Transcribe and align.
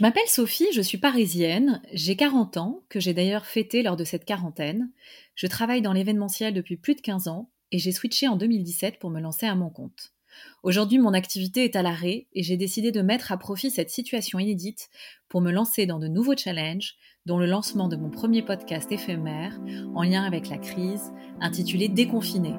Je 0.00 0.04
m'appelle 0.06 0.28
Sophie, 0.28 0.72
je 0.72 0.80
suis 0.80 0.96
parisienne, 0.96 1.82
j'ai 1.92 2.16
40 2.16 2.56
ans, 2.56 2.84
que 2.88 3.00
j'ai 3.00 3.12
d'ailleurs 3.12 3.44
fêté 3.44 3.82
lors 3.82 3.96
de 3.96 4.04
cette 4.04 4.24
quarantaine. 4.24 4.90
Je 5.34 5.46
travaille 5.46 5.82
dans 5.82 5.92
l'événementiel 5.92 6.54
depuis 6.54 6.78
plus 6.78 6.94
de 6.94 7.02
15 7.02 7.28
ans 7.28 7.50
et 7.70 7.78
j'ai 7.78 7.92
switché 7.92 8.26
en 8.26 8.36
2017 8.36 8.98
pour 8.98 9.10
me 9.10 9.20
lancer 9.20 9.44
à 9.44 9.54
mon 9.54 9.68
compte. 9.68 10.14
Aujourd'hui, 10.62 10.98
mon 10.98 11.12
activité 11.12 11.66
est 11.66 11.76
à 11.76 11.82
l'arrêt 11.82 12.28
et 12.32 12.42
j'ai 12.42 12.56
décidé 12.56 12.92
de 12.92 13.02
mettre 13.02 13.30
à 13.30 13.36
profit 13.36 13.70
cette 13.70 13.90
situation 13.90 14.38
inédite 14.38 14.88
pour 15.28 15.42
me 15.42 15.52
lancer 15.52 15.84
dans 15.84 15.98
de 15.98 16.08
nouveaux 16.08 16.34
challenges, 16.34 16.94
dont 17.26 17.36
le 17.36 17.44
lancement 17.44 17.88
de 17.88 17.96
mon 17.96 18.08
premier 18.08 18.40
podcast 18.40 18.90
éphémère 18.90 19.60
en 19.94 20.02
lien 20.02 20.24
avec 20.24 20.48
la 20.48 20.56
crise, 20.56 21.12
intitulé 21.42 21.88
Déconfiné. 21.88 22.54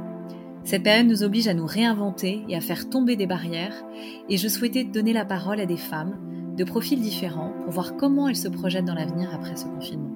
Cette 0.64 0.84
période 0.84 1.08
nous 1.08 1.24
oblige 1.24 1.48
à 1.48 1.56
nous 1.56 1.66
réinventer 1.66 2.44
et 2.48 2.56
à 2.56 2.62
faire 2.62 2.88
tomber 2.88 3.16
des 3.16 3.26
barrières, 3.26 3.84
et 4.30 4.38
je 4.38 4.48
souhaitais 4.48 4.84
donner 4.84 5.12
la 5.12 5.26
parole 5.26 5.60
à 5.60 5.66
des 5.66 5.78
femmes 5.78 6.28
de 6.56 6.64
profils 6.64 7.00
différents 7.00 7.52
pour 7.64 7.72
voir 7.72 7.96
comment 7.96 8.28
elles 8.28 8.36
se 8.36 8.48
projettent 8.48 8.86
dans 8.86 8.94
l'avenir 8.94 9.30
après 9.34 9.56
ce 9.56 9.66
confinement. 9.66 10.10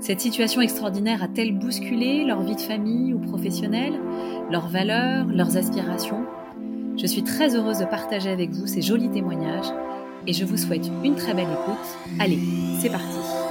Cette 0.00 0.20
situation 0.20 0.60
extraordinaire 0.60 1.22
a-t-elle 1.22 1.58
bousculé 1.58 2.24
leur 2.24 2.42
vie 2.42 2.56
de 2.56 2.60
famille 2.60 3.14
ou 3.14 3.18
professionnelle, 3.18 3.94
leurs 4.50 4.68
valeurs, 4.68 5.26
leurs 5.26 5.56
aspirations? 5.56 6.24
Je 6.96 7.06
suis 7.06 7.22
très 7.22 7.56
heureuse 7.56 7.78
de 7.78 7.84
partager 7.84 8.30
avec 8.30 8.50
vous 8.50 8.66
ces 8.66 8.82
jolis 8.82 9.10
témoignages 9.10 9.72
et 10.26 10.32
je 10.32 10.44
vous 10.44 10.56
souhaite 10.56 10.90
une 11.04 11.14
très 11.14 11.34
belle 11.34 11.44
écoute. 11.44 12.18
Allez, 12.18 12.38
c'est 12.80 12.90
parti 12.90 13.49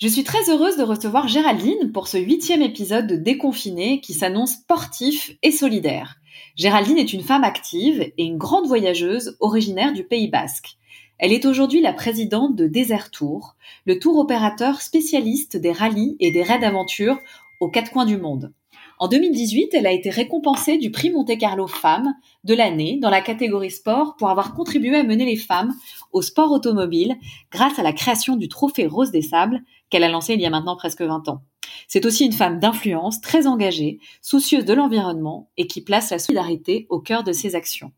Je 0.00 0.06
suis 0.06 0.22
très 0.22 0.48
heureuse 0.48 0.76
de 0.76 0.84
recevoir 0.84 1.26
Géraldine 1.26 1.90
pour 1.90 2.06
ce 2.06 2.18
huitième 2.18 2.62
épisode 2.62 3.08
de 3.08 3.16
Déconfiné 3.16 4.00
qui 4.00 4.14
s'annonce 4.14 4.52
sportif 4.52 5.32
et 5.42 5.50
solidaire. 5.50 6.20
Géraldine 6.54 6.98
est 6.98 7.12
une 7.12 7.24
femme 7.24 7.42
active 7.42 8.12
et 8.16 8.24
une 8.24 8.38
grande 8.38 8.68
voyageuse 8.68 9.36
originaire 9.40 9.92
du 9.92 10.04
Pays 10.04 10.28
Basque. 10.28 10.76
Elle 11.18 11.32
est 11.32 11.46
aujourd'hui 11.46 11.80
la 11.80 11.92
présidente 11.92 12.54
de 12.54 12.68
Desert 12.68 13.10
Tour, 13.10 13.56
le 13.86 13.98
tour 13.98 14.18
opérateur 14.18 14.82
spécialiste 14.82 15.56
des 15.56 15.72
rallyes 15.72 16.16
et 16.20 16.30
des 16.30 16.44
raids 16.44 16.60
d'aventure 16.60 17.18
aux 17.58 17.68
quatre 17.68 17.90
coins 17.90 18.06
du 18.06 18.18
monde. 18.18 18.52
En 19.00 19.06
2018, 19.06 19.74
elle 19.74 19.86
a 19.86 19.92
été 19.92 20.10
récompensée 20.10 20.76
du 20.76 20.90
prix 20.90 21.10
Monte 21.10 21.38
Carlo 21.38 21.68
Femmes 21.68 22.14
de 22.42 22.54
l'année 22.54 22.98
dans 23.00 23.10
la 23.10 23.20
catégorie 23.20 23.70
sport 23.70 24.16
pour 24.16 24.28
avoir 24.28 24.54
contribué 24.54 24.96
à 24.96 25.04
mener 25.04 25.24
les 25.24 25.36
femmes 25.36 25.72
au 26.12 26.20
sport 26.20 26.50
automobile 26.50 27.16
grâce 27.52 27.78
à 27.78 27.84
la 27.84 27.92
création 27.92 28.34
du 28.36 28.48
trophée 28.48 28.86
Rose 28.86 29.12
des 29.12 29.22
Sables 29.22 29.62
qu'elle 29.90 30.04
a 30.04 30.08
lancé 30.08 30.34
il 30.34 30.40
y 30.40 30.46
a 30.46 30.50
maintenant 30.50 30.76
presque 30.76 31.02
20 31.02 31.28
ans. 31.28 31.42
C'est 31.86 32.06
aussi 32.06 32.26
une 32.26 32.32
femme 32.32 32.58
d'influence, 32.58 33.20
très 33.20 33.46
engagée, 33.46 33.98
soucieuse 34.20 34.64
de 34.64 34.74
l'environnement 34.74 35.50
et 35.56 35.66
qui 35.66 35.82
place 35.82 36.10
la 36.10 36.18
solidarité 36.18 36.86
au 36.88 37.00
cœur 37.00 37.24
de 37.24 37.32
ses 37.32 37.54
actions. 37.54 37.92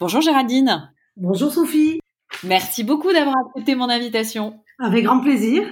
Bonjour 0.00 0.20
Géraldine. 0.20 0.92
Bonjour 1.16 1.52
Sophie. 1.52 2.00
Merci 2.44 2.84
beaucoup 2.84 3.12
d'avoir 3.12 3.36
accepté 3.46 3.74
mon 3.74 3.88
invitation. 3.88 4.60
Avec 4.78 5.04
grand 5.04 5.20
plaisir. 5.20 5.66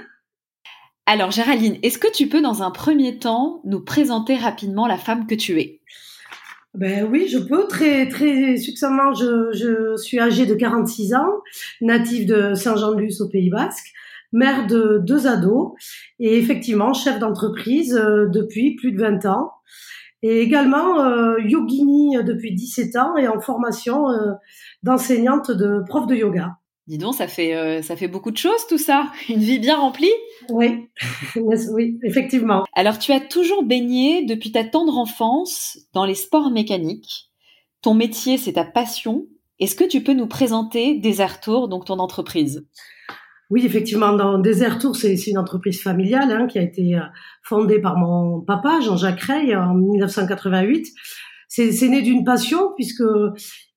Alors 1.07 1.31
Géraldine, 1.31 1.79
est-ce 1.83 1.99
que 1.99 2.11
tu 2.11 2.29
peux 2.29 2.41
dans 2.41 2.63
un 2.63 2.71
premier 2.71 3.19
temps 3.19 3.61
nous 3.65 3.81
présenter 3.81 4.37
rapidement 4.37 4.87
la 4.87 4.97
femme 4.97 5.27
que 5.27 5.35
tu 5.35 5.61
es? 5.61 5.81
Ben 6.73 7.07
oui, 7.09 7.29
je 7.29 7.39
peux 7.39 7.69
très 7.69 8.09
très 8.09 8.57
succinctement. 8.57 9.13
Je, 9.13 9.53
je 9.53 9.97
suis 9.97 10.19
âgée 10.19 10.47
de 10.47 10.55
46 10.55 11.15
ans, 11.15 11.43
native 11.81 12.27
de 12.27 12.55
Saint-Jean-de-Luz 12.55 13.21
au 13.21 13.29
Pays 13.29 13.51
Basque 13.51 13.93
mère 14.35 14.67
de 14.67 15.01
deux 15.03 15.27
ados 15.27 15.73
et 16.19 16.37
effectivement 16.37 16.93
chef 16.93 17.19
d'entreprise 17.19 17.97
euh, 17.97 18.27
depuis 18.27 18.75
plus 18.75 18.93
de 18.93 19.01
20 19.01 19.25
ans. 19.27 19.53
Et 20.23 20.41
également 20.41 21.01
euh, 21.01 21.39
yogini 21.41 22.17
depuis 22.25 22.55
17 22.55 22.97
ans 22.97 23.17
et 23.17 23.29
en 23.29 23.41
formation 23.41 24.09
euh, 24.11 24.33
d'enseignante 24.83 25.51
de 25.51 25.83
prof 25.87 26.07
de 26.07 26.15
yoga. 26.15 26.57
Dis 26.87 26.99
donc, 26.99 27.15
ça 27.15 27.29
fait, 27.29 27.81
ça 27.83 27.97
fait 27.97 28.09
beaucoup 28.09 28.31
de 28.31 28.37
choses 28.37 28.67
tout 28.69 28.77
ça. 28.77 29.11
Une 29.31 29.39
vie 29.39 29.59
bien 29.59 29.79
remplie 29.79 30.13
Oui, 30.51 30.91
oui, 31.37 31.99
effectivement. 32.03 32.65
Alors, 32.75 32.99
tu 32.99 33.13
as 33.13 33.21
toujours 33.21 33.63
baigné 33.63 34.27
depuis 34.27 34.53
ta 34.53 34.65
tendre 34.65 34.99
enfance 34.99 35.79
dans 35.95 36.05
les 36.05 36.15
sports 36.15 36.51
mécaniques. 36.51 37.31
Ton 37.81 37.95
métier, 37.95 38.37
c'est 38.37 38.55
ta 38.55 38.67
passion. 38.67 39.27
Est-ce 39.61 39.77
que 39.77 39.85
tu 39.85 40.03
peux 40.03 40.13
nous 40.13 40.27
présenter 40.27 40.99
Desert 40.99 41.41
Tour, 41.41 41.69
donc 41.69 41.87
ton 41.87 41.99
entreprise? 41.99 42.67
Oui, 43.51 43.67
effectivement, 43.67 44.15
dans 44.15 44.39
Desert 44.39 44.79
Tour, 44.79 44.97
c'est 44.97 45.15
une 45.27 45.39
entreprise 45.39 45.83
familiale 45.83 46.31
hein, 46.33 46.47
qui 46.47 46.59
a 46.59 46.63
été 46.63 46.97
euh, 46.97 47.03
fondée 47.43 47.79
par 47.79 47.99
mon 47.99 48.41
papa, 48.41 48.81
Jean-Jacques 48.81 49.21
Rey, 49.21 49.55
en 49.55 49.75
1988. 49.75 50.87
C'est 51.49 51.89
né 51.89 52.03
d'une 52.03 52.25
passion 52.25 52.73
puisque 52.75 53.05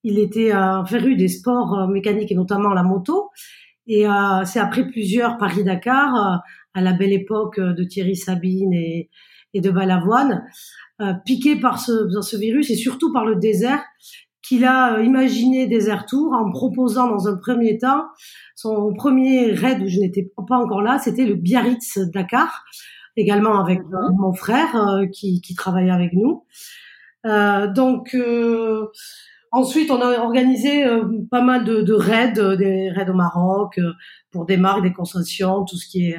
il 0.04 0.20
était 0.20 0.56
euh, 0.56 0.84
féru 0.86 1.16
des 1.16 1.28
sports 1.28 1.78
euh, 1.78 1.88
mécaniques 1.88 2.32
et 2.32 2.36
notamment 2.36 2.74
la 2.74 2.84
moto. 2.84 3.30
Et 3.90 4.06
c'est 4.44 4.60
après 4.60 4.86
plusieurs 4.86 5.38
Paris-Dakar, 5.38 6.42
à 6.74 6.82
la 6.82 6.92
belle 6.92 7.14
époque 7.14 7.58
de 7.58 7.84
Thierry 7.86 8.18
Sabine 8.18 8.74
et, 8.74 9.10
de 9.56 9.72
Balavoine, 9.72 10.44
piqué 11.26 11.56
par 11.56 11.80
ce, 11.80 12.10
ce 12.22 12.36
virus 12.36 12.70
et 12.70 12.76
surtout 12.76 13.14
par 13.14 13.26
le 13.26 13.38
désert, 13.38 13.82
qu'il 14.48 14.66
a 14.66 15.02
imaginé 15.02 15.68
Desert 15.68 16.06
Tour 16.06 16.34
en 16.34 16.50
proposant 16.52 17.08
dans 17.10 17.28
un 17.28 17.38
premier 17.38 17.78
temps 17.78 18.06
son 18.56 18.94
premier 18.94 19.52
raid 19.52 19.84
où 19.84 19.88
je 19.88 20.00
n'étais 20.00 20.32
pas 20.48 20.58
encore 20.58 20.82
là, 20.82 20.98
c'était 21.00 21.26
le 21.26 21.36
Biarritz 21.36 22.00
Dakar, 22.14 22.66
également 23.16 23.60
avec 23.60 23.80
mhm. 23.80 24.16
mon 24.18 24.34
frère 24.34 24.76
euh, 24.76 25.06
qui, 25.08 25.42
qui 25.42 25.54
travaillait 25.54 25.92
avec 25.92 26.14
nous. 26.14 26.44
Euh, 27.26 27.68
donc 27.68 28.16
euh, 28.16 28.88
ensuite, 29.52 29.92
on 29.92 30.02
a 30.02 30.20
organisé 30.20 30.86
euh, 30.86 31.04
pas 31.30 31.42
mal 31.42 31.64
de, 31.64 31.82
de, 31.82 31.94
raids, 31.94 32.34
des 32.58 32.90
raids 32.90 33.10
au 33.10 33.14
Maroc 33.14 33.80
pour 34.32 34.46
des 34.46 34.58
marques, 34.58 34.84
des 34.84 34.94
concessions, 34.94 35.66
tout 35.66 35.78
ce 35.78 35.88
qui 35.88 36.10
est 36.10 36.18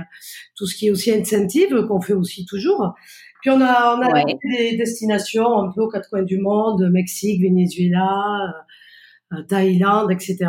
tout 0.56 0.66
ce 0.66 0.76
qui 0.76 0.88
est 0.88 0.90
aussi 0.90 1.12
incentive 1.12 1.86
qu'on 1.86 2.00
fait 2.00 2.14
aussi 2.14 2.44
toujours. 2.46 2.94
Puis 3.40 3.50
on 3.50 3.60
a 3.60 3.96
on 3.96 4.02
a 4.02 4.24
des 4.24 4.76
destinations 4.76 5.60
un 5.60 5.72
peu 5.72 5.82
aux 5.82 5.88
quatre 5.88 6.08
coins 6.10 6.22
du 6.22 6.38
monde, 6.38 6.88
Mexique, 6.90 7.42
Venezuela, 7.42 8.54
Thaïlande, 9.48 10.10
etc. 10.10 10.48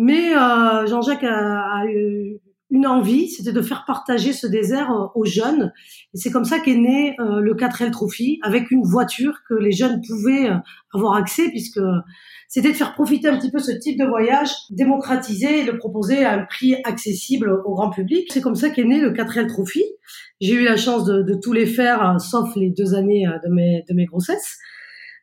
Mais 0.00 0.32
euh, 0.32 0.86
Jean-Jacques 0.86 1.24
a, 1.24 1.84
eu 1.86 2.38
une 2.70 2.86
envie, 2.86 3.28
c'était 3.28 3.52
de 3.52 3.62
faire 3.62 3.84
partager 3.86 4.32
ce 4.32 4.46
désert 4.46 4.90
euh, 4.90 5.06
aux 5.14 5.24
jeunes. 5.24 5.72
Et 6.14 6.18
c'est 6.18 6.30
comme 6.30 6.44
ça 6.44 6.58
qu'est 6.58 6.76
né 6.76 7.14
euh, 7.18 7.40
le 7.40 7.54
4L 7.54 7.90
Trophy, 7.90 8.38
avec 8.42 8.70
une 8.70 8.82
voiture 8.82 9.38
que 9.48 9.54
les 9.54 9.72
jeunes 9.72 10.00
pouvaient 10.06 10.50
avoir 10.92 11.14
accès, 11.14 11.48
puisque 11.48 11.80
c'était 12.48 12.70
de 12.70 12.76
faire 12.76 12.94
profiter 12.94 13.28
un 13.28 13.38
petit 13.38 13.50
peu 13.50 13.58
ce 13.58 13.72
type 13.72 13.98
de 13.98 14.06
voyage, 14.06 14.50
démocratiser 14.70 15.60
et 15.60 15.64
le 15.64 15.78
proposer 15.78 16.24
à 16.24 16.34
un 16.34 16.44
prix 16.44 16.76
accessible 16.84 17.50
au 17.64 17.74
grand 17.74 17.90
public. 17.90 18.28
C'est 18.32 18.40
comme 18.40 18.54
ça 18.54 18.70
qu'est 18.70 18.84
né 18.84 19.00
le 19.00 19.12
4L 19.12 19.48
Trophy. 19.48 19.84
J'ai 20.40 20.54
eu 20.54 20.64
la 20.64 20.76
chance 20.76 21.04
de, 21.04 21.22
de 21.22 21.34
tous 21.34 21.52
les 21.52 21.66
faire, 21.66 22.20
sauf 22.20 22.54
les 22.56 22.70
deux 22.70 22.94
années 22.94 23.26
de 23.44 23.52
mes, 23.52 23.84
de 23.88 23.94
mes 23.94 24.04
grossesses. 24.04 24.58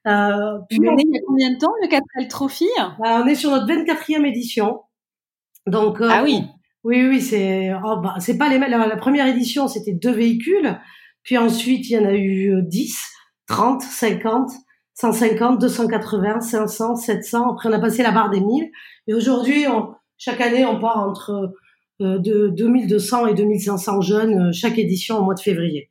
Euh, 0.07 0.59
puis 0.69 0.79
on 0.87 0.97
est 0.97 1.03
il 1.03 1.15
y 1.15 1.17
a 1.17 1.21
combien 1.25 1.51
de 1.51 1.57
temps 1.57 1.73
le 1.81 1.87
4L 1.87 2.27
Trophy? 2.27 2.67
Bah, 2.99 3.21
On 3.23 3.27
est 3.27 3.35
sur 3.35 3.49
notre 3.49 3.65
24e 3.65 4.25
édition. 4.25 4.81
Donc 5.65 5.99
euh, 6.01 6.09
ah 6.11 6.23
oui. 6.23 6.43
Oui, 6.85 7.03
oui, 7.07 7.19
c'est 7.19 7.71
oh, 7.83 7.97
bah, 8.01 8.13
c'est 8.19 8.37
pas 8.37 8.47
les 8.47 8.59
la, 8.59 8.87
la 8.87 8.95
première 8.95 9.25
édition, 9.25 9.67
c'était 9.67 9.91
deux 9.91 10.11
véhicules, 10.11 10.79
puis 11.23 11.35
ensuite 11.37 11.89
il 11.89 11.93
y 11.93 11.97
en 11.97 12.05
a 12.05 12.13
eu 12.13 12.61
10, 12.61 12.95
30, 13.47 13.81
50, 13.81 14.51
150, 14.93 15.59
280, 15.59 16.41
500, 16.41 16.95
700. 16.95 17.53
Après 17.53 17.69
on 17.69 17.73
a 17.73 17.79
passé 17.79 18.03
la 18.03 18.11
barre 18.11 18.29
des 18.29 18.39
1000 18.39 18.69
et 19.07 19.13
aujourd'hui 19.15 19.65
chaque 20.17 20.39
année 20.41 20.63
on 20.63 20.79
part 20.79 20.99
entre 20.99 21.53
euh, 22.01 22.19
de 22.19 22.49
2200 22.49 23.27
et 23.27 23.33
2500 23.33 24.01
jeunes 24.01 24.49
euh, 24.49 24.51
chaque 24.53 24.77
édition 24.77 25.17
au 25.17 25.23
mois 25.23 25.33
de 25.33 25.39
février. 25.39 25.89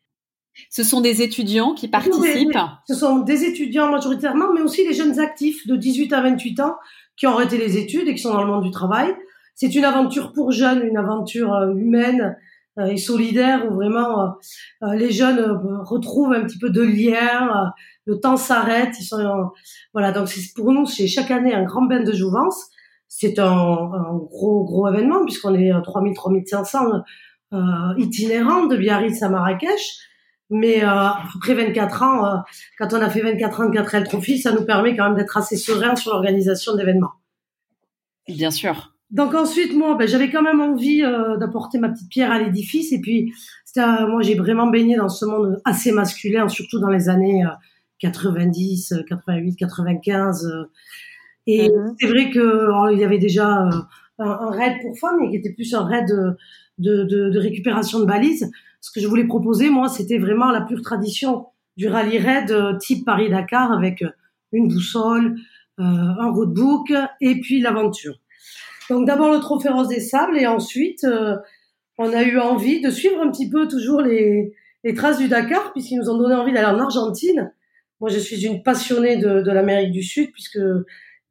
Ce 0.71 0.85
sont 0.85 1.01
des 1.01 1.23
étudiants 1.23 1.75
qui 1.75 1.89
participent 1.89 2.57
Ce 2.87 2.95
sont 2.95 3.19
des 3.19 3.43
étudiants 3.43 3.91
majoritairement, 3.91 4.53
mais 4.55 4.61
aussi 4.61 4.87
les 4.87 4.95
jeunes 4.95 5.19
actifs 5.19 5.67
de 5.67 5.75
18 5.75 6.13
à 6.13 6.23
28 6.23 6.61
ans 6.61 6.77
qui 7.17 7.27
ont 7.27 7.31
arrêté 7.31 7.59
les 7.59 7.79
études 7.79 8.07
et 8.07 8.15
qui 8.15 8.23
sont 8.23 8.33
dans 8.33 8.45
le 8.45 8.53
monde 8.53 8.63
du 8.63 8.71
travail. 8.71 9.13
C'est 9.55 9.75
une 9.75 9.85
aventure 9.85 10.33
pour 10.33 10.53
jeunes, 10.53 10.83
une 10.83 10.97
aventure 10.97 11.53
euh, 11.55 11.75
humaine 11.75 12.37
euh, 12.79 12.87
et 12.87 12.97
solidaire 12.97 13.67
où 13.71 13.75
vraiment 13.75 14.37
euh, 14.83 14.95
les 14.95 15.11
jeunes 15.13 15.41
retrouvent 15.85 16.33
un 16.33 16.43
petit 16.43 16.59
peu 16.59 16.71
de 16.71 16.83
lien, 16.83 17.73
le 18.07 18.19
temps 18.19 18.37
s'arrête, 18.37 18.99
ils 18.99 19.05
sont 19.05 19.51
voilà 19.93 20.13
donc 20.13 20.29
c'est 20.29 20.53
pour 20.55 20.73
nous 20.73 20.87
c'est 20.87 21.07
chaque 21.07 21.31
année 21.31 21.55
un 21.55 21.65
grand 21.65 21.83
bain 21.83 22.03
de 22.03 22.13
jouvence. 22.13 22.71
C'est 23.07 23.39
un, 23.39 23.47
un, 23.47 24.17
gros 24.17 24.65
gros 24.65 24.89
événement 24.89 25.25
puisqu'on 25.25 25.55
est 25.55 25.71
3000 25.85 26.15
3500 26.15 27.05
euh, 27.55 27.95
itinérants 27.99 28.67
de 28.67 28.77
Biarritz 28.77 29.23
à 29.23 29.29
Marrakech 29.29 29.99
Mais 30.51 30.83
euh, 30.83 30.89
après 30.89 31.55
24 31.55 32.03
ans, 32.03 32.27
euh, 32.27 32.37
quand 32.79 32.93
on 32.93 33.01
a 33.01 33.09
fait 33.09 33.21
24 33.21 33.61
ans 33.61 33.69
de 33.69 33.79
4L 33.79 34.05
Trophy, 34.05 34.39
ça 34.39 34.51
nous 34.51 34.65
permet 34.65 34.97
quand 34.97 35.05
même 35.05 35.15
d'être 35.15 35.37
assez 35.37 35.57
serein 35.57 35.95
sur 35.95 36.13
l'organisation 36.13 36.75
d'événements. 36.75 37.13
Bien 38.27 38.51
sûr. 38.51 38.94
Donc 39.15 39.35
ensuite, 39.35 39.75
moi, 39.75 39.97
ben, 39.97 40.07
j'avais 40.07 40.31
quand 40.31 40.43
même 40.43 40.61
envie 40.61 41.03
euh, 41.03 41.39
d'apporter 41.39 41.79
ma 41.79 41.89
petite 41.89 42.11
pierre 42.11 42.31
à 42.31 42.39
l'édifice. 42.39 42.93
Et 42.93 43.01
puis, 43.01 43.33
moi, 43.77 44.21
j'ai 44.23 44.35
vraiment 44.35 44.67
baigné 44.67 44.97
dans 44.97 45.09
ce 45.09 45.25
monde 45.25 45.61
assez 45.65 45.91
masculin, 45.91 46.49
surtout 46.49 46.79
dans 46.79 46.91
les 46.91 47.09
années 47.09 47.43
90, 48.01 48.95
88, 49.09 49.57
95. 49.57 50.47
et 51.47 51.69
mhm. 51.69 51.95
c'est 51.99 52.07
vrai 52.07 52.31
que 52.31 52.93
il 52.93 52.99
y 52.99 53.05
avait 53.05 53.19
déjà 53.19 53.49
un, 53.49 53.89
un, 54.19 54.51
raid 54.51 54.75
pour 54.83 54.99
femmes, 54.99 55.17
mais 55.21 55.31
qui 55.31 55.37
était 55.37 55.53
plus 55.53 55.75
un 55.75 55.85
raid 55.85 56.07
de, 56.07 57.05
de, 57.05 57.31
de 57.31 57.39
récupération 57.39 57.99
de 57.99 58.05
balises 58.05 58.49
ce 58.85 58.91
que 58.91 59.01
je 59.01 59.09
voulais 59.09 59.25
proposer, 59.25 59.71
moi, 59.71 59.89
c'était 59.89 60.19
vraiment 60.19 60.51
la 60.51 60.61
pure 60.61 60.83
tradition 60.83 61.47
du 61.79 61.89
rallye 61.89 62.19
raid 62.19 62.51
euh, 62.51 62.77
type 62.77 63.07
Paris-Dakar 63.07 63.73
avec 63.73 64.03
euh, 64.03 64.11
une 64.53 64.69
boussole, 64.69 65.37
euh, 65.81 65.83
un 65.83 66.31
roadbook 66.31 66.93
et 67.23 67.41
puis 67.41 67.63
l'aventure. 67.63 68.17
Donc 68.91 69.07
d'abord 69.07 69.33
le 69.33 69.41
Trophée 69.41 69.69
Rose 69.71 69.89
des 69.89 70.01
Sables 70.01 70.39
et 70.39 70.47
ensuite 70.47 71.07
on 71.99 72.13
a 72.13 72.23
eu 72.23 72.39
envie 72.39 72.81
de 72.81 72.91
suivre 72.91 73.21
un 73.21 73.31
petit 73.31 73.49
peu 73.49 73.69
toujours 73.69 74.01
les, 74.01 74.53
les 74.83 74.95
traces 74.95 75.19
du 75.19 75.29
Dakar 75.29 75.73
puisqu'ils 75.73 75.99
nous 75.99 76.11
ont 76.11 76.19
donné 76.19 76.35
envie 76.35 76.53
d'aller 76.53 76.67
en 76.67 76.79
Argentine. 76.79 77.53
Moi 78.01 78.11
je 78.11 78.19
suis 78.19 78.45
une 78.45 78.63
passionnée 78.63 79.17
de, 79.17 79.41
de 79.41 79.51
l'Amérique 79.51 79.93
du 79.93 80.03
Sud 80.03 80.33
puisque 80.33 80.61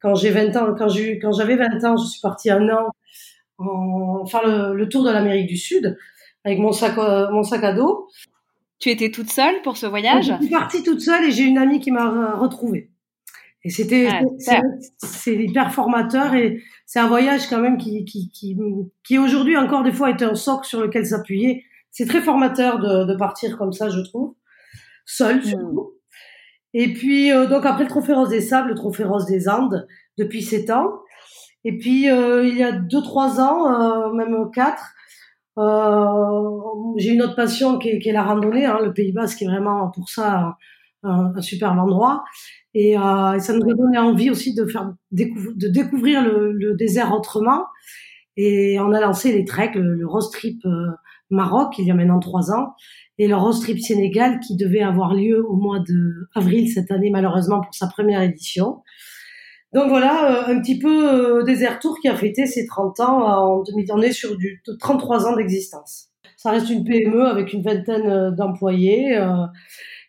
quand 0.02 0.16
j'ai 0.16 0.32
20 0.32 0.56
ans, 0.58 0.76
quand 0.78 0.88
j'ai 0.90 1.20
quand 1.20 1.32
j'avais 1.32 1.56
20 1.56 1.84
ans, 1.86 1.98
je 1.98 2.06
suis 2.06 2.22
partie 2.22 2.50
un 2.50 2.68
an 2.70 2.90
en 3.58 4.26
faire 4.26 4.46
le, 4.46 4.76
le 4.76 4.90
tour 4.90 5.04
de 5.04 5.12
l'Amérique 5.12 5.48
du 5.48 5.58
Sud 5.58 5.98
avec 6.44 6.60
mon 6.60 6.72
sac, 6.72 6.98
euh, 6.98 7.30
mon 7.32 7.44
sac 7.44 7.64
à 7.64 7.74
dos. 7.74 8.08
Tu 8.80 8.90
étais 8.90 9.12
toute 9.12 9.30
seule 9.30 9.62
pour 9.62 9.78
ce 9.78 9.86
voyage? 9.86 10.26
Je 10.26 10.44
suis 10.46 10.50
partie 10.50 10.84
toute 10.84 11.00
seule 11.00 11.26
et 11.26 11.32
j'ai 11.32 11.44
une 11.44 11.58
amie 11.58 11.80
qui 11.80 11.92
m'a 11.92 12.36
retrouvée. 12.36 12.90
Et 13.66 13.70
c'était 13.70 14.10
ah, 14.12 14.62
c'est 14.98 15.36
hyper 15.36 15.74
formateur 15.74 16.34
et 16.34 16.62
c'est 16.86 17.00
un 17.00 17.08
voyage 17.08 17.48
quand 17.48 17.60
même 17.60 17.78
qui 17.78 18.04
qui 18.04 18.30
qui, 18.30 18.58
qui 19.04 19.18
aujourd'hui 19.18 19.56
encore 19.56 19.84
des 19.84 19.94
fois 19.94 20.10
est 20.10 20.22
un 20.22 20.36
socle 20.36 20.68
sur 20.68 20.82
lequel 20.82 21.06
s'appuyer. 21.06 21.64
C'est 21.92 22.06
très 22.06 22.22
formateur 22.22 22.80
de, 22.80 23.06
de 23.06 23.16
partir 23.16 23.58
comme 23.58 23.72
ça, 23.72 23.90
je 23.90 24.02
trouve, 24.02 24.36
seul 25.06 25.38
hmm. 25.38 25.44
surtout. 25.44 25.94
Et 26.74 26.92
puis 26.92 27.32
euh, 27.32 27.46
donc 27.46 27.66
après 27.66 27.84
le 27.84 27.90
Trophée 27.90 28.14
Rose 28.14 28.30
des 28.30 28.42
Sables, 28.42 28.70
le 28.70 28.76
Trophée 28.76 29.06
Rose 29.06 29.26
des 29.26 29.48
Andes 29.48 29.88
depuis 30.18 30.42
sept 30.42 30.70
ans. 30.70 31.00
Et 31.64 31.78
puis 31.78 32.10
euh, 32.10 32.46
il 32.46 32.58
y 32.58 32.64
a 32.64 32.74
deux 32.74 33.02
trois 33.02 33.40
ans, 33.40 34.14
même 34.14 34.36
quatre, 34.54 34.94
euh, 35.58 36.96
j'ai 36.98 37.12
une 37.12 37.22
autre 37.22 37.36
passion 37.36 37.78
qui 37.78 37.90
est, 37.90 38.00
qui 38.00 38.10
est 38.10 38.14
la 38.14 38.24
randonnée. 38.24 38.66
Hein, 38.66 38.80
le 38.84 38.94
Pays 38.94 39.12
Basque 39.12 39.42
est 39.42 39.48
vraiment 39.48 39.90
pour 39.92 40.10
ça 40.10 40.58
un, 41.04 41.42
superbe 41.42 41.80
endroit. 41.80 42.24
Et, 42.74 42.98
euh, 42.98 43.40
ça 43.40 43.54
nous 43.54 43.70
a 43.70 43.74
donné 43.74 43.98
envie 43.98 44.30
aussi 44.30 44.54
de 44.54 44.66
faire 44.66 44.94
de 45.12 45.68
découvrir 45.68 46.24
le, 46.24 46.52
le, 46.52 46.76
désert 46.76 47.14
autrement. 47.14 47.66
Et 48.36 48.80
on 48.80 48.92
a 48.92 49.00
lancé 49.00 49.32
les 49.32 49.46
treks, 49.46 49.76
le, 49.76 49.96
le 49.96 50.08
Road 50.08 50.24
Trip 50.32 50.60
euh, 50.66 50.88
Maroc 51.30 51.76
il 51.78 51.86
y 51.86 51.92
a 51.92 51.94
maintenant 51.94 52.20
trois 52.20 52.52
ans, 52.52 52.74
et 53.20 53.28
le 53.28 53.36
Road 53.36 53.60
Trip 53.62 53.80
Sénégal 53.80 54.40
qui 54.40 54.56
devait 54.56 54.82
avoir 54.82 55.14
lieu 55.14 55.46
au 55.48 55.56
mois 55.56 55.80
de 55.80 56.28
avril 56.34 56.68
cette 56.70 56.92
année 56.92 57.12
malheureusement 57.12 57.62
pour 57.62 57.74
sa 57.76 57.88
première 57.88 58.22
édition. 58.22 58.82
Donc 59.74 59.90
voilà, 59.90 60.50
euh, 60.50 60.54
un 60.56 60.62
petit 60.62 60.80
peu 60.80 61.44
Desert 61.44 61.80
Tour 61.80 62.00
qui 62.00 62.08
a 62.08 62.16
fêté 62.16 62.46
ses 62.46 62.66
30 62.66 63.00
ans 63.00 63.58
en 63.58 63.64
2000. 63.64 63.92
On 63.92 64.02
est 64.02 64.12
sur 64.12 64.36
du 64.38 64.62
33 64.80 65.28
ans 65.28 65.36
d'existence. 65.36 66.10
Ça 66.38 66.52
reste 66.52 66.70
une 66.70 66.84
PME 66.84 67.26
avec 67.26 67.54
une 67.54 67.64
vingtaine 67.64 68.36
d'employés 68.36 69.18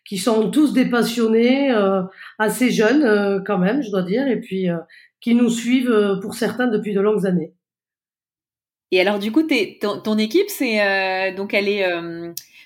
qui 0.05 0.17
sont 0.17 0.51
tous 0.51 0.73
des 0.73 0.85
passionnés, 0.85 1.75
assez 2.37 2.71
jeunes 2.71 3.43
quand 3.45 3.57
même, 3.57 3.81
je 3.81 3.89
dois 3.89 4.03
dire, 4.03 4.27
et 4.27 4.39
puis 4.39 4.67
qui 5.19 5.35
nous 5.35 5.49
suivent 5.49 6.19
pour 6.21 6.35
certains 6.35 6.67
depuis 6.67 6.93
de 6.93 7.01
longues 7.01 7.25
années. 7.25 7.53
Et 8.91 9.01
alors 9.01 9.19
du 9.19 9.31
coup, 9.31 9.43
ton, 9.81 9.99
ton, 9.99 10.17
équipe, 10.17 10.49
c'est 10.49 11.33
donc 11.35 11.53
elle 11.53 11.67
est 11.67 11.83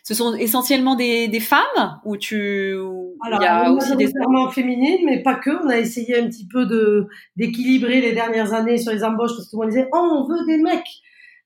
ce 0.09 0.15
sont 0.15 0.33
essentiellement 0.33 0.95
des, 0.95 1.27
des 1.27 1.39
femmes 1.39 1.99
ou 2.03 2.17
tu 2.17 2.73
Alors, 3.23 3.41
il 3.41 3.43
y 3.43 3.47
a 3.47 3.71
aussi 3.71 3.95
des 3.95 4.07
femmes 4.07 4.51
féminines, 4.51 5.05
mais 5.05 5.21
pas 5.21 5.35
que. 5.35 5.51
On 5.63 5.69
a 5.69 5.77
essayé 5.77 6.19
un 6.19 6.25
petit 6.25 6.47
peu 6.47 6.65
de 6.65 7.07
d'équilibrer 7.35 8.01
les 8.01 8.13
dernières 8.13 8.53
années 8.53 8.79
sur 8.79 8.91
les 8.91 9.03
embauches 9.03 9.33
parce 9.35 9.45
que 9.45 9.51
tout 9.51 9.57
le 9.57 9.67
monde 9.67 9.75
disait 9.75 9.87
oh 9.93 10.25
on 10.25 10.27
veut 10.27 10.45
des 10.47 10.57
mecs. 10.57 10.89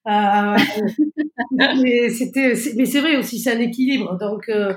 Euh, 0.07 0.57
mais 1.81 2.09
c'était 2.09 2.53
mais 2.75 2.85
c'est 2.85 2.99
vrai 2.99 3.15
aussi 3.15 3.39
c'est 3.39 3.53
un 3.55 3.59
équilibre 3.59 4.17
donc 4.19 4.49
euh, 4.49 4.73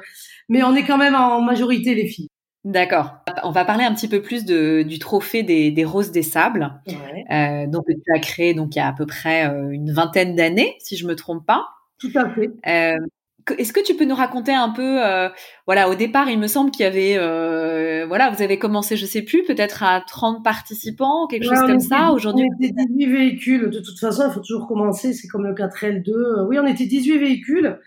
mais 0.48 0.62
on 0.62 0.74
est 0.76 0.84
quand 0.84 0.98
même 0.98 1.14
en 1.14 1.40
majorité 1.40 1.94
les 1.94 2.06
filles. 2.06 2.28
D'accord. 2.64 3.18
On 3.44 3.52
va 3.52 3.64
parler 3.64 3.84
un 3.84 3.94
petit 3.94 4.08
peu 4.08 4.20
plus 4.20 4.44
de, 4.44 4.82
du 4.82 4.98
trophée 4.98 5.44
des, 5.44 5.70
des 5.70 5.84
roses 5.84 6.10
des 6.10 6.22
sables. 6.22 6.82
Euh, 7.30 7.66
donc 7.68 7.84
tu 7.86 8.12
as 8.12 8.18
créé 8.18 8.54
donc 8.54 8.74
il 8.74 8.80
y 8.80 8.82
a 8.82 8.88
à 8.88 8.92
peu 8.92 9.06
près 9.06 9.48
euh, 9.48 9.70
une 9.70 9.92
vingtaine 9.92 10.34
d'années 10.34 10.74
si 10.80 10.96
je 10.96 11.06
me 11.06 11.14
trompe 11.14 11.46
pas. 11.46 11.64
Tout 11.98 12.10
à 12.16 12.28
fait. 12.28 12.50
Est-ce 13.52 13.72
que 13.72 13.80
tu 13.80 13.94
peux 13.94 14.04
nous 14.04 14.14
raconter 14.14 14.52
un 14.52 14.70
peu, 14.70 15.04
euh, 15.04 15.28
voilà, 15.66 15.88
au 15.88 15.94
départ, 15.94 16.28
il 16.28 16.38
me 16.38 16.48
semble 16.48 16.70
qu'il 16.70 16.82
y 16.82 16.86
avait, 16.86 17.16
euh, 17.16 18.04
voilà, 18.06 18.30
vous 18.30 18.42
avez 18.42 18.58
commencé, 18.58 18.96
je 18.96 19.06
sais 19.06 19.22
plus, 19.22 19.44
peut-être 19.44 19.82
à 19.84 20.00
30 20.00 20.42
participants, 20.42 21.26
quelque 21.28 21.44
chose 21.44 21.60
comme 21.60 21.80
ça. 21.80 22.10
Aujourd'hui, 22.10 22.44
on 22.50 22.64
était 22.64 22.74
18 22.88 23.06
véhicules. 23.06 23.70
De 23.70 23.80
toute 23.80 23.98
façon, 23.98 24.24
il 24.28 24.32
faut 24.32 24.40
toujours 24.40 24.66
commencer. 24.66 25.12
C'est 25.12 25.28
comme 25.28 25.46
le 25.46 25.54
4L2. 25.54 26.46
Oui, 26.48 26.58
on 26.58 26.66
était 26.66 26.86
18 26.86 27.18
véhicules. 27.18 27.78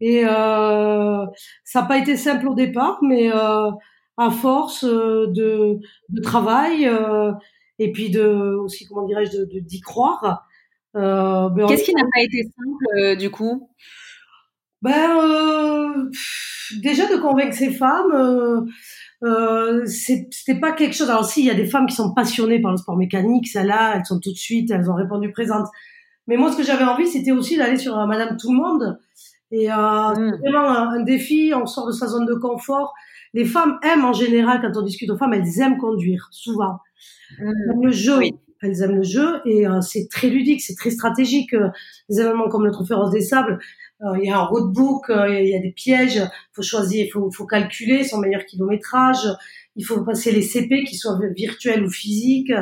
Et 0.00 0.24
euh, 0.26 1.24
ça 1.64 1.80
n'a 1.80 1.86
pas 1.86 1.98
été 1.98 2.16
simple 2.16 2.48
au 2.48 2.54
départ, 2.54 2.98
mais 3.02 3.30
à 3.30 4.30
force 4.30 4.84
de, 4.84 5.78
de 6.10 6.20
travail 6.20 6.90
et 7.78 7.90
puis 7.90 8.10
de 8.10 8.54
aussi, 8.62 8.86
comment 8.86 9.06
dirais-je, 9.06 9.44
d'y 9.44 9.80
de, 9.80 9.84
croire. 9.84 10.46
Ben 10.92 11.66
Qu'est-ce 11.68 11.84
qui 11.84 11.94
n'a 11.94 12.04
pas 12.12 12.22
été 12.22 12.42
simple 12.42 13.16
du 13.16 13.30
coup? 13.30 13.70
Ben, 14.84 15.18
euh, 15.18 16.10
déjà 16.82 17.08
de 17.08 17.16
convaincre 17.16 17.54
ces 17.56 17.70
femmes, 17.70 18.12
euh, 18.12 18.60
euh, 19.22 19.86
c'était 19.86 20.60
pas 20.60 20.72
quelque 20.72 20.94
chose. 20.94 21.08
Alors 21.08 21.24
si, 21.24 21.40
il 21.40 21.46
y 21.46 21.50
a 21.50 21.54
des 21.54 21.66
femmes 21.66 21.86
qui 21.86 21.96
sont 21.96 22.12
passionnées 22.12 22.60
par 22.60 22.70
le 22.70 22.76
sport 22.76 22.96
mécanique, 22.98 23.48
celles-là, 23.48 23.94
elles 23.96 24.04
sont 24.04 24.20
tout 24.20 24.30
de 24.30 24.36
suite, 24.36 24.70
elles 24.70 24.90
ont 24.90 24.94
répondu 24.94 25.32
présentes. 25.32 25.68
Mais 26.26 26.36
moi, 26.36 26.52
ce 26.52 26.58
que 26.58 26.62
j'avais 26.62 26.84
envie, 26.84 27.06
c'était 27.06 27.32
aussi 27.32 27.56
d'aller 27.56 27.78
sur 27.78 27.98
euh, 27.98 28.06
Madame 28.06 28.36
Tout 28.36 28.52
le 28.52 28.58
Monde. 28.58 28.98
Et 29.50 29.72
euh, 29.72 30.14
c'est 30.14 30.20
mmh. 30.20 30.38
vraiment 30.42 30.68
un, 30.68 31.00
défi. 31.00 31.52
On 31.56 31.64
sort 31.64 31.86
de 31.86 31.92
sa 31.92 32.06
zone 32.06 32.26
de 32.26 32.34
confort. 32.34 32.92
Les 33.32 33.46
femmes 33.46 33.78
aiment 33.82 34.04
en 34.04 34.12
général, 34.12 34.60
quand 34.60 34.78
on 34.78 34.82
discute 34.82 35.08
aux 35.08 35.16
femmes, 35.16 35.32
elles 35.32 35.60
aiment 35.60 35.78
conduire, 35.78 36.28
souvent. 36.30 36.78
Mmh. 37.38 37.84
le 37.84 37.90
jeu. 37.90 38.20
Elles 38.64 38.82
aiment 38.82 38.96
le 38.96 39.02
jeu 39.02 39.40
et 39.44 39.66
euh, 39.66 39.80
c'est 39.80 40.08
très 40.10 40.28
ludique, 40.28 40.62
c'est 40.62 40.74
très 40.74 40.90
stratégique. 40.90 41.54
des 42.08 42.20
événements 42.20 42.48
comme 42.48 42.64
le 42.64 42.72
Trophée 42.72 42.94
Rose 42.94 43.10
des 43.10 43.20
Sables, 43.20 43.58
euh, 44.02 44.18
il 44.20 44.28
y 44.28 44.30
a 44.30 44.38
un 44.38 44.44
roadbook, 44.44 45.08
euh, 45.10 45.40
il 45.40 45.48
y 45.48 45.56
a 45.56 45.60
des 45.60 45.70
pièges, 45.70 46.16
il 46.16 46.30
faut 46.52 46.62
choisir, 46.62 47.06
faut, 47.12 47.30
faut 47.30 47.46
calculer 47.46 48.04
son 48.04 48.18
meilleur 48.18 48.44
kilométrage, 48.44 49.26
il 49.76 49.84
faut 49.84 50.02
passer 50.04 50.32
les 50.32 50.42
CP 50.42 50.84
qui 50.84 50.96
soient 50.96 51.18
virtuels 51.36 51.84
ou 51.84 51.90
physiques. 51.90 52.52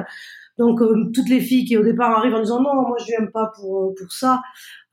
Donc 0.58 0.82
euh, 0.82 1.10
toutes 1.14 1.30
les 1.30 1.40
filles 1.40 1.64
qui 1.64 1.76
au 1.78 1.82
départ 1.82 2.10
arrivent 2.18 2.34
en 2.34 2.40
disant 2.40 2.60
non, 2.60 2.74
moi 2.74 2.96
je 3.00 3.06
viens 3.06 3.26
pas 3.32 3.50
pour 3.56 3.94
pour 3.98 4.12
ça, 4.12 4.42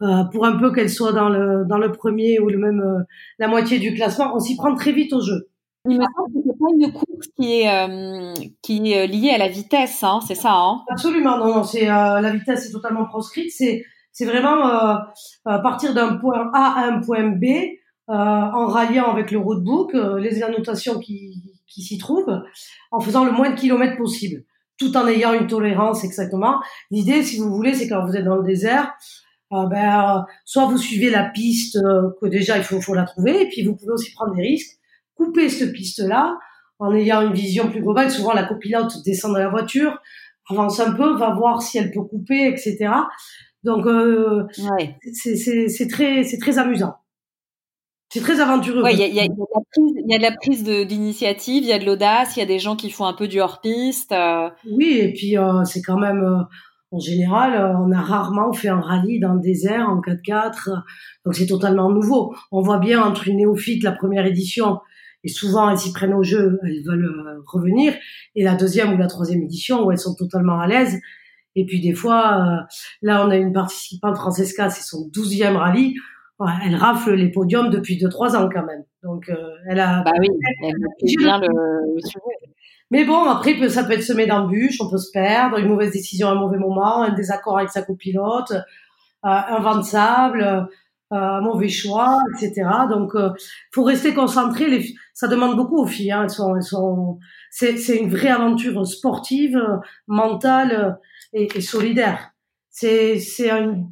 euh, 0.01 0.23
pour 0.31 0.45
un 0.45 0.57
peu 0.57 0.71
qu'elles 0.73 0.89
soient 0.89 1.11
dans 1.11 1.29
le 1.29 1.65
dans 1.67 1.77
le 1.77 1.91
premier 1.91 2.39
ou 2.39 2.47
le 2.47 2.57
même 2.57 3.05
la 3.39 3.47
moitié 3.47 3.77
du 3.79 3.93
classement, 3.93 4.33
on 4.35 4.39
s'y 4.39 4.55
prend 4.55 4.73
très 4.75 4.93
vite 4.93 5.11
au 5.13 5.21
jeu. 5.21 5.49
Il 5.85 5.97
me 5.97 6.03
semble 6.03 6.33
que 6.33 6.39
c'est 6.45 6.59
pas 6.59 6.65
une 6.77 6.91
course 6.91 7.27
qui 7.37 7.61
est 7.61 8.51
qui 8.61 8.91
est 8.91 9.07
liée 9.07 9.31
à 9.31 9.37
la 9.37 9.47
vitesse, 9.47 10.03
hein, 10.03 10.19
c'est 10.27 10.35
ça 10.35 10.53
hein? 10.53 10.81
Absolument, 10.89 11.37
non, 11.37 11.55
non, 11.55 11.63
c'est 11.63 11.85
la 11.85 12.31
vitesse 12.31 12.67
est 12.67 12.71
totalement 12.71 13.05
proscrite, 13.05 13.51
c'est 13.51 13.83
c'est 14.11 14.25
vraiment 14.25 14.67
euh, 14.67 14.95
euh, 15.47 15.59
partir 15.59 15.93
d'un 15.93 16.17
point 16.17 16.51
A 16.53 16.81
à 16.81 16.85
un 16.87 16.99
point 16.99 17.29
B 17.29 17.45
euh, 17.45 18.13
en 18.13 18.67
ralliant 18.67 19.09
avec 19.09 19.31
le 19.31 19.39
roadbook 19.39 19.93
les 20.19 20.43
annotations 20.43 20.99
qui, 20.99 21.41
qui 21.67 21.81
s'y 21.81 21.97
trouvent, 21.97 22.41
en 22.91 22.99
faisant 22.99 23.23
le 23.23 23.31
moins 23.31 23.51
de 23.51 23.55
kilomètres 23.55 23.97
possible, 23.97 24.43
tout 24.77 24.97
en 24.97 25.07
ayant 25.07 25.33
une 25.33 25.47
tolérance 25.47 26.03
exactement. 26.03 26.59
L'idée, 26.91 27.23
si 27.23 27.37
vous 27.37 27.49
voulez, 27.49 27.73
c'est 27.73 27.87
quand 27.87 28.05
vous 28.05 28.15
êtes 28.15 28.25
dans 28.25 28.35
le 28.35 28.43
désert, 28.43 28.91
euh, 29.53 29.67
ben, 29.67 30.25
soit 30.43 30.65
vous 30.65 30.77
suivez 30.77 31.09
la 31.09 31.29
piste 31.29 31.79
que 32.21 32.27
déjà 32.27 32.57
il 32.57 32.63
faut, 32.63 32.81
faut 32.81 32.95
la 32.95 33.03
trouver, 33.03 33.43
et 33.43 33.47
puis 33.47 33.63
vous 33.63 33.75
pouvez 33.75 33.93
aussi 33.93 34.11
prendre 34.11 34.35
des 34.35 34.41
risques, 34.41 34.78
couper 35.19 35.49
cette 35.49 35.73
piste-là 35.73 36.37
en 36.79 36.95
ayant 36.95 37.21
une 37.21 37.33
vision 37.33 37.69
plus 37.69 37.81
globale. 37.81 38.09
Souvent, 38.09 38.33
la 38.33 38.43
copilote 38.43 39.03
descend 39.03 39.33
de 39.35 39.39
la 39.39 39.49
voiture, 39.49 39.99
avance 40.49 40.79
un 40.79 40.93
peu, 40.93 41.17
va 41.17 41.33
voir 41.33 41.61
si 41.61 41.77
elle 41.77 41.91
peut 41.91 42.03
couper, 42.03 42.47
etc. 42.47 42.89
Donc, 43.63 43.85
euh, 43.85 44.45
ouais. 44.77 44.97
c'est 45.13 45.87
très, 45.89 46.23
c'est 46.23 46.37
très 46.39 46.57
amusant. 46.57 46.95
C'est 48.11 48.21
très 48.21 48.39
aventureux. 48.39 48.83
Il 48.91 48.97
y, 48.97 49.03
a, 49.03 49.07
y, 49.07 49.19
a, 49.19 49.23
y, 49.23 50.13
a, 50.15 50.17
de 50.17 50.23
la 50.23 50.31
prise 50.31 50.63
d'initiative, 50.63 51.63
il 51.63 51.69
y 51.69 51.73
a 51.73 51.77
de 51.77 51.85
l'audace, 51.85 52.35
il 52.35 52.39
y 52.39 52.43
a 52.43 52.47
des 52.47 52.57
gens 52.57 52.75
qui 52.75 52.89
font 52.89 53.05
un 53.05 53.13
peu 53.13 53.27
du 53.27 53.39
hors-piste. 53.39 54.11
Euh. 54.13 54.49
Oui, 54.71 54.97
et 54.99 55.13
puis 55.13 55.37
euh, 55.37 55.63
c'est 55.63 55.83
quand 55.83 55.99
même, 55.99 56.23
euh, 56.23 56.41
en 56.91 56.99
général, 56.99 57.77
on 57.77 57.91
a 57.91 58.01
rarement 58.01 58.51
fait 58.51 58.69
un 58.69 58.79
rallye 58.79 59.19
dans 59.19 59.35
le 59.35 59.41
désert 59.41 59.87
en 59.87 60.01
4x4, 60.01 60.81
donc 61.23 61.35
c'est 61.35 61.45
totalement 61.45 61.91
nouveau. 61.91 62.33
On 62.51 62.61
voit 62.61 62.79
bien 62.79 63.03
entre 63.03 63.27
une 63.27 63.37
néophyte, 63.37 63.83
la 63.83 63.91
première 63.91 64.25
édition, 64.25 64.79
et 65.23 65.27
souvent 65.27 65.69
elles 65.69 65.77
s'y 65.77 65.91
prennent 65.91 66.13
au 66.13 66.23
jeu, 66.23 66.59
elles 66.63 66.83
veulent 66.85 67.41
revenir, 67.45 67.93
et 68.35 68.43
la 68.43 68.55
deuxième 68.55 68.93
ou 68.93 68.97
la 68.97 69.07
troisième 69.07 69.41
édition 69.41 69.85
où 69.85 69.91
elles 69.91 69.99
sont 69.99 70.15
totalement 70.15 70.59
à 70.59 70.67
l'aise. 70.67 70.99
Et 71.55 71.65
puis 71.65 71.81
des 71.81 71.93
fois, 71.93 72.67
là 73.01 73.25
on 73.25 73.29
a 73.29 73.35
une 73.35 73.53
participante, 73.53 74.15
Francesca, 74.15 74.69
c'est 74.69 74.83
son 74.83 75.07
douzième 75.09 75.55
rallye, 75.55 75.95
elle 76.65 76.75
rafle 76.75 77.13
les 77.13 77.29
podiums 77.29 77.69
depuis 77.69 77.97
2-3 77.97 78.35
ans 78.35 78.49
quand 78.51 78.63
même. 78.65 78.83
Donc, 79.03 79.29
euh, 79.29 79.35
elle 79.67 79.79
a. 79.79 80.03
Bah 80.03 80.11
oui, 80.19 80.27
elle, 80.63 80.73
bien 81.17 81.39
le, 81.39 81.99
sujet. 82.01 82.19
Mais 82.91 83.05
bon, 83.05 83.25
après, 83.25 83.69
ça 83.69 83.83
peut 83.83 83.93
être 83.93 84.03
semé 84.03 84.25
d'embûches, 84.25 84.79
on 84.81 84.89
peut 84.89 84.97
se 84.97 85.11
perdre, 85.11 85.59
une 85.59 85.67
mauvaise 85.67 85.91
décision 85.91 86.27
à 86.27 86.31
un 86.31 86.35
mauvais 86.35 86.57
moment, 86.57 87.03
un 87.03 87.13
désaccord 87.13 87.57
avec 87.57 87.69
sa 87.69 87.81
copilote, 87.81 88.51
euh, 88.51 88.59
un 89.23 89.59
vent 89.59 89.77
de 89.77 89.83
sable, 89.83 90.67
euh, 91.11 91.41
mauvais 91.41 91.69
choix, 91.69 92.19
etc. 92.35 92.69
Donc, 92.89 93.15
euh, 93.15 93.29
faut 93.73 93.83
rester 93.83 94.13
concentré. 94.13 94.67
Les, 94.67 94.95
ça 95.13 95.27
demande 95.27 95.55
beaucoup 95.55 95.77
aux 95.77 95.87
filles. 95.87 96.11
Hein. 96.11 96.23
Elles 96.23 96.29
sont, 96.29 96.55
elles 96.55 96.63
sont. 96.63 97.19
C'est, 97.51 97.77
c'est 97.77 97.97
une 97.97 98.09
vraie 98.09 98.29
aventure 98.29 98.85
sportive, 98.85 99.59
mentale 100.07 100.99
et, 101.33 101.47
et 101.55 101.61
solidaire. 101.61 102.31
C'est, 102.69 103.19
c'est 103.19 103.49
une, 103.49 103.87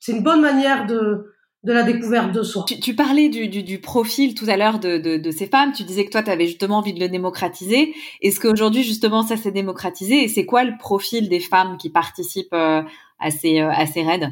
c'est 0.00 0.12
une 0.12 0.22
bonne 0.22 0.40
manière 0.40 0.86
de 0.86 1.36
de 1.66 1.72
la 1.72 1.82
découverte 1.82 2.30
de 2.30 2.44
soi. 2.44 2.64
Tu, 2.80 2.94
parlais 2.94 3.28
du, 3.28 3.48
du, 3.48 3.80
profil 3.80 4.34
tout 4.34 4.44
à 4.48 4.56
l'heure 4.56 4.78
de, 4.78 4.98
de, 4.98 5.30
ces 5.32 5.48
femmes. 5.48 5.72
Tu 5.72 5.82
disais 5.82 6.04
que 6.04 6.10
toi, 6.10 6.22
tu 6.22 6.30
avais 6.30 6.46
justement 6.46 6.78
envie 6.78 6.94
de 6.94 7.00
le 7.00 7.08
démocratiser. 7.08 7.92
Est-ce 8.22 8.38
qu'aujourd'hui, 8.38 8.84
justement, 8.84 9.22
ça 9.22 9.36
s'est 9.36 9.50
démocratisé? 9.50 10.22
Et 10.22 10.28
c'est 10.28 10.46
quoi 10.46 10.62
le 10.62 10.78
profil 10.78 11.28
des 11.28 11.40
femmes 11.40 11.76
qui 11.76 11.90
participent 11.90 12.54
euh, 12.54 12.82
à, 13.18 13.30
ces, 13.32 13.60
euh, 13.60 13.70
à 13.70 13.84
ces 13.86 14.04
raids? 14.04 14.30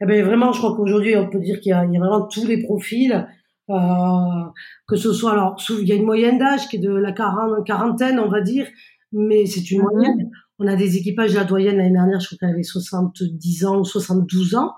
Eh 0.00 0.06
ben, 0.06 0.24
Vraiment, 0.24 0.52
je 0.52 0.58
crois 0.58 0.76
qu'aujourd'hui, 0.76 1.16
on 1.16 1.28
peut 1.28 1.40
dire 1.40 1.60
qu'il 1.60 1.70
y, 1.70 1.72
a 1.72 1.84
vraiment 1.84 2.26
tous 2.26 2.46
les 2.46 2.62
profils. 2.62 3.26
Euh, 3.70 3.74
que 4.86 4.96
ce 4.96 5.12
soit, 5.12 5.32
alors, 5.32 5.56
il 5.70 5.88
y 5.88 5.92
a 5.92 5.94
une 5.94 6.04
moyenne 6.04 6.38
d'âge 6.38 6.68
qui 6.68 6.76
est 6.76 6.80
de 6.80 6.94
la 6.94 7.12
quarantaine, 7.12 8.18
on 8.18 8.28
va 8.28 8.42
dire, 8.42 8.66
mais 9.12 9.46
c'est 9.46 9.70
une 9.70 9.80
mhm. 9.80 9.88
moyenne. 9.90 10.30
On 10.58 10.66
a 10.66 10.76
des 10.76 10.96
équipages, 10.96 11.34
la 11.34 11.44
doyenne 11.44 11.78
l'année 11.78 11.92
dernière, 11.92 12.20
je 12.20 12.26
crois 12.26 12.38
qu'elle 12.38 12.50
avait 12.50 12.62
70 12.62 13.64
ans 13.64 13.78
ou 13.78 13.84
72 13.84 14.54
ans. 14.54 14.72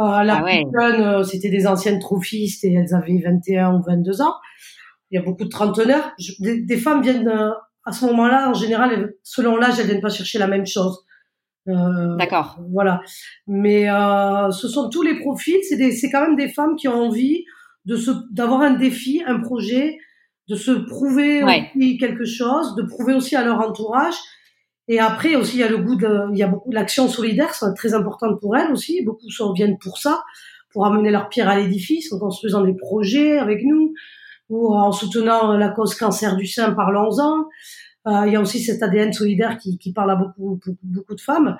Euh, 0.00 0.22
la 0.22 0.42
ah 0.42 1.18
euh, 1.18 1.24
c'était 1.24 1.50
des 1.50 1.66
anciennes 1.66 1.98
trophistes 1.98 2.64
et 2.64 2.72
elles 2.72 2.94
avaient 2.94 3.20
21 3.22 3.74
ou 3.74 3.82
22 3.82 4.22
ans. 4.22 4.34
Il 5.10 5.16
y 5.16 5.18
a 5.18 5.22
beaucoup 5.22 5.44
de 5.44 5.50
trentenaires. 5.50 6.14
des, 6.38 6.76
femmes 6.78 7.02
viennent 7.02 7.28
euh, 7.28 7.50
à 7.84 7.92
ce 7.92 8.06
moment-là, 8.06 8.48
en 8.48 8.54
général, 8.54 9.12
selon 9.22 9.56
l'âge, 9.56 9.78
elles 9.78 9.86
viennent 9.86 10.00
pas 10.00 10.08
chercher 10.08 10.38
la 10.38 10.46
même 10.46 10.66
chose. 10.66 11.04
D'accord. 11.66 12.58
Voilà. 12.72 13.00
Mais 13.46 13.86
ce 13.86 14.68
sont 14.68 14.88
tous 14.88 15.02
les 15.02 15.18
profils. 15.18 15.60
C'est 15.68 15.90
c'est 15.92 16.10
quand 16.10 16.22
même 16.22 16.36
des 16.36 16.48
femmes 16.48 16.76
qui 16.76 16.88
ont 16.88 16.94
envie 16.94 17.44
de 17.84 17.96
se, 17.96 18.10
d'avoir 18.32 18.60
un 18.60 18.74
défi, 18.74 19.22
un 19.26 19.40
projet, 19.40 19.98
de 20.48 20.54
se 20.54 20.70
prouver 20.70 21.42
aussi 21.44 21.98
quelque 21.98 22.24
chose, 22.24 22.74
de 22.76 22.82
prouver 22.82 23.14
aussi 23.14 23.36
à 23.36 23.44
leur 23.44 23.60
entourage 23.60 24.16
et 24.90 24.98
après 24.98 25.36
aussi, 25.36 25.58
il 25.58 25.60
y 25.60 25.62
a 25.62 25.68
le 25.68 25.78
goût 25.78 25.94
de, 25.94 26.32
il 26.32 26.36
y 26.36 26.42
a 26.42 26.48
beaucoup 26.48 26.72
l'action 26.72 27.06
solidaire, 27.06 27.54
c'est 27.54 27.72
très 27.74 27.94
importante 27.94 28.40
pour 28.40 28.56
elles 28.56 28.72
aussi. 28.72 29.04
Beaucoup 29.04 29.30
s'en 29.30 29.52
viennent 29.52 29.78
pour 29.78 29.98
ça, 29.98 30.24
pour 30.72 30.84
amener 30.84 31.12
leur 31.12 31.28
pierre 31.28 31.48
à 31.48 31.56
l'édifice 31.56 32.12
en 32.12 32.18
construisant 32.18 32.62
des 32.62 32.74
projets 32.74 33.38
avec 33.38 33.62
nous 33.64 33.94
ou 34.48 34.74
en 34.74 34.90
soutenant 34.90 35.56
la 35.56 35.68
cause 35.68 35.94
cancer 35.94 36.34
du 36.34 36.44
sein, 36.44 36.72
parlons-en. 36.72 37.44
Euh, 38.06 38.26
il 38.26 38.32
y 38.32 38.36
a 38.36 38.40
aussi 38.40 38.60
cet 38.60 38.82
ADN 38.82 39.12
solidaire 39.12 39.58
qui, 39.58 39.78
qui 39.78 39.92
parle 39.92 40.10
à 40.10 40.16
beaucoup, 40.16 40.58
beaucoup, 40.82 41.14
de 41.14 41.20
femmes. 41.20 41.56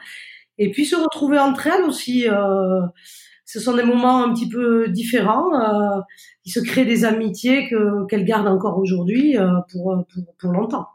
Et 0.59 0.70
puis 0.70 0.87
se 0.87 0.97
retrouver 0.97 1.38
entre 1.38 1.66
elles 1.66 1.85
aussi. 1.85 2.28
Euh, 2.28 2.82
ce 3.44 3.59
sont 3.59 3.75
des 3.75 3.82
moments 3.82 4.23
un 4.23 4.32
petit 4.32 4.49
peu 4.49 4.88
différents. 4.88 5.54
Euh, 5.54 6.00
qui 6.42 6.50
se 6.50 6.61
créent 6.61 6.87
des 6.87 7.04
amitiés 7.04 7.68
que 7.68 8.06
qu'elles 8.06 8.25
gardent 8.25 8.49
encore 8.49 8.78
aujourd'hui 8.78 9.37
pour, 9.70 10.04
pour, 10.09 10.35
pour 10.38 10.52
longtemps. 10.52 10.87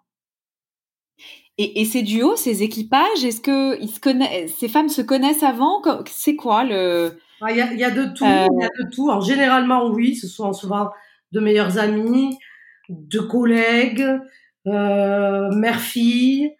Et, 1.57 1.81
et, 1.81 1.85
ces 1.85 2.01
duos, 2.01 2.35
ces 2.35 2.63
équipages, 2.63 3.23
est-ce 3.23 3.39
que 3.39 3.81
ils 3.81 3.89
se 3.89 4.01
connaissent, 4.01 4.53
ces 4.55 4.67
femmes 4.67 4.89
se 4.89 5.01
connaissent 5.01 5.43
avant? 5.43 5.81
C'est 6.07 6.35
quoi 6.35 6.65
le 6.65 7.17
ah, 7.39 7.51
Il 7.51 7.57
y, 7.57 7.61
a, 7.61 7.73
y, 7.73 7.83
a, 7.83 7.91
de 7.91 8.13
tout. 8.13 8.25
Euh. 8.25 8.47
Il 8.51 8.61
y 8.61 8.65
a 8.65 8.83
de 8.83 8.89
tout. 8.93 9.09
Alors, 9.09 9.21
généralement, 9.21 9.87
oui, 9.87 10.15
ce 10.15 10.27
sont 10.27 10.51
souvent 10.51 10.89
de 11.31 11.39
meilleurs 11.39 11.77
amis, 11.77 12.37
de 12.89 13.19
collègues, 13.19 14.05
mère-fille. 14.65 16.51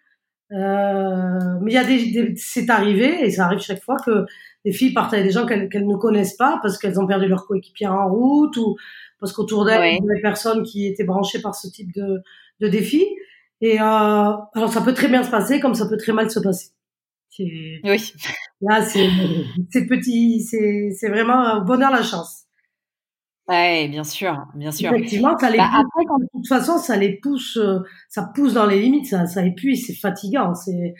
Euh, 0.52 1.58
mais 1.60 1.72
il 1.72 1.74
y 1.74 1.78
a 1.78 1.84
des, 1.84 2.34
c'est 2.36 2.70
arrivé 2.70 3.24
et 3.24 3.30
ça 3.30 3.46
arrive 3.46 3.58
chaque 3.58 3.82
fois 3.82 3.96
que 4.04 4.26
des 4.64 4.72
filles 4.72 4.92
partent 4.92 5.12
avec 5.12 5.26
des 5.26 5.32
gens 5.32 5.44
qu'elles 5.44 5.68
ne 5.68 5.96
connaissent 5.96 6.36
pas 6.36 6.60
parce 6.62 6.78
qu'elles 6.78 7.00
ont 7.00 7.06
perdu 7.06 7.26
leur 7.26 7.46
coéquipière 7.46 7.92
en 7.92 8.08
route 8.08 8.56
ou 8.56 8.76
parce 9.18 9.32
qu'autour 9.32 9.64
d'elles 9.64 9.94
il 10.00 10.04
y 10.04 10.10
a 10.10 10.14
des 10.14 10.22
personnes 10.22 10.62
qui 10.62 10.86
étaient 10.86 11.04
branchées 11.04 11.40
par 11.40 11.54
ce 11.56 11.68
type 11.68 11.92
de, 11.92 12.22
de 12.60 12.68
défi. 12.68 13.04
Et 13.60 13.80
euh, 13.80 13.84
alors 13.84 14.72
ça 14.72 14.82
peut 14.82 14.94
très 14.94 15.08
bien 15.08 15.24
se 15.24 15.30
passer 15.30 15.58
comme 15.58 15.74
ça 15.74 15.88
peut 15.88 15.96
très 15.96 16.12
mal 16.12 16.30
se 16.30 16.38
passer. 16.38 16.68
Oui. 17.38 18.12
Là, 18.62 18.82
c'est 18.82 19.08
c'est 19.70 19.86
petit, 19.86 20.40
c'est 20.40 20.90
c'est 20.96 21.08
vraiment 21.08 21.38
un 21.38 21.60
bonheur 21.60 21.90
la 21.90 22.02
chance. 22.02 22.45
Ouais, 23.48 23.88
bien 23.88 24.04
sûr, 24.04 24.44
bien 24.54 24.72
sûr. 24.72 24.92
Effectivement, 24.92 25.38
ça 25.38 25.50
les 25.50 25.58
bah, 25.58 25.68
après, 25.72 26.04
quand... 26.04 26.18
de 26.18 26.26
toute 26.32 26.48
façon, 26.48 26.78
ça 26.78 26.96
les 26.96 27.16
pousse, 27.20 27.56
euh, 27.56 27.78
ça 28.08 28.28
pousse 28.34 28.54
dans 28.54 28.66
les 28.66 28.80
limites, 28.80 29.06
ça, 29.06 29.26
ça 29.26 29.44
épuise, 29.44 29.86
c'est 29.86 29.94
fatigant, 29.94 30.54
c'est, 30.54 30.94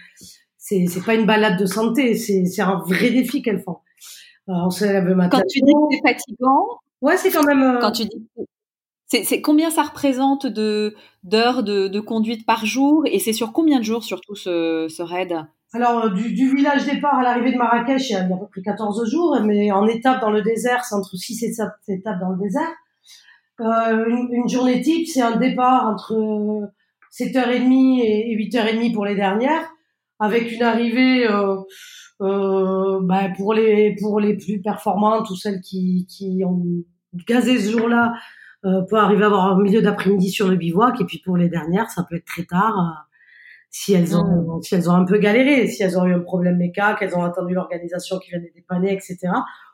c'est, 0.57 0.87
c'est 0.87 1.05
pas 1.05 1.15
une 1.15 1.27
balade 1.27 1.59
de 1.59 1.67
santé, 1.67 2.15
c'est, 2.15 2.45
c'est 2.45 2.63
un 2.63 2.77
vrai 2.87 3.11
défi 3.11 3.43
qu'elles 3.43 3.63
font. 3.63 3.79
Alors, 4.47 4.67
on 4.67 4.71
se 4.71 4.85
lève 4.85 5.07
le 5.07 5.17
matin. 5.17 5.39
Quand 5.39 5.47
tu 5.49 5.61
dis 5.61 5.73
que 5.73 5.97
c'est 5.97 6.13
fatigant. 6.13 6.67
Ouais, 7.01 7.17
c'est 7.17 7.31
quand 7.31 7.45
même. 7.45 7.63
Euh, 7.63 7.81
quand 7.81 7.93
tu 7.93 8.05
dis 8.05 8.29
c'est 9.09 9.41
combien 9.41 9.71
ça 9.71 9.85
représente 9.85 10.47
de 10.47 10.97
d'heures 11.23 11.63
de, 11.63 11.87
de, 11.87 12.01
conduite 12.01 12.45
par 12.45 12.67
jour 12.67 13.05
et 13.07 13.21
c'est 13.21 13.33
sur 13.33 13.53
combien 13.53 13.79
de 13.79 13.85
jours 13.85 14.03
surtout 14.03 14.35
ce, 14.35 14.89
ce 14.89 15.03
raid? 15.03 15.47
Alors 15.77 16.11
du, 16.11 16.33
du, 16.33 16.55
village 16.55 16.87
départ 16.87 17.19
à 17.19 17.23
l'arrivée 17.23 17.53
de 17.53 17.59
Marrakech, 17.59 18.09
il 18.09 18.13
y, 18.15 18.17
a, 18.17 18.21
à 18.21 18.25
peu 18.25 18.47
près 18.51 18.63
14 18.63 19.11
jours, 19.11 19.39
mais 19.45 19.71
en 19.71 19.87
étape 19.87 20.23
dans 20.23 20.31
le 20.31 20.41
désert, 20.41 20.85
c'est 20.85 20.95
entre 20.95 21.17
6 21.17 21.43
et 21.43 21.53
7 21.53 21.69
étapes 21.89 22.19
dans 22.19 22.31
le 22.31 22.39
désert. 22.39 22.73
Euh, 23.61 24.07
une, 24.31 24.49
journée 24.49 24.81
type, 24.81 25.07
c'est 25.07 25.21
un 25.21 25.37
départ 25.37 25.87
entre 25.87 26.73
7h30 27.13 28.01
et 28.03 28.37
8h30 28.37 28.95
pour 28.95 29.05
les 29.05 29.17
dernières, 29.17 29.71
avec 30.19 30.51
une 30.51 30.63
arrivée 30.63 31.29
euh, 31.29 31.57
euh, 32.23 32.99
ben 33.03 33.31
pour 33.37 33.53
les 33.53 33.95
pour 34.01 34.21
les 34.21 34.39
plus 34.39 34.63
performantes 34.63 35.29
ou 35.29 35.37
celles 35.37 35.61
qui, 35.61 36.07
ont 36.47 36.65
gazé 37.29 37.59
ce 37.59 37.73
jour-là 37.73 38.15
euh, 38.65 38.81
peut 38.89 38.97
arriver 38.97 39.25
à 39.25 39.27
avoir 39.27 39.53
un 39.53 39.63
milieu 39.63 39.83
d'après-midi 39.83 40.31
sur 40.31 40.49
le 40.49 40.57
bivouac 40.57 40.99
et 40.99 41.05
puis 41.05 41.21
pour 41.23 41.37
les 41.37 41.51
dernières 41.51 41.91
ça 41.91 42.07
peut 42.09 42.17
être 42.17 42.25
très 42.25 42.45
tard 42.45 42.79
euh, 42.79 43.16
si 43.79 43.93
elles 43.93 44.17
ont 44.17 44.57
mm. 44.59 44.63
si 44.63 44.75
elles 44.75 44.89
ont 44.89 44.95
un 44.95 45.05
peu 45.05 45.19
galéré 45.19 45.67
si 45.67 45.83
elles 45.83 45.99
ont 45.99 46.07
eu 46.07 46.15
un 46.15 46.21
problème 46.21 46.57
méca 46.57 46.95
qu'elles 46.95 47.15
ont 47.15 47.23
attendu 47.23 47.53
l'organisation 47.53 48.19
qui 48.19 48.31
vient 48.31 48.39
les 48.39 48.53
dépanner 48.55 48.93
etc 48.93 49.19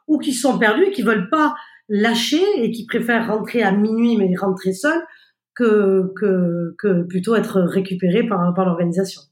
ou 0.09 0.18
qui 0.18 0.32
sont 0.32 0.59
perdues 0.59 0.87
et 0.87 0.90
qui 0.90 1.02
veulent 1.02 1.30
pas 1.30 1.54
lâcher 1.88 2.42
et 2.56 2.73
qui 2.73 2.85
préfèrent 2.85 3.28
rentrer 3.28 3.62
à 3.62 3.71
minuit 3.71 4.16
mais 4.16 4.35
rentrer 4.37 4.73
seules 4.73 5.02
que 5.54 6.12
que 6.16 6.75
que 6.78 7.02
plutôt 7.04 7.37
être 7.37 7.61
récupérées 7.61 8.26
par 8.26 8.52
par 8.54 8.64
l'organisation 8.64 9.23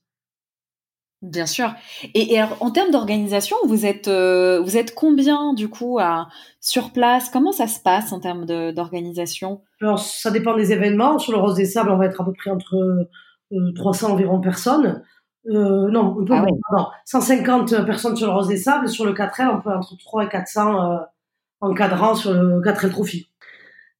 Bien 1.23 1.45
sûr. 1.45 1.75
Et, 2.15 2.39
alors, 2.39 2.57
en 2.61 2.71
termes 2.71 2.91
d'organisation, 2.91 3.55
vous 3.67 3.85
êtes 3.85 4.09
euh, 4.09 4.63
vous 4.63 4.79
êtes 4.79 4.95
combien 4.95 5.53
du 5.53 5.69
coup 5.69 5.99
à, 5.99 6.29
sur 6.61 6.93
place? 6.93 7.29
Comment 7.29 7.53
ça 7.53 7.67
se 7.67 7.79
passe 7.79 8.11
en 8.15 8.21
termes 8.21 8.47
d'organisation? 8.73 9.61
Alors, 9.83 9.99
ça 9.99 10.31
dépend 10.31 10.57
des 10.57 10.73
événements. 10.73 11.19
Sur 11.19 11.33
le 11.33 11.39
Rose 11.39 11.57
des 11.57 11.67
Sables, 11.67 11.91
on 11.91 11.99
va 11.99 12.07
être 12.07 12.23
à 12.23 12.25
peu 12.25 12.33
près 12.33 12.51
entre 12.51 13.07
300 13.75 14.09
euh, 14.09 14.13
environ 14.13 14.41
personnes. 14.41 15.03
Euh, 15.47 15.91
non, 15.91 16.17
on 16.19 16.25
peut, 16.25 16.35
ah 16.35 16.91
150 17.07 17.87
personnes 17.87 18.17
sur 18.17 18.27
le 18.27 18.33
Rose 18.33 18.49
des 18.49 18.57
Sables. 18.57 18.89
Sur 18.89 19.07
le 19.07 19.13
4L, 19.13 19.57
on 19.57 19.61
peut 19.61 19.73
entre 19.73 19.97
3 19.97 20.25
et 20.25 20.29
400 20.29 20.93
euh, 20.93 20.99
encadrant 21.61 22.15
sur 22.15 22.33
le 22.33 22.61
4L 22.61 22.91
Trophy. 22.91 23.29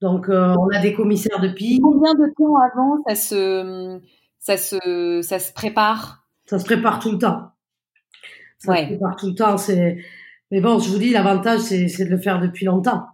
Donc, 0.03 0.29
on 0.31 0.69
a 0.69 0.81
des 0.81 0.95
commissaires 0.95 1.41
de 1.41 1.49
piste. 1.49 1.83
Combien 1.83 2.15
de 2.15 2.33
temps 2.35 2.57
avant 2.57 3.03
ça 3.07 3.15
se 3.15 4.01
ça 4.39 4.57
se 4.57 5.21
ça 5.23 5.39
se 5.39 5.53
prépare? 5.53 6.25
Ça 6.47 6.59
se 6.59 6.65
prépare 6.65 6.99
tout 7.01 7.13
le 7.13 7.19
temps. 7.19 7.51
Ça 8.59 8.77
se 8.77 8.87
prépare 8.87 9.17
tout 9.17 9.27
le 9.27 9.35
temps. 9.35 9.59
C'est, 9.59 9.99
mais 10.51 10.61
bon, 10.61 10.79
je 10.79 10.91
vous 10.91 10.99
dis, 10.99 11.11
l'avantage, 11.11 11.61
c'est, 11.61 11.89
c'est 11.89 12.07
de 12.07 12.11
le 12.11 12.19
faire 12.19 12.41
depuis 12.41 12.65
longtemps. 12.65 13.07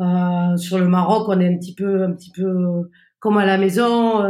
Euh, 0.00 0.56
sur 0.56 0.78
le 0.78 0.88
Maroc, 0.88 1.28
on 1.28 1.40
est 1.40 1.48
un 1.48 1.56
petit 1.56 1.74
peu, 1.74 2.04
un 2.04 2.12
petit 2.12 2.30
peu 2.30 2.90
comme 3.20 3.38
à 3.38 3.46
la 3.46 3.58
maison. 3.58 4.22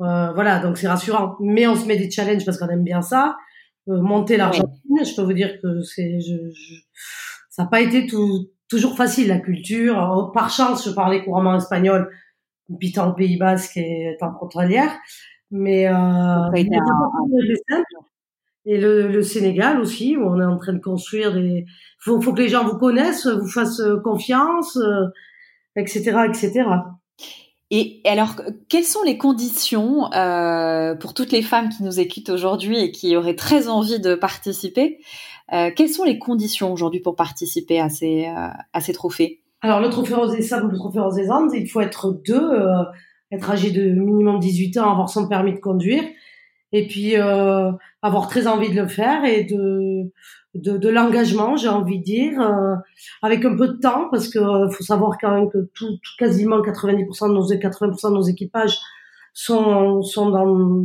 Euh, 0.00 0.04
euh, 0.04 0.32
voilà, 0.32 0.58
donc 0.60 0.78
c'est 0.78 0.88
rassurant. 0.88 1.36
Mais 1.40 1.66
on 1.66 1.74
se 1.74 1.86
met 1.86 1.96
des 1.96 2.10
challenges 2.10 2.44
parce 2.44 2.58
qu'on 2.58 2.68
aime 2.68 2.84
bien 2.84 3.02
ça. 3.02 3.36
Euh, 3.88 4.00
monter 4.00 4.36
l'Argentine, 4.36 5.04
je 5.04 5.14
peux 5.14 5.22
vous 5.22 5.32
dire 5.32 5.60
que 5.62 5.82
c'est, 5.82 6.20
je, 6.20 6.34
je, 6.52 6.74
ça 7.48 7.64
n'a 7.64 7.68
pas 7.68 7.80
été 7.80 8.06
tout, 8.06 8.50
toujours 8.68 8.96
facile 8.96 9.28
la 9.28 9.38
culture. 9.38 10.30
Par 10.34 10.50
chance, 10.50 10.86
je 10.86 10.90
parlais 10.90 11.24
couramment 11.24 11.56
espagnol, 11.56 12.10
habitant 12.72 13.10
au 13.10 13.14
Pays 13.14 13.36
Basque 13.36 13.76
et 13.76 14.12
étant 14.14 14.32
frontalière. 14.32 14.90
Mais 15.50 15.88
euh, 15.88 16.52
et 18.66 18.78
le, 18.78 19.08
le, 19.08 19.22
Sénégal 19.22 19.80
aussi, 19.80 20.16
où 20.16 20.22
on 20.22 20.40
est 20.40 20.44
en 20.44 20.58
train 20.58 20.74
de 20.74 20.78
construire 20.78 21.32
des. 21.32 21.64
Faut, 21.98 22.20
faut 22.20 22.32
que 22.32 22.40
les 22.40 22.48
gens 22.48 22.64
vous 22.64 22.78
connaissent, 22.78 23.26
vous 23.26 23.48
fassent 23.48 23.82
confiance, 24.04 24.78
etc., 25.76 26.18
etc. 26.28 26.64
Et 27.72 28.00
alors, 28.04 28.34
quelles 28.68 28.84
sont 28.84 29.02
les 29.04 29.16
conditions 29.16 30.12
euh, 30.12 30.96
pour 30.96 31.14
toutes 31.14 31.30
les 31.30 31.42
femmes 31.42 31.68
qui 31.68 31.84
nous 31.84 32.00
écoutent 32.00 32.30
aujourd'hui 32.30 32.80
et 32.80 32.90
qui 32.90 33.16
auraient 33.16 33.36
très 33.36 33.68
envie 33.68 34.00
de 34.00 34.16
participer 34.16 34.98
euh, 35.52 35.70
Quelles 35.74 35.88
sont 35.88 36.02
les 36.02 36.18
conditions 36.18 36.72
aujourd'hui 36.72 37.00
pour 37.00 37.14
participer 37.14 37.80
à 37.80 37.88
ces, 37.88 38.26
euh, 38.26 38.48
à 38.72 38.80
ces 38.80 38.92
trophées? 38.92 39.40
Alors, 39.62 39.80
le 39.80 39.88
trophée 39.90 40.42
Sables 40.42 40.66
ou 40.66 40.70
le 40.70 40.78
trophée 40.78 41.30
Andes, 41.30 41.52
il 41.54 41.68
faut 41.68 41.80
être 41.80 42.20
deux, 42.26 42.42
euh, 42.42 42.82
être 43.30 43.50
âgé 43.50 43.70
de 43.70 43.90
minimum 43.90 44.40
18 44.40 44.78
ans, 44.78 44.90
avoir 44.90 45.08
son 45.08 45.28
permis 45.28 45.52
de 45.52 45.60
conduire, 45.60 46.02
et 46.72 46.86
puis 46.86 47.16
euh, 47.16 47.70
avoir 48.02 48.28
très 48.28 48.46
envie 48.46 48.70
de 48.70 48.80
le 48.80 48.88
faire 48.88 49.24
et 49.24 49.44
de 49.44 50.12
de, 50.54 50.76
de 50.76 50.88
l'engagement, 50.88 51.56
j'ai 51.56 51.68
envie 51.68 51.98
de 51.98 52.04
dire, 52.04 52.40
euh, 52.40 52.74
avec 53.22 53.44
un 53.44 53.56
peu 53.56 53.68
de 53.68 53.78
temps, 53.78 54.08
parce 54.10 54.28
que 54.28 54.38
euh, 54.38 54.68
faut 54.70 54.82
savoir 54.82 55.16
quand 55.20 55.32
même 55.32 55.50
que 55.50 55.70
tout, 55.74 55.98
quasiment 56.18 56.60
90% 56.60 57.28
de 57.28 57.34
nos 57.34 57.46
80% 57.46 58.10
de 58.10 58.14
nos 58.14 58.22
équipages 58.22 58.78
sont 59.32 60.02
sont 60.02 60.30
dans 60.30 60.84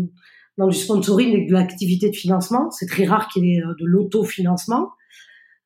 dans 0.57 0.67
du 0.67 0.77
sponsoring 0.77 1.33
et 1.33 1.47
de 1.47 1.53
l'activité 1.53 2.09
de 2.09 2.15
financement. 2.15 2.69
C'est 2.71 2.85
très 2.85 3.05
rare 3.05 3.27
qu'il 3.27 3.45
y 3.45 3.57
ait 3.57 3.61
euh, 3.61 3.73
de 3.79 3.85
l'autofinancement. 3.85 4.91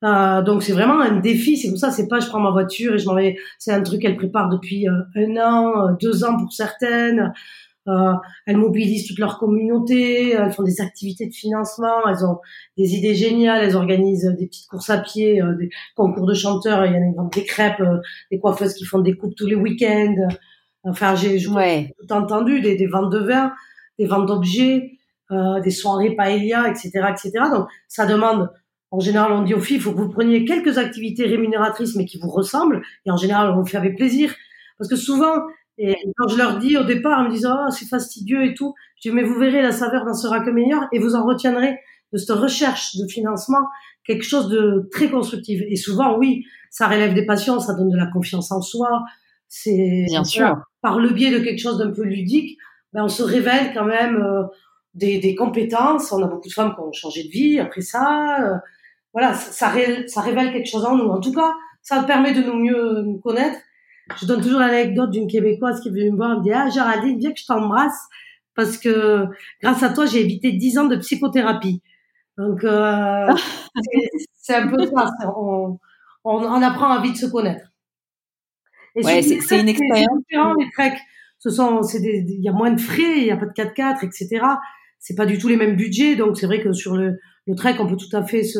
Euh, 0.05 0.41
donc 0.43 0.63
c'est 0.63 0.71
vraiment 0.71 1.01
un 1.01 1.17
défi. 1.17 1.57
C'est 1.57 1.69
pour 1.69 1.77
ça, 1.77 1.91
c'est 1.91 2.07
pas 2.07 2.21
je 2.21 2.27
prends 2.27 2.39
ma 2.39 2.51
voiture 2.51 2.95
et 2.95 2.97
je 2.99 3.05
m'en 3.05 3.15
vais. 3.15 3.35
C'est 3.57 3.73
un 3.73 3.81
truc 3.81 4.01
qu'elle 4.01 4.15
prépare 4.15 4.47
depuis 4.47 4.87
un 4.87 5.37
an, 5.37 5.93
deux 5.99 6.23
ans 6.23 6.37
pour 6.37 6.53
certaines. 6.53 7.33
Euh, 7.87 8.13
elles 8.45 8.57
mobilisent 8.57 9.07
toute 9.07 9.19
leur 9.19 9.39
communauté, 9.39 10.31
elles 10.31 10.51
font 10.51 10.63
des 10.63 10.81
activités 10.81 11.27
de 11.27 11.33
financement, 11.33 12.07
elles 12.07 12.25
ont 12.25 12.39
des 12.77 12.95
idées 12.95 13.15
géniales, 13.15 13.63
elles 13.63 13.75
organisent 13.75 14.35
des 14.37 14.47
petites 14.47 14.67
courses 14.67 14.89
à 14.89 14.99
pied, 14.99 15.41
euh, 15.41 15.55
des 15.55 15.69
concours 15.95 16.27
de 16.27 16.33
chanteurs, 16.33 16.85
il 16.85 16.93
y 16.93 16.95
en 16.95 17.25
a 17.25 17.29
des 17.33 17.45
crêpes, 17.45 17.79
euh, 17.79 17.97
des 18.31 18.39
coiffeuses 18.39 18.73
qui 18.73 18.85
font 18.85 18.99
des 18.99 19.15
coupes 19.15 19.35
tous 19.35 19.47
les 19.47 19.55
week-ends. 19.55 20.27
Enfin, 20.83 21.15
j'ai 21.15 21.41
tout 21.41 22.13
entendu, 22.13 22.61
des, 22.61 22.75
des, 22.75 22.87
ventes 22.87 23.11
de 23.11 23.19
vin, 23.19 23.53
des 23.97 24.05
ventes 24.05 24.27
d'objets, 24.27 24.99
euh, 25.31 25.59
des 25.59 25.71
soirées 25.71 26.15
paella, 26.15 26.69
etc., 26.69 26.89
etc. 27.09 27.31
Donc, 27.51 27.67
ça 27.87 28.05
demande 28.05 28.49
en 28.91 28.99
général, 28.99 29.31
on 29.31 29.43
dit 29.43 29.53
aux 29.53 29.59
filles, 29.59 29.77
il 29.77 29.81
faut 29.81 29.91
que 29.91 29.99
vous 29.99 30.09
preniez 30.09 30.45
quelques 30.45 30.79
activités 30.79 31.25
rémunératrices, 31.25 31.95
mais 31.95 32.05
qui 32.05 32.17
vous 32.17 32.29
ressemblent. 32.29 32.81
Et 33.05 33.11
en 33.11 33.17
général, 33.17 33.51
on 33.51 33.59
le 33.59 33.65
fait 33.65 33.77
avec 33.77 33.95
plaisir. 33.95 34.33
Parce 34.79 34.89
que 34.89 34.95
souvent, 34.95 35.33
et 35.79 35.95
quand 36.17 36.27
je 36.27 36.37
leur 36.37 36.57
dis 36.57 36.77
au 36.77 36.83
départ, 36.83 37.21
ils 37.21 37.29
me 37.29 37.31
disent 37.31 37.49
oh 37.49 37.71
c'est 37.71 37.87
fastidieux 37.87 38.45
et 38.45 38.53
tout. 38.53 38.75
Je 38.97 39.09
dis 39.09 39.15
mais 39.15 39.23
vous 39.23 39.39
verrez 39.39 39.61
la 39.61 39.71
saveur 39.71 40.05
n'en 40.05 40.13
sera 40.13 40.41
que 40.41 40.49
meilleure 40.49 40.83
et 40.91 40.99
vous 40.99 41.15
en 41.15 41.25
retiendrez 41.25 41.79
de 42.11 42.17
cette 42.17 42.35
recherche 42.35 42.97
de 42.97 43.07
financement 43.07 43.65
quelque 44.03 44.23
chose 44.23 44.49
de 44.49 44.89
très 44.91 45.09
constructif. 45.09 45.61
Et 45.67 45.77
souvent 45.77 46.17
oui, 46.17 46.43
ça 46.69 46.87
relève 46.87 47.13
des 47.13 47.25
passions, 47.25 47.59
ça 47.59 47.73
donne 47.73 47.89
de 47.89 47.97
la 47.97 48.07
confiance 48.07 48.51
en 48.51 48.61
soi. 48.61 49.03
C'est 49.47 50.05
bien 50.07 50.25
sûr 50.25 50.57
par 50.81 50.99
le 50.99 51.09
biais 51.09 51.31
de 51.31 51.39
quelque 51.39 51.59
chose 51.59 51.77
d'un 51.77 51.91
peu 51.91 52.03
ludique, 52.03 52.57
ben 52.93 53.03
on 53.03 53.09
se 53.09 53.23
révèle 53.23 53.73
quand 53.73 53.85
même 53.85 54.17
euh, 54.17 54.43
des, 54.93 55.19
des, 55.19 55.35
compétences. 55.35 56.11
On 56.11 56.21
a 56.23 56.27
beaucoup 56.27 56.47
de 56.47 56.53
femmes 56.53 56.73
qui 56.73 56.81
ont 56.81 56.91
changé 56.91 57.23
de 57.23 57.29
vie 57.29 57.59
après 57.59 57.81
ça. 57.81 58.37
Euh, 58.41 58.55
voilà, 59.13 59.33
ça, 59.33 59.51
ça, 59.51 59.73
ça 60.07 60.21
révèle 60.21 60.51
quelque 60.51 60.69
chose 60.69 60.85
en 60.85 60.95
nous. 60.95 61.09
En 61.09 61.19
tout 61.19 61.33
cas, 61.33 61.53
ça 61.81 62.03
permet 62.03 62.33
de 62.33 62.41
nous 62.41 62.55
mieux 62.55 63.01
nous 63.01 63.17
connaître 63.19 63.59
je 64.17 64.25
donne 64.25 64.41
toujours 64.41 64.59
l'anecdote 64.59 65.11
d'une 65.11 65.27
Québécoise 65.27 65.79
qui 65.81 65.89
est 65.89 65.91
venue 65.91 66.11
me 66.11 66.17
voir 66.17 66.33
et 66.33 66.37
me 66.37 66.43
dit, 66.43 66.51
ah, 66.51 66.69
Géraldine, 66.69 67.19
viens 67.19 67.31
que 67.31 67.39
je 67.39 67.45
t'embrasse 67.45 68.07
parce 68.55 68.77
que 68.77 69.25
grâce 69.61 69.83
à 69.83 69.89
toi, 69.89 70.05
j'ai 70.05 70.21
évité 70.21 70.51
10 70.51 70.77
ans 70.79 70.85
de 70.85 70.97
psychothérapie. 70.97 71.81
Donc, 72.37 72.63
euh, 72.63 73.27
c'est 74.35 74.55
un 74.55 74.67
peu 74.67 74.85
ça. 74.85 75.11
On, 75.37 75.77
on, 76.23 76.31
on, 76.43 76.61
apprend 76.61 76.89
à 76.89 77.01
vite 77.01 77.17
se 77.17 77.25
connaître. 77.25 77.67
Et 78.95 79.05
ouais, 79.05 79.21
c'est 79.21 79.59
une 79.59 79.69
expérience. 79.69 80.19
Les 80.31 80.69
treks, 80.73 80.99
ce 81.37 81.49
sont, 81.49 81.83
c'est 81.83 81.99
il 82.01 82.41
y 82.41 82.49
a 82.49 82.51
moins 82.51 82.71
de 82.71 82.81
frais, 82.81 83.19
il 83.19 83.25
y 83.25 83.31
a 83.31 83.37
pas 83.37 83.45
de 83.45 83.51
4x4, 83.51 84.05
etc. 84.05 84.45
C'est 84.99 85.15
pas 85.15 85.25
du 85.25 85.37
tout 85.37 85.47
les 85.47 85.55
mêmes 85.55 85.75
budgets, 85.75 86.15
donc 86.15 86.37
c'est 86.37 86.47
vrai 86.47 86.61
que 86.61 86.73
sur 86.73 86.97
le, 86.97 87.17
le 87.47 87.55
trek, 87.55 87.75
on 87.79 87.87
peut 87.87 87.95
tout 87.95 88.13
à 88.15 88.23
fait 88.23 88.43
se, 88.43 88.59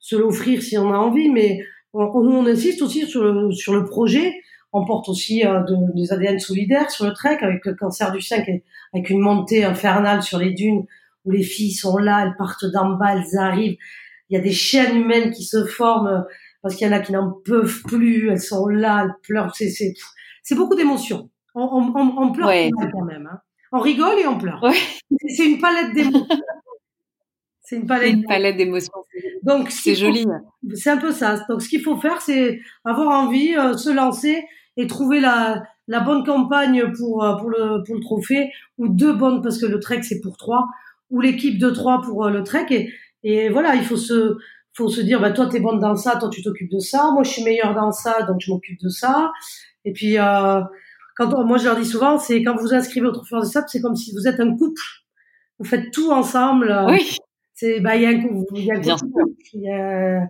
se 0.00 0.16
l'offrir 0.16 0.62
si 0.62 0.76
on 0.76 0.92
a 0.92 0.96
envie, 0.96 1.30
mais 1.30 1.60
on, 1.92 2.02
on 2.02 2.46
insiste 2.46 2.82
aussi 2.82 3.06
sur 3.06 3.22
le, 3.22 3.52
sur 3.52 3.74
le 3.74 3.84
projet 3.84 4.34
on 4.76 4.84
porte 4.84 5.08
aussi 5.08 5.44
euh, 5.46 5.62
des 5.94 6.12
ADN 6.12 6.38
solidaires 6.38 6.90
sur 6.90 7.06
le 7.06 7.12
trek 7.12 7.38
avec 7.40 7.64
le 7.64 7.74
cancer 7.74 8.12
du 8.12 8.20
sein, 8.20 8.42
avec 8.92 9.10
une 9.10 9.20
montée 9.20 9.64
infernale 9.64 10.22
sur 10.22 10.38
les 10.38 10.52
dunes 10.52 10.84
où 11.24 11.30
les 11.30 11.42
filles 11.42 11.72
sont 11.72 11.96
là, 11.96 12.24
elles 12.24 12.36
partent 12.36 12.66
d'en 12.66 12.90
bas, 12.90 13.16
elles 13.16 13.38
arrivent. 13.38 13.76
Il 14.28 14.36
y 14.36 14.38
a 14.38 14.42
des 14.42 14.52
chaînes 14.52 14.96
humaines 14.96 15.30
qui 15.30 15.44
se 15.44 15.64
forment 15.64 16.08
euh, 16.08 16.20
parce 16.62 16.74
qu'il 16.74 16.86
y 16.86 16.90
en 16.90 16.92
a 16.92 17.00
qui 17.00 17.12
n'en 17.12 17.30
peuvent 17.30 17.82
plus, 17.86 18.30
elles 18.30 18.40
sont 18.40 18.66
là, 18.66 19.04
elles 19.04 19.14
pleurent. 19.22 19.54
C'est, 19.54 19.70
c'est, 19.70 19.94
c'est 20.42 20.54
beaucoup 20.54 20.74
d'émotions. 20.74 21.30
On, 21.54 21.62
on, 21.62 22.18
on 22.18 22.32
pleure 22.32 22.50
quand 22.92 23.04
même. 23.04 23.28
Hein. 23.32 23.40
On 23.72 23.80
rigole 23.80 24.18
et 24.18 24.26
on 24.26 24.36
pleure. 24.36 24.62
C'est 25.28 25.46
une 25.46 25.58
palette 25.58 25.94
d'émotions. 25.94 26.26
C'est 27.68 27.74
une 27.74 27.86
palette, 27.86 28.14
une 28.14 28.24
palette 28.24 28.56
d'émotions. 28.56 28.92
Donc 29.42 29.72
c'est 29.72 29.96
joli. 29.96 30.24
C'est 30.74 30.90
un 30.90 30.98
peu 30.98 31.10
ça. 31.10 31.44
Donc 31.48 31.62
ce 31.62 31.68
qu'il 31.68 31.82
faut 31.82 31.96
faire, 31.96 32.20
c'est 32.20 32.60
avoir 32.84 33.08
envie, 33.08 33.56
euh, 33.56 33.76
se 33.76 33.90
lancer 33.90 34.44
et 34.76 34.86
trouver 34.86 35.20
la, 35.20 35.62
la 35.88 36.00
bonne 36.00 36.24
campagne 36.24 36.92
pour, 36.96 37.24
euh, 37.24 37.36
pour, 37.36 37.50
le, 37.50 37.82
pour 37.84 37.94
le 37.94 38.00
trophée, 38.00 38.50
ou 38.78 38.88
deux 38.88 39.12
bonnes, 39.12 39.42
parce 39.42 39.58
que 39.58 39.66
le 39.66 39.80
trek 39.80 40.02
c'est 40.02 40.20
pour 40.20 40.36
trois, 40.36 40.66
ou 41.10 41.20
l'équipe 41.20 41.58
de 41.58 41.70
trois 41.70 42.00
pour 42.02 42.26
euh, 42.26 42.30
le 42.30 42.42
trek. 42.42 42.66
Et, 42.70 42.90
et 43.22 43.48
voilà, 43.48 43.74
il 43.74 43.82
faut 43.84 43.96
se, 43.96 44.36
faut 44.74 44.88
se 44.88 45.00
dire, 45.00 45.20
bah, 45.20 45.30
toi 45.30 45.46
t'es 45.46 45.60
bonne 45.60 45.80
dans 45.80 45.96
ça, 45.96 46.16
toi 46.16 46.28
tu 46.28 46.42
t'occupes 46.42 46.70
de 46.70 46.78
ça, 46.78 47.10
moi 47.12 47.22
je 47.22 47.30
suis 47.30 47.42
meilleure 47.44 47.74
dans 47.74 47.92
ça, 47.92 48.22
donc 48.22 48.36
je 48.40 48.50
m'occupe 48.50 48.80
de 48.82 48.88
ça. 48.88 49.32
Et 49.84 49.92
puis, 49.92 50.18
euh, 50.18 50.60
quand 51.16 51.44
moi 51.44 51.58
je 51.58 51.64
leur 51.64 51.76
dis 51.76 51.86
souvent, 51.86 52.18
c'est 52.18 52.42
quand 52.42 52.56
vous 52.56 52.74
inscrivez 52.74 53.06
au 53.06 53.12
trophée 53.12 53.36
des 53.40 53.46
sables, 53.46 53.68
c'est 53.68 53.80
comme 53.80 53.96
si 53.96 54.12
vous 54.12 54.26
êtes 54.28 54.40
un 54.40 54.56
couple. 54.56 54.82
Vous 55.58 55.64
faites 55.64 55.90
tout 55.90 56.10
ensemble. 56.10 56.76
Oui. 56.88 57.16
C'est, 57.54 57.80
bah, 57.80 57.96
il 57.96 58.02
y 58.02 58.06
a 58.06 58.10
un 58.10 58.20
couple. 58.20 58.52
Il 58.56 58.64
y 58.64 58.70
a 58.70 58.74
un 58.74 58.80
couple. 58.80 59.22
Il 59.54 59.62
y 59.62 59.70
a, 59.72 60.20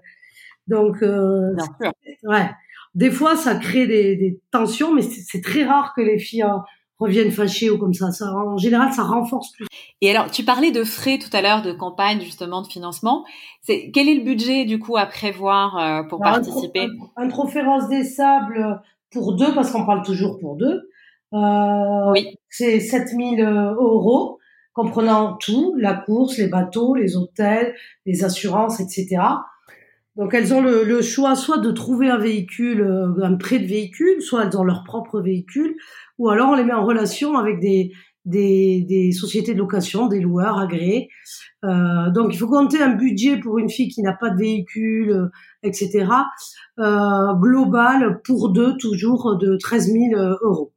donc, 0.69 1.03
euh, 1.03 1.55
Bien 1.55 1.65
sûr. 1.65 1.93
ouais. 2.25 2.51
Des 2.97 3.11
fois, 3.11 3.37
ça 3.37 3.55
crée 3.57 3.87
des, 3.87 4.17
des 4.17 4.41
tensions, 4.51 4.95
mais 4.95 5.03
c'est 5.03 5.43
très 5.43 5.65
rare 5.65 5.93
que 5.95 6.01
les 6.01 6.19
filles 6.19 6.45
euh, 6.45 6.57
reviennent 6.99 7.31
fâchées 7.31 7.69
ou 7.69 7.77
comme 7.77 7.93
ça. 7.93 8.11
ça. 8.11 8.33
En 8.35 8.57
général, 8.57 8.91
ça 8.91 9.03
renforce 9.03 9.53
plus. 9.53 9.67
Et 10.01 10.11
alors, 10.11 10.31
tu 10.31 10.45
parlais 10.45 10.71
de 10.71 10.83
frais 10.83 11.19
tout 11.19 11.29
à 11.37 11.43
l'heure, 11.43 11.61
de 11.61 11.73
campagne 11.73 12.21
justement 12.21 12.63
de 12.63 12.67
financement. 12.67 13.27
C'est 13.61 13.91
quel 13.93 14.09
est 14.09 14.15
le 14.15 14.25
budget 14.25 14.65
du 14.65 14.79
coup 14.79 14.97
à 14.97 15.05
prévoir 15.05 15.79
euh, 15.79 16.09
pour 16.09 16.21
participer? 16.21 16.89
un, 17.17 17.29
trophée 17.29 17.61
rose 17.61 17.87
des 17.89 18.03
sables 18.03 18.81
pour 19.11 19.37
deux, 19.37 19.55
parce 19.55 19.71
qu'on 19.71 19.85
parle 19.85 20.03
toujours 20.03 20.39
pour 20.39 20.57
deux. 20.57 20.89
Euh, 21.35 22.13
oui. 22.13 22.39
C'est 22.49 22.81
7000 22.81 23.43
euros, 23.43 24.39
comprenant 24.73 25.37
tout, 25.37 25.75
la 25.77 25.93
course, 25.93 26.39
les 26.39 26.49
bateaux, 26.49 26.95
les 26.95 27.15
hôtels, 27.15 27.75
les 28.07 28.25
assurances, 28.25 28.81
etc. 28.81 29.19
Donc 30.17 30.33
elles 30.35 30.55
ont 30.55 30.63
le, 30.63 30.85
le, 30.85 31.03
choix 31.03 31.37
soit 31.37 31.59
de 31.59 31.71
trouver 31.71 32.09
un 32.09 32.19
véhicule, 32.19 32.81
euh, 32.81 33.23
un 33.23 33.37
prêt 33.37 33.59
de 33.59 33.67
véhicule, 33.67 34.23
soit 34.23 34.45
elles 34.45 34.57
ont 34.57 34.65
leur 34.65 34.83
propre 34.85 35.21
véhicule, 35.21 35.75
ou 36.19 36.31
alors 36.31 36.51
on 36.51 36.55
les 36.55 36.65
met 36.65 36.73
en 36.73 36.87
relation 36.87 37.37
avec 37.37 37.61
des, 37.61 37.93
des, 38.27 38.85
des 38.87 39.13
sociétés 39.13 39.55
de 39.55 39.59
location, 39.59 40.09
des 40.09 40.21
loueurs 40.21 40.59
agréés. 40.59 41.09
Euh, 41.65 42.11
donc 42.11 42.35
il 42.35 42.39
faut 42.39 42.49
compter 42.49 42.83
un 42.83 42.95
budget 42.95 43.39
pour 43.39 43.59
une 43.59 43.71
fille 43.71 43.89
qui 43.89 44.03
n'a 44.03 44.13
pas 44.13 44.31
de 44.31 44.39
véhicule, 44.39 45.11
euh, 45.11 45.29
etc. 45.63 46.07
Euh, 46.79 47.35
global 47.35 48.21
pour 48.25 48.51
deux 48.51 48.77
toujours 48.77 49.37
de 49.39 49.57
13 49.57 49.93
000 49.93 50.21
euros 50.43 50.73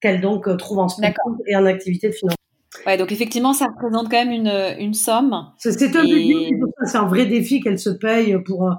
qu'elle 0.00 0.20
donc 0.20 0.54
trouve 0.56 0.78
en 0.78 0.88
spectacle 0.88 1.18
et 1.46 1.56
en 1.56 1.66
activité 1.66 2.08
de 2.08 2.12
financement. 2.12 2.43
Ouais, 2.86 2.96
donc 2.96 3.12
effectivement, 3.12 3.52
ça 3.52 3.66
représente 3.66 4.10
quand 4.10 4.24
même 4.24 4.32
une, 4.32 4.76
une 4.78 4.94
somme. 4.94 5.34
C'est 5.58 6.96
un 6.96 7.06
vrai 7.06 7.26
défi 7.26 7.60
qu'elle 7.60 7.78
se 7.78 7.90
paye 7.90 8.36
pour, 8.44 8.68
euh, 8.68 8.74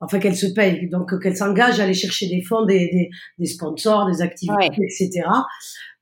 enfin 0.00 0.18
qu'elle 0.18 0.36
se 0.36 0.46
paye, 0.46 0.88
donc 0.88 1.20
qu'elle 1.20 1.36
s'engage 1.36 1.80
à 1.80 1.84
aller 1.84 1.94
chercher 1.94 2.28
des 2.28 2.42
fonds, 2.42 2.64
des, 2.64 2.88
des, 2.92 3.10
des 3.38 3.46
sponsors, 3.46 4.10
des 4.10 4.22
activités, 4.22 4.66
etc. 4.66 5.22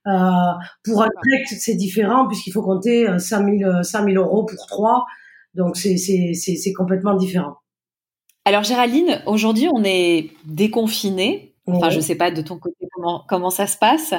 Euh, 0.05 0.11
pour 0.83 1.01
un 1.01 1.07
trek, 1.07 1.43
c'est 1.57 1.75
différent 1.75 2.27
puisqu'il 2.27 2.51
faut 2.51 2.61
compter 2.61 3.07
5000 3.17 3.65
euh, 3.65 3.83
5000 3.83 4.17
euros 4.17 4.45
pour 4.45 4.65
trois, 4.67 5.05
donc 5.53 5.77
c'est 5.77 5.97
c'est 5.97 6.73
complètement 6.73 7.15
différent. 7.15 7.55
Alors 8.45 8.63
Géraldine, 8.63 9.21
aujourd'hui 9.25 9.69
on 9.73 9.83
est 9.85 10.31
déconfiné, 10.45 11.52
Enfin, 11.65 11.89
je 11.89 12.01
sais 12.01 12.15
pas 12.15 12.29
de 12.29 12.41
ton 12.41 12.57
côté 12.57 12.87
comment, 12.93 13.23
comment 13.27 13.49
ça 13.49 13.67
se 13.67 13.77
passe. 13.77 14.13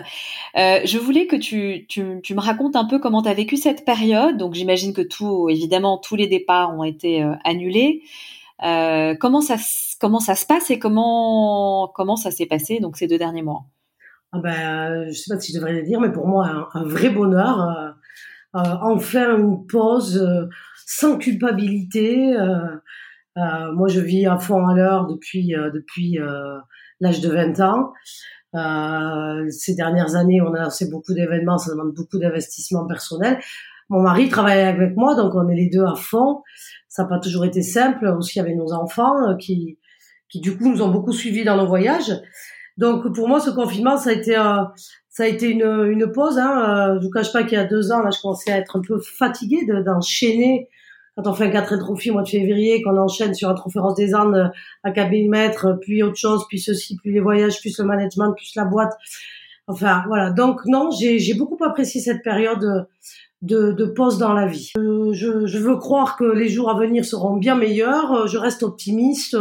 Euh, 0.56 0.80
je 0.84 0.98
voulais 0.98 1.26
que 1.26 1.36
tu, 1.36 1.86
tu, 1.88 2.20
tu, 2.22 2.34
me 2.34 2.40
racontes 2.40 2.74
un 2.74 2.86
peu 2.86 2.98
comment 2.98 3.22
tu 3.22 3.28
as 3.28 3.34
vécu 3.34 3.56
cette 3.56 3.84
période. 3.84 4.38
Donc, 4.38 4.54
j'imagine 4.54 4.94
que 4.94 5.02
tout, 5.02 5.48
évidemment, 5.50 5.98
tous 5.98 6.16
les 6.16 6.26
départs 6.26 6.74
ont 6.74 6.84
été 6.84 7.22
euh, 7.22 7.34
annulés. 7.44 8.02
Euh, 8.64 9.14
comment 9.20 9.42
ça, 9.42 9.56
comment 10.00 10.20
ça 10.20 10.34
se 10.34 10.46
passe 10.46 10.70
et 10.70 10.78
comment, 10.78 11.92
comment 11.94 12.16
ça 12.16 12.30
s'est 12.30 12.46
passé 12.46 12.78
donc 12.80 12.96
ces 12.96 13.06
deux 13.06 13.18
derniers 13.18 13.42
mois? 13.42 13.64
Ah 14.32 14.38
ben, 14.38 15.08
je 15.08 15.12
sais 15.12 15.34
pas 15.34 15.38
si 15.38 15.52
je 15.52 15.58
devrais 15.58 15.74
le 15.74 15.82
dire, 15.82 16.00
mais 16.00 16.12
pour 16.12 16.26
moi, 16.26 16.46
un, 16.46 16.68
un 16.80 16.84
vrai 16.84 17.10
bonheur. 17.10 17.94
Enfin 18.54 19.36
une 19.36 19.66
pause 19.66 20.48
sans 20.86 21.18
culpabilité. 21.18 22.32
moi, 23.36 23.88
je 23.88 24.00
vis 24.00 24.26
à 24.26 24.38
fond 24.38 24.66
à 24.66 24.74
l'heure 24.74 25.06
depuis 25.08 25.48
depuis 25.48 26.18
l'âge 27.00 27.20
de 27.20 27.28
20 27.28 27.60
ans. 27.60 27.92
Euh, 28.54 29.48
ces 29.50 29.74
dernières 29.74 30.14
années, 30.14 30.40
on 30.40 30.54
a 30.54 30.62
lancé 30.62 30.88
beaucoup 30.88 31.12
d'événements, 31.12 31.58
ça 31.58 31.72
demande 31.72 31.92
beaucoup 31.92 32.18
d'investissement 32.18 32.86
personnel. 32.86 33.38
Mon 33.88 34.00
mari 34.00 34.28
travaille 34.28 34.60
avec 34.60 34.96
moi, 34.96 35.14
donc 35.14 35.34
on 35.34 35.48
est 35.48 35.56
les 35.56 35.68
deux 35.68 35.84
à 35.84 35.94
fond. 35.94 36.42
Ça 36.88 37.02
n'a 37.02 37.08
pas 37.08 37.18
toujours 37.18 37.44
été 37.44 37.62
simple, 37.62 38.06
aussi 38.06 38.40
avec 38.40 38.56
nos 38.56 38.72
enfants 38.72 39.28
euh, 39.28 39.36
qui, 39.36 39.78
qui 40.28 40.40
du 40.40 40.56
coup 40.56 40.68
nous 40.68 40.82
ont 40.82 40.90
beaucoup 40.90 41.12
suivis 41.12 41.44
dans 41.44 41.56
nos 41.56 41.66
voyages. 41.66 42.12
Donc 42.76 43.12
pour 43.14 43.28
moi, 43.28 43.40
ce 43.40 43.50
confinement, 43.50 43.96
ça 43.96 44.10
a 44.10 44.12
été, 44.12 44.36
euh, 44.36 44.62
ça 45.08 45.24
a 45.24 45.26
été 45.26 45.50
une, 45.50 45.62
une 45.62 46.10
pause. 46.10 46.38
Hein. 46.38 46.94
Euh, 46.94 46.98
je 47.00 47.06
vous 47.06 47.10
cache 47.10 47.32
pas 47.32 47.42
qu'il 47.42 47.58
y 47.58 47.60
a 47.60 47.64
deux 47.64 47.92
ans, 47.92 48.00
là, 48.00 48.10
je 48.10 48.20
commençais 48.20 48.52
à 48.52 48.58
être 48.58 48.76
un 48.76 48.80
peu 48.80 48.98
fatiguée 49.00 49.66
d'enchaîner 49.84 50.68
quand 51.16 51.26
on 51.28 51.34
fait 51.34 51.44
un 51.44 51.50
4 51.50 51.76
trophy 51.78 52.10
au 52.10 52.14
mois 52.14 52.22
de 52.22 52.28
février, 52.28 52.82
qu'on 52.82 52.96
enchaîne 52.96 53.34
sur 53.34 53.48
un 53.48 53.54
trophée 53.54 53.78
Rose 53.78 53.94
des 53.94 54.14
Andes 54.14 54.50
à 54.82 54.90
maître, 55.28 55.78
puis 55.80 56.02
autre 56.02 56.16
chose, 56.16 56.44
puis 56.48 56.58
ceci, 56.58 56.96
puis 56.96 57.12
les 57.12 57.20
voyages, 57.20 57.60
plus 57.60 57.78
le 57.78 57.84
management, 57.84 58.32
plus 58.32 58.54
la 58.56 58.64
boîte. 58.64 58.92
Enfin, 59.66 60.02
voilà. 60.08 60.30
Donc, 60.30 60.60
non, 60.66 60.90
j'ai 60.90 61.34
beaucoup 61.34 61.62
apprécié 61.64 62.00
cette 62.00 62.22
période 62.22 62.86
de, 63.42 63.72
de 63.72 63.84
pause 63.84 64.18
dans 64.18 64.32
la 64.32 64.46
vie. 64.46 64.72
Euh, 64.78 65.12
je, 65.12 65.46
je, 65.46 65.58
veux 65.58 65.76
croire 65.76 66.16
que 66.16 66.24
les 66.24 66.48
jours 66.48 66.70
à 66.70 66.78
venir 66.78 67.04
seront 67.04 67.36
bien 67.36 67.54
meilleurs. 67.54 68.12
Euh, 68.12 68.26
je 68.26 68.38
reste 68.38 68.62
optimiste. 68.62 69.36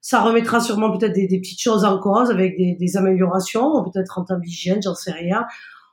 Ça 0.00 0.20
remettra 0.20 0.60
sûrement 0.60 0.96
peut-être 0.96 1.14
des, 1.14 1.26
des, 1.26 1.40
petites 1.40 1.60
choses 1.60 1.84
en 1.84 1.98
cause 1.98 2.30
avec 2.30 2.56
des, 2.56 2.76
des 2.78 2.96
améliorations, 2.96 3.82
peut-être 3.84 4.18
en 4.18 4.24
termes 4.24 4.42
d'hygiène, 4.42 4.80
j'en 4.82 4.94
sais 4.94 5.12
rien. 5.12 5.44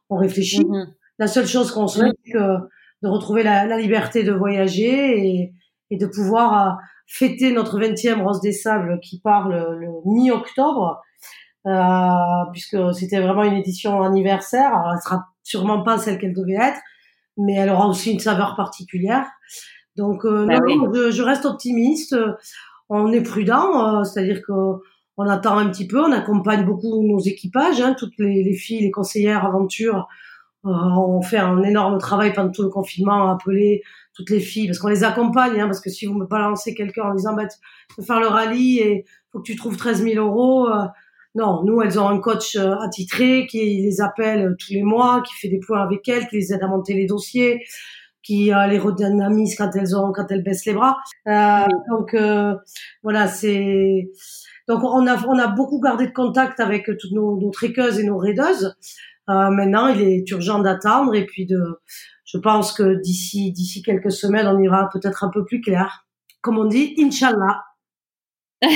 On 0.10 0.18
réfléchit. 0.18 0.62
Mm-hmm. 0.62 0.88
La 1.18 1.28
seule 1.28 1.48
chose 1.48 1.72
qu'on 1.72 1.88
souhaite, 1.88 2.14
c'est 2.26 2.34
que 2.34 2.58
de 3.06 3.10
retrouver 3.10 3.44
la, 3.44 3.66
la, 3.66 3.78
liberté 3.78 4.24
de 4.24 4.34
voyager 4.34 5.28
et, 5.28 5.54
et 5.92 5.98
de 5.98 6.08
pouvoir 6.08 6.54
euh, 6.54 6.72
fêter 7.08 7.52
notre 7.52 7.80
20e 7.80 8.24
Rose 8.24 8.42
des 8.42 8.52
Sables 8.52 9.00
qui 9.00 9.20
part 9.20 9.48
le, 9.48 9.78
le 9.78 9.90
mi-octobre, 10.06 11.02
euh, 11.68 12.52
puisque 12.52 12.78
c'était 12.94 13.20
vraiment 13.20 13.44
une 13.44 13.54
édition 13.54 14.02
anniversaire. 14.02 14.74
Alors, 14.74 14.94
elle 14.94 15.02
sera 15.02 15.28
sûrement 15.44 15.84
pas 15.84 16.00
celle 16.00 16.18
qu'elle 16.18 16.34
devait 16.34 16.56
être, 16.56 16.80
mais 17.38 17.54
elle 17.54 17.70
aura 17.70 17.88
aussi 17.88 18.12
une 18.12 18.20
saveur 18.20 18.56
particulière. 18.56 19.26
Donc, 19.96 20.26
euh, 20.26 20.46
bah 20.48 20.60
non, 20.60 20.92
je, 20.94 21.12
je, 21.12 21.22
reste 21.22 21.46
optimiste. 21.46 22.16
On 22.90 23.12
est 23.12 23.22
prudent, 23.22 24.00
euh, 24.00 24.04
c'est-à-dire 24.04 24.42
que 24.46 24.52
on 25.18 25.28
attend 25.30 25.58
un 25.58 25.70
petit 25.70 25.88
peu, 25.88 26.04
on 26.04 26.12
accompagne 26.12 26.66
beaucoup 26.66 27.02
nos 27.08 27.20
équipages, 27.20 27.80
hein, 27.80 27.96
toutes 27.98 28.18
les, 28.18 28.44
les 28.44 28.56
filles, 28.56 28.82
les 28.82 28.92
conseillères 28.92 29.46
aventure 29.46 30.08
on 30.66 31.22
fait 31.22 31.38
un 31.38 31.62
énorme 31.64 31.98
travail 32.00 32.34
pendant 32.34 32.52
tout 32.52 32.64
le 32.64 32.70
confinement, 32.70 33.32
appeler 33.32 33.84
toutes 34.14 34.30
les 34.30 34.40
filles, 34.40 34.68
parce 34.68 34.80
qu'on 34.80 34.88
les 34.88 35.04
accompagne, 35.04 35.60
hein, 35.60 35.66
parce 35.66 35.82
que 35.82 35.90
si 35.90 36.06
vous 36.06 36.16
me 36.16 36.26
balancez 36.26 36.74
quelqu'un 36.74 37.04
en 37.04 37.14
disant, 37.14 37.36
bah, 37.36 37.44
tu 37.48 38.04
faire 38.04 38.20
le 38.20 38.28
rallye 38.28 38.80
et 38.80 39.06
faut 39.32 39.40
que 39.40 39.44
tu 39.44 39.56
trouves 39.56 39.78
13 39.78 40.04
000 40.04 40.26
euros, 40.26 40.68
euh, 40.68 40.86
non, 41.36 41.64
nous, 41.64 41.82
elles 41.82 42.00
ont 42.00 42.08
un 42.08 42.20
coach 42.20 42.56
euh, 42.56 42.76
attitré 42.80 43.46
qui 43.48 43.60
les 43.82 44.02
appelle 44.02 44.56
tous 44.58 44.74
les 44.74 44.84
mois, 44.84 45.22
qui 45.22 45.34
fait 45.36 45.50
des 45.50 45.60
points 45.60 45.82
avec 45.82 46.08
elles, 46.08 46.28
qui 46.28 46.38
les 46.38 46.54
aide 46.54 46.64
à 46.64 46.68
monter 46.68 46.94
les 46.94 47.06
dossiers, 47.06 47.62
qui 48.24 48.46
les 48.46 48.80
redynamise 48.80 49.56
quand 49.56 49.70
elles 49.76 49.96
ont, 49.96 50.12
quand 50.12 50.26
elles 50.32 50.42
baissent 50.42 50.66
les 50.66 50.74
bras. 50.74 50.98
Donc 51.26 52.16
voilà, 53.04 53.28
c'est 53.28 54.10
donc 54.68 54.84
on 54.84 55.06
a 55.06 55.24
on 55.28 55.38
a 55.38 55.48
beaucoup 55.48 55.80
gardé 55.80 56.08
de 56.08 56.12
contact 56.12 56.60
avec 56.60 56.86
toutes 56.86 57.12
nos, 57.12 57.40
nos 57.40 57.52
et 57.52 58.04
nos 58.04 58.18
raideuses. 58.18 58.76
Euh, 59.30 59.50
maintenant, 59.50 59.88
il 59.88 60.02
est 60.02 60.30
urgent 60.32 60.60
d'attendre 60.60 61.16
et 61.16 61.26
puis 61.26 61.46
de, 61.46 61.60
je 62.26 62.38
pense 62.38 62.74
que 62.74 63.02
d'ici 63.02 63.52
d'ici 63.52 63.82
quelques 63.82 64.12
semaines, 64.12 64.48
on 64.48 64.60
ira 64.60 64.90
peut-être 64.92 65.24
un 65.24 65.30
peu 65.30 65.46
plus 65.46 65.62
clair. 65.62 66.06
Comme 66.42 66.58
on 66.58 66.66
dit, 66.66 66.96
Inch'Allah. 67.00 67.64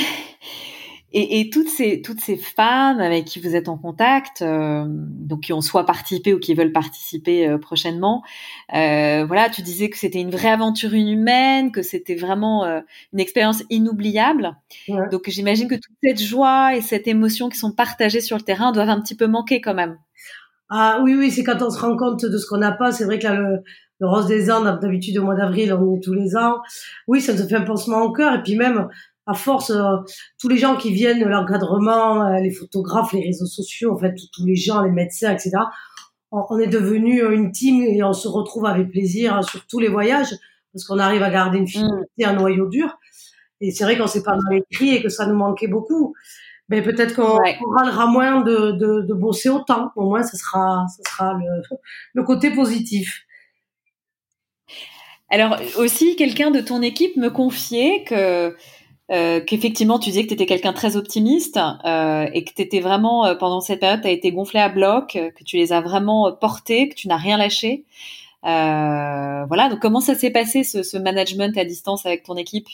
Et, 1.11 1.39
et, 1.39 1.49
toutes 1.49 1.69
ces 1.69 2.03
toutes 2.03 2.21
ces 2.21 2.37
femmes 2.37 2.99
avec 2.99 3.25
qui 3.25 3.39
vous 3.39 3.55
êtes 3.55 3.67
en 3.67 3.79
contact, 3.79 4.43
euh, 4.43 4.85
donc 4.87 5.41
qui 5.41 5.53
ont 5.53 5.61
soit 5.61 5.83
participé 5.83 6.35
ou 6.35 6.39
qui 6.39 6.53
veulent 6.53 6.71
participer 6.71 7.47
euh, 7.47 7.57
prochainement, 7.57 8.21
euh, 8.75 9.25
voilà, 9.25 9.49
tu 9.49 9.63
disais 9.63 9.89
que 9.89 9.97
c'était 9.97 10.21
une 10.21 10.29
vraie 10.29 10.49
aventure 10.49 10.93
humaine, 10.93 11.71
que 11.71 11.81
c'était 11.81 12.13
vraiment 12.13 12.63
euh, 12.65 12.81
une 13.11 13.19
expérience 13.19 13.63
inoubliable. 13.71 14.55
Donc 15.11 15.27
j'imagine 15.29 15.67
que 15.67 15.75
toute 15.75 15.95
cette 16.03 16.21
joie 16.21 16.75
et 16.75 16.81
cette 16.81 17.07
émotion 17.07 17.49
qui 17.49 17.57
sont 17.57 17.71
partagées 17.71 18.21
sur 18.21 18.37
le 18.37 18.43
terrain 18.43 18.71
doivent 18.71 18.89
un 18.89 19.01
petit 19.01 19.15
peu 19.15 19.25
manquer 19.25 19.61
quand 19.61 19.73
même. 19.73 19.97
Ah 20.69 20.99
oui 21.03 21.15
oui, 21.15 21.31
c'est 21.31 21.43
quand 21.43 21.61
on 21.61 21.69
se 21.69 21.79
rend 21.79 21.97
compte 21.97 22.25
de 22.25 22.37
ce 22.37 22.45
qu'on 22.47 22.57
n'a 22.57 22.71
pas. 22.71 22.91
C'est 22.91 23.05
vrai 23.05 23.19
que 23.19 23.23
là 23.23 23.33
le, 23.33 23.63
le 23.99 24.07
Rose 24.07 24.27
des 24.27 24.49
Andes, 24.49 24.79
d'habitude 24.81 25.17
au 25.17 25.23
mois 25.23 25.35
d'avril, 25.35 25.73
on 25.73 25.93
y 25.93 25.97
est 25.97 26.01
tous 26.01 26.13
les 26.13 26.35
ans. 26.35 26.59
Oui, 27.07 27.21
ça 27.21 27.33
te 27.33 27.45
fait 27.47 27.55
un 27.55 27.61
pansement 27.61 28.03
au 28.03 28.13
cœur. 28.13 28.33
Et 28.33 28.43
puis 28.43 28.55
même, 28.55 28.87
à 29.25 29.33
force, 29.33 29.71
euh, 29.71 29.97
tous 30.39 30.47
les 30.47 30.57
gens 30.57 30.75
qui 30.77 30.93
viennent, 30.93 31.23
l'encadrement, 31.27 32.25
euh, 32.25 32.39
les 32.39 32.51
photographes, 32.51 33.13
les 33.13 33.23
réseaux 33.23 33.45
sociaux, 33.45 33.93
en 33.93 33.97
fait, 33.97 34.15
tous 34.33 34.45
les 34.45 34.55
gens, 34.55 34.81
les 34.83 34.91
médecins, 34.91 35.31
etc., 35.31 35.51
on, 36.31 36.59
est 36.59 36.67
devenu 36.67 37.23
une 37.33 37.51
team 37.51 37.81
et 37.81 38.03
on 38.03 38.13
se 38.13 38.27
retrouve 38.27 38.67
avec 38.67 38.91
plaisir 38.91 39.43
sur 39.43 39.65
tous 39.65 39.79
les 39.79 39.87
voyages 39.87 40.35
parce 40.71 40.85
qu'on 40.85 40.99
arrive 40.99 41.23
à 41.23 41.31
garder 41.31 41.57
une 41.57 41.67
fidélité, 41.67 42.23
un 42.23 42.33
noyau 42.33 42.67
dur. 42.67 42.99
Et 43.61 43.71
c'est 43.71 43.83
vrai 43.83 43.97
qu'on 43.97 44.05
s'est 44.05 44.21
pas 44.21 44.35
mal 44.35 44.59
écrit 44.59 44.95
et 44.95 45.01
que 45.01 45.09
ça 45.09 45.25
nous 45.25 45.35
manquait 45.35 45.67
beaucoup. 45.67 46.13
Mais 46.69 46.81
peut-être 46.81 47.15
qu'on 47.15 47.37
râlera 47.77 48.05
moins 48.07 48.41
de, 48.41 48.71
de, 48.71 49.01
de, 49.01 49.13
bosser 49.13 49.49
autant. 49.49 49.91
Au 49.95 50.05
moins, 50.05 50.23
ce 50.23 50.37
sera, 50.37 50.85
ce 50.95 51.01
sera 51.11 51.33
le, 51.33 51.61
le 52.13 52.23
côté 52.23 52.51
positif. 52.51 53.25
Alors 55.29 55.57
aussi, 55.77 56.15
quelqu'un 56.15 56.51
de 56.51 56.61
ton 56.61 56.81
équipe 56.81 57.15
me 57.17 57.29
confiait 57.29 58.03
que 58.03 58.55
euh, 59.11 59.41
qu'effectivement 59.43 59.97
tu 59.97 60.09
disais 60.11 60.21
que 60.23 60.27
tu 60.27 60.35
étais 60.35 60.45
quelqu'un 60.45 60.73
très 60.73 60.95
optimiste 60.95 61.57
euh, 61.57 62.27
et 62.31 62.43
que 62.43 62.53
tu 62.53 62.61
étais 62.61 62.79
vraiment 62.79 63.25
euh, 63.25 63.33
pendant 63.33 63.59
cette 63.59 63.79
période 63.79 64.01
tu 64.01 64.07
as 64.07 64.11
été 64.11 64.31
gonflé 64.31 64.59
à 64.59 64.69
bloc, 64.69 65.13
que 65.13 65.43
tu 65.43 65.57
les 65.57 65.73
as 65.73 65.81
vraiment 65.81 66.31
portés, 66.31 66.89
que 66.89 66.95
tu 66.95 67.07
n'as 67.07 67.17
rien 67.17 67.37
lâché. 67.37 67.85
Voilà, 68.43 69.69
donc 69.69 69.79
comment 69.79 70.01
ça 70.01 70.15
s'est 70.15 70.31
passé 70.31 70.63
ce, 70.63 70.83
ce, 70.83 70.97
management 70.97 71.57
à 71.57 71.65
distance 71.65 72.05
avec 72.05 72.23
ton 72.23 72.35
équipe? 72.35 72.67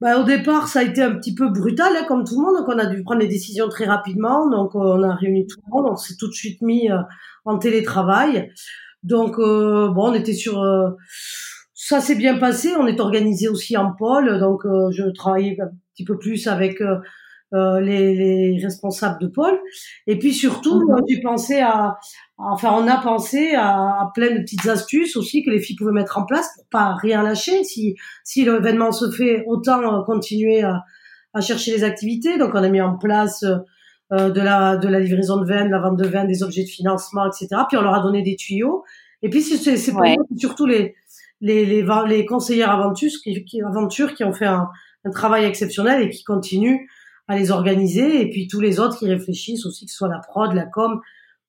Bah, 0.00 0.20
au 0.20 0.24
départ, 0.24 0.68
ça 0.68 0.80
a 0.80 0.82
été 0.84 1.02
un 1.02 1.14
petit 1.16 1.34
peu 1.34 1.48
brutal, 1.48 1.92
hein, 1.96 2.04
comme 2.06 2.24
tout 2.24 2.36
le 2.36 2.46
monde. 2.46 2.56
Donc, 2.56 2.68
on 2.68 2.78
a 2.78 2.86
dû 2.86 3.02
prendre 3.02 3.20
des 3.20 3.28
décisions 3.28 3.68
très 3.68 3.84
rapidement. 3.84 4.48
Donc, 4.48 4.74
on 4.74 5.02
a 5.02 5.14
réuni 5.14 5.46
tout 5.46 5.58
le 5.66 5.70
monde. 5.70 5.90
On 5.90 5.96
s'est 5.96 6.14
tout 6.16 6.28
de 6.28 6.32
suite 6.32 6.62
mis 6.62 6.88
en 7.44 7.58
télétravail. 7.58 8.52
Donc, 9.02 9.38
bon, 9.38 10.10
on 10.10 10.14
était 10.14 10.34
sur 10.34 10.64
ça 11.88 12.00
s'est 12.00 12.16
bien 12.16 12.36
passé. 12.36 12.74
On 12.78 12.86
est 12.86 13.00
organisé 13.00 13.48
aussi 13.48 13.76
en 13.76 13.92
pôle, 13.92 14.38
donc 14.40 14.66
euh, 14.66 14.90
je 14.90 15.04
travaille 15.10 15.58
un 15.60 15.70
petit 15.94 16.04
peu 16.04 16.18
plus 16.18 16.46
avec 16.46 16.82
euh, 17.54 17.76
euh 17.76 17.80
les, 17.80 18.14
les, 18.14 18.62
responsables 18.62 19.20
de 19.20 19.28
pôle. 19.28 19.58
Et 20.06 20.18
puis 20.18 20.34
surtout, 20.34 20.80
mhm. 20.80 21.02
j'ai 21.08 21.20
pensé 21.20 21.60
à, 21.60 21.98
enfin, 22.36 22.72
on 22.72 22.86
a 22.86 22.98
pensé 22.98 23.54
à, 23.54 23.70
à, 23.70 24.10
plein 24.14 24.34
de 24.34 24.40
petites 24.40 24.66
astuces 24.66 25.16
aussi 25.16 25.44
que 25.44 25.50
les 25.50 25.60
filles 25.60 25.76
pouvaient 25.76 25.92
mettre 25.92 26.18
en 26.18 26.26
place 26.26 26.48
pour 26.56 26.66
pas 26.70 26.94
rien 26.94 27.22
lâcher. 27.22 27.64
Si 27.64 27.96
si 28.24 28.44
l'événement 28.44 28.92
se 28.92 29.10
fait, 29.10 29.44
autant 29.46 29.82
euh, 29.82 30.02
continuer 30.04 30.62
à, 30.62 30.84
à, 31.34 31.40
chercher 31.40 31.72
les 31.72 31.84
activités. 31.84 32.38
Donc, 32.38 32.50
on 32.54 32.62
a 32.62 32.68
mis 32.68 32.80
en 32.80 32.96
place 32.96 33.44
euh, 34.10 34.30
de 34.30 34.40
la 34.40 34.78
de 34.78 34.88
la 34.88 35.00
livraison 35.00 35.36
de 35.36 35.46
vin, 35.46 35.66
de 35.66 35.70
la 35.70 35.80
vente 35.80 35.98
de 35.98 36.06
vin, 36.06 36.24
des 36.24 36.42
objets 36.42 36.62
de 36.64 36.68
financement, 36.68 37.26
etc. 37.26 37.48
Puis 37.68 37.76
on 37.76 37.82
leur 37.82 37.94
a 37.94 38.02
donné 38.02 38.22
des 38.22 38.36
tuyaux. 38.36 38.82
Et 39.20 39.28
puis 39.28 39.42
c'est 39.42 39.76
surtout 40.36 40.64
les 40.64 40.94
les, 41.40 41.66
les, 41.66 41.86
les 42.08 42.24
conseillères 42.24 42.70
aventures 42.70 43.10
qui, 43.22 43.44
qui, 43.44 43.62
aventures 43.62 44.14
qui 44.14 44.24
ont 44.24 44.32
fait 44.32 44.46
un, 44.46 44.68
un, 45.04 45.10
travail 45.10 45.44
exceptionnel 45.44 46.02
et 46.02 46.08
qui 46.08 46.24
continuent 46.24 46.86
à 47.28 47.36
les 47.36 47.50
organiser. 47.50 48.20
Et 48.20 48.30
puis 48.30 48.48
tous 48.48 48.60
les 48.60 48.80
autres 48.80 48.98
qui 48.98 49.08
réfléchissent 49.08 49.66
aussi, 49.66 49.86
que 49.86 49.92
ce 49.92 49.98
soit 49.98 50.08
la 50.08 50.18
prod, 50.18 50.52
la 50.52 50.66
com, 50.66 51.00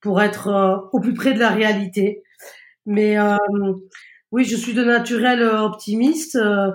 pour 0.02 0.22
être 0.22 0.48
euh, 0.48 0.78
au 0.94 1.00
plus 1.00 1.14
près 1.14 1.34
de 1.34 1.40
la 1.40 1.50
réalité. 1.50 2.24
Mais 2.86 3.20
euh, 3.20 3.38
oui, 4.32 4.46
je 4.46 4.56
suis 4.56 4.74
de 4.74 4.84
naturel 4.84 5.42
euh, 5.42 5.62
optimiste 5.62 6.36
euh, 6.36 6.72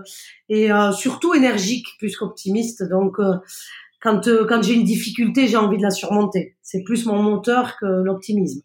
et 0.48 0.68
surtout 0.96 1.34
énergique 1.34 1.86
plus 1.98 2.16
qu'optimiste. 2.16 2.82
Donc 2.88 3.16
quand, 4.00 4.28
quand 4.48 4.62
j'ai 4.62 4.74
une 4.74 4.84
difficulté, 4.84 5.48
j'ai 5.48 5.56
envie 5.56 5.78
de 5.78 5.82
la 5.82 5.90
surmonter. 5.90 6.56
C'est 6.62 6.82
plus 6.82 7.06
mon 7.06 7.22
moteur 7.22 7.76
que 7.78 7.86
l'optimisme. 7.86 8.62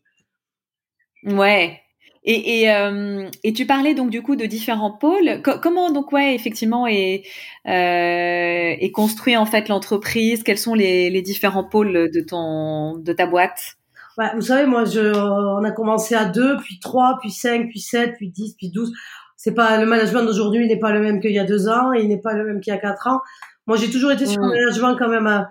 Ouais, 1.23 1.79
et, 2.23 2.61
et, 2.61 2.71
euh, 2.71 3.29
et, 3.43 3.53
tu 3.53 3.65
parlais 3.65 3.93
donc 3.93 4.09
du 4.09 4.21
coup 4.21 4.35
de 4.35 4.45
différents 4.45 4.91
pôles. 4.91 5.41
comment 5.61 5.91
donc 5.91 6.11
ouais 6.11 6.35
effectivement 6.35 6.85
est, 6.85 7.23
euh, 7.65 8.75
est 8.79 8.91
construit 8.91 9.37
en 9.37 9.45
fait 9.45 9.69
l'entreprise? 9.69 10.43
Quels 10.43 10.57
sont 10.57 10.73
les, 10.73 11.09
les, 11.09 11.21
différents 11.21 11.63
pôles 11.63 12.09
de 12.11 12.21
ton 12.21 12.97
de 12.97 13.13
ta 13.13 13.25
boîte? 13.25 13.77
Ouais, 14.17 14.31
Vous 14.35 14.41
savez, 14.41 14.67
moi, 14.67 14.83
je, 14.83 15.15
on 15.15 15.63
a 15.63 15.71
commencé 15.71 16.13
à 16.13 16.25
deux, 16.25 16.57
puis 16.57 16.79
trois, 16.81 17.17
puis 17.21 17.31
cinq, 17.31 17.69
puis 17.69 17.79
sept, 17.79 18.15
puis 18.17 18.29
dix, 18.29 18.53
puis 18.57 18.69
douze. 18.69 18.91
C'est 19.37 19.53
pas 19.53 19.79
le 19.79 19.85
management 19.85 20.23
d'aujourd'hui 20.23 20.67
n'est 20.67 20.79
pas 20.79 20.91
le 20.91 20.99
même 20.99 21.21
qu'il 21.21 21.31
y 21.31 21.39
a 21.39 21.45
deux 21.45 21.69
ans, 21.69 21.93
il 21.93 22.09
n'est 22.09 22.19
pas 22.19 22.33
le 22.33 22.45
même 22.45 22.59
qu'il 22.59 22.73
y 22.73 22.75
a 22.75 22.79
quatre 22.79 23.07
ans. 23.07 23.21
Moi, 23.65 23.77
j'ai 23.77 23.89
toujours 23.89 24.11
été 24.11 24.25
sur 24.25 24.41
un 24.43 24.47
mmh. 24.47 24.51
management 24.51 24.95
quand 24.97 25.07
même 25.07 25.27
euh, 25.27 25.41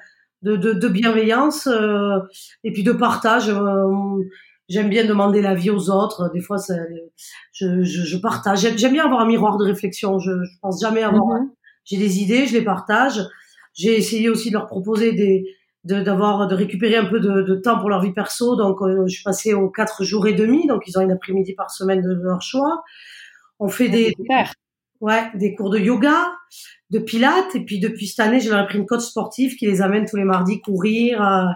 de, 0.43 0.57
de, 0.57 0.73
de 0.75 0.89
bienveillance 0.89 1.67
euh, 1.67 2.19
et 2.65 2.73
puis 2.73 2.83
de 2.83 2.93
partage. 2.93 3.49
Euh, 3.49 4.23
j'aime 4.69 4.89
bien 4.89 5.05
demander 5.07 5.41
l'avis 5.41 5.71
aux 5.71 5.91
autres. 5.91 6.31
Des 6.33 6.41
fois, 6.41 6.57
je, 7.53 7.83
je, 7.83 8.05
je 8.05 8.17
partage. 8.19 8.61
J'aime 8.77 8.93
bien 8.93 9.05
avoir 9.05 9.21
un 9.21 9.27
miroir 9.27 9.57
de 9.57 9.65
réflexion. 9.65 10.19
Je, 10.19 10.31
je 10.31 10.59
pense 10.61 10.81
jamais 10.81 11.03
avoir. 11.03 11.41
Mhm. 11.41 11.51
J'ai 11.85 11.97
des 11.97 12.21
idées, 12.21 12.47
je 12.47 12.53
les 12.53 12.65
partage. 12.65 13.21
J'ai 13.75 13.97
essayé 13.97 14.29
aussi 14.29 14.51
de 14.51 14.55
leur 14.55 14.67
proposer 14.67 15.13
des 15.13 15.45
d'avoir 15.85 16.49
de, 16.49 16.55
récupérer 16.55 16.97
un 16.97 17.07
peu 17.07 17.19
de, 17.19 17.43
de, 17.43 17.55
temps 17.55 17.79
pour 17.79 17.89
leur 17.89 18.03
vie 18.03 18.13
perso. 18.13 18.57
Donc, 18.57 18.83
euh, 18.83 19.07
je 19.07 19.15
suis 19.15 19.23
passée 19.23 19.55
aux 19.55 19.71
quatre 19.71 20.05
jours 20.05 20.27
et 20.27 20.35
demi. 20.35 20.67
Donc, 20.67 20.83
ils 20.87 20.99
ont 20.99 21.01
une 21.01 21.13
après-midi 21.13 21.55
par 21.55 21.71
semaine 21.71 22.03
de 22.03 22.21
leur 22.23 22.43
choix. 22.43 22.83
On 23.59 23.69
fait 23.69 23.89
des 23.89 24.15
ouais 25.01 25.31
des 25.35 25.55
cours 25.55 25.71
de 25.71 25.79
yoga, 25.79 26.27
de 26.91 26.99
pilates. 26.99 27.55
Et 27.55 27.65
puis 27.65 27.81
depuis 27.81 28.07
cette 28.09 28.27
année, 28.27 28.41
j'ai 28.41 28.51
leur 28.51 28.67
pris 28.67 28.77
une 28.77 28.87
coach 28.87 29.03
sportive 29.03 29.57
qui 29.57 29.67
les 29.67 29.81
amène 29.81 30.05
tous 30.05 30.17
les 30.17 30.25
mardis 30.25 30.61
courir. 30.61 31.23
Euh, 31.23 31.47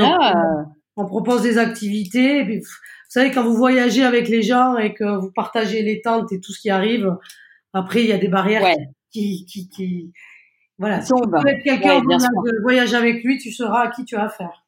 ah. 0.00 0.64
On 0.96 1.06
propose 1.06 1.42
des 1.42 1.58
activités. 1.58 2.40
Et 2.40 2.44
puis, 2.44 2.58
vous 2.60 2.66
savez, 3.08 3.30
quand 3.30 3.44
vous 3.44 3.56
voyagez 3.56 4.04
avec 4.04 4.28
les 4.28 4.42
gens 4.42 4.76
et 4.76 4.94
que 4.94 5.18
vous 5.18 5.30
partagez 5.32 5.82
les 5.82 6.00
tentes 6.02 6.32
et 6.32 6.40
tout 6.40 6.52
ce 6.52 6.60
qui 6.60 6.70
arrive, 6.70 7.16
après 7.72 8.02
il 8.02 8.08
y 8.08 8.12
a 8.12 8.18
des 8.18 8.28
barrières 8.28 8.74
qui, 9.10 9.46
qui, 9.46 9.68
qui 9.68 10.12
voilà, 10.78 11.00
si 11.00 11.12
tu 11.12 11.30
veux 11.30 11.48
être 11.48 11.62
quelqu'un 11.62 12.00
ouais, 12.04 12.50
voyage 12.62 12.94
avec 12.94 13.22
lui, 13.22 13.38
tu 13.38 13.52
sauras 13.52 13.82
à 13.82 13.90
qui 13.90 14.04
tu 14.04 14.16
as 14.16 14.24
affaire. 14.24 14.64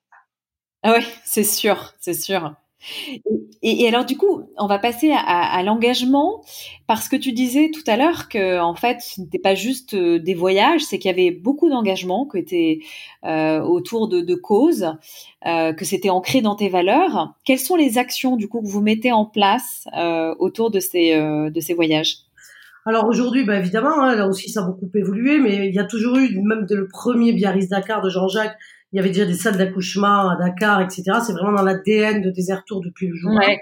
Ah 0.82 0.94
oui, 0.96 1.04
c'est 1.24 1.44
sûr, 1.44 1.94
c'est 1.98 2.14
sûr. 2.14 2.54
Et, 3.62 3.88
alors 3.88 4.04
du 4.04 4.16
coup, 4.16 4.42
on 4.58 4.66
va 4.66 4.78
passer 4.78 5.12
à, 5.12 5.62
l'engagement 5.62 6.42
parce 6.86 7.08
que 7.08 7.16
tu 7.16 7.32
disais 7.32 7.70
tout 7.72 7.82
à 7.86 7.96
l'heure 7.96 8.28
que 8.28 8.60
en 8.60 8.74
fait, 8.74 8.98
ce 9.00 9.20
n'était 9.20 9.38
pas 9.38 9.54
juste 9.54 9.94
euh, 9.94 10.18
des 10.18 10.34
voyages, 10.34 10.82
c'est 10.82 10.98
qu'il 10.98 11.10
y 11.10 11.14
avait 11.14 11.30
beaucoup 11.30 11.70
d'engagement 11.70 12.26
qui 12.26 12.38
était 12.38 12.78
euh, 13.24 13.60
autour 13.60 14.08
de, 14.08 14.34
causes, 14.34 14.92
euh, 15.46 15.72
que 15.72 15.84
c'était 15.84 16.10
ancré 16.10 16.42
dans 16.42 16.56
tes 16.56 16.68
valeurs. 16.68 17.34
Quelles 17.44 17.58
sont 17.58 17.76
les 17.76 17.96
actions 17.98 18.36
du 18.36 18.48
coup 18.48 18.60
que 18.60 18.68
vous 18.68 18.82
mettez 18.82 19.12
en 19.12 19.24
place 19.24 19.88
autour 20.38 20.70
de 20.70 20.80
ces 20.80 21.14
de 21.14 21.60
ces 21.60 21.74
voyages? 21.74 22.18
Alors 22.86 23.06
aujourd'hui, 23.06 23.44
bah 23.44 23.56
évidemment, 23.56 24.02
hein, 24.02 24.14
là 24.14 24.28
aussi 24.28 24.50
ça 24.50 24.60
a 24.60 24.64
beaucoup 24.64 24.90
évolué, 24.94 25.38
mais 25.38 25.68
il 25.68 25.74
y 25.74 25.78
a 25.78 25.84
toujours 25.84 26.18
eu, 26.18 26.38
même 26.42 26.66
de 26.66 26.76
le 26.76 26.86
premier 26.86 27.32
Biarritz 27.32 27.70
Dakar 27.70 28.02
de 28.02 28.10
Jean-Jacques, 28.10 28.58
il 28.94 28.98
y 28.98 29.00
avait 29.00 29.10
déjà 29.10 29.26
des 29.26 29.34
salles 29.34 29.56
d'accouchement 29.56 30.30
à 30.30 30.36
Dakar, 30.36 30.80
etc. 30.80 31.02
C'est 31.26 31.32
vraiment 31.32 31.56
dans 31.56 31.64
l'ADN 31.64 32.22
de 32.22 32.30
Desert 32.30 32.62
Tour 32.64 32.80
depuis 32.80 33.08
le 33.08 33.16
jour. 33.16 33.32
Ouais. 33.34 33.60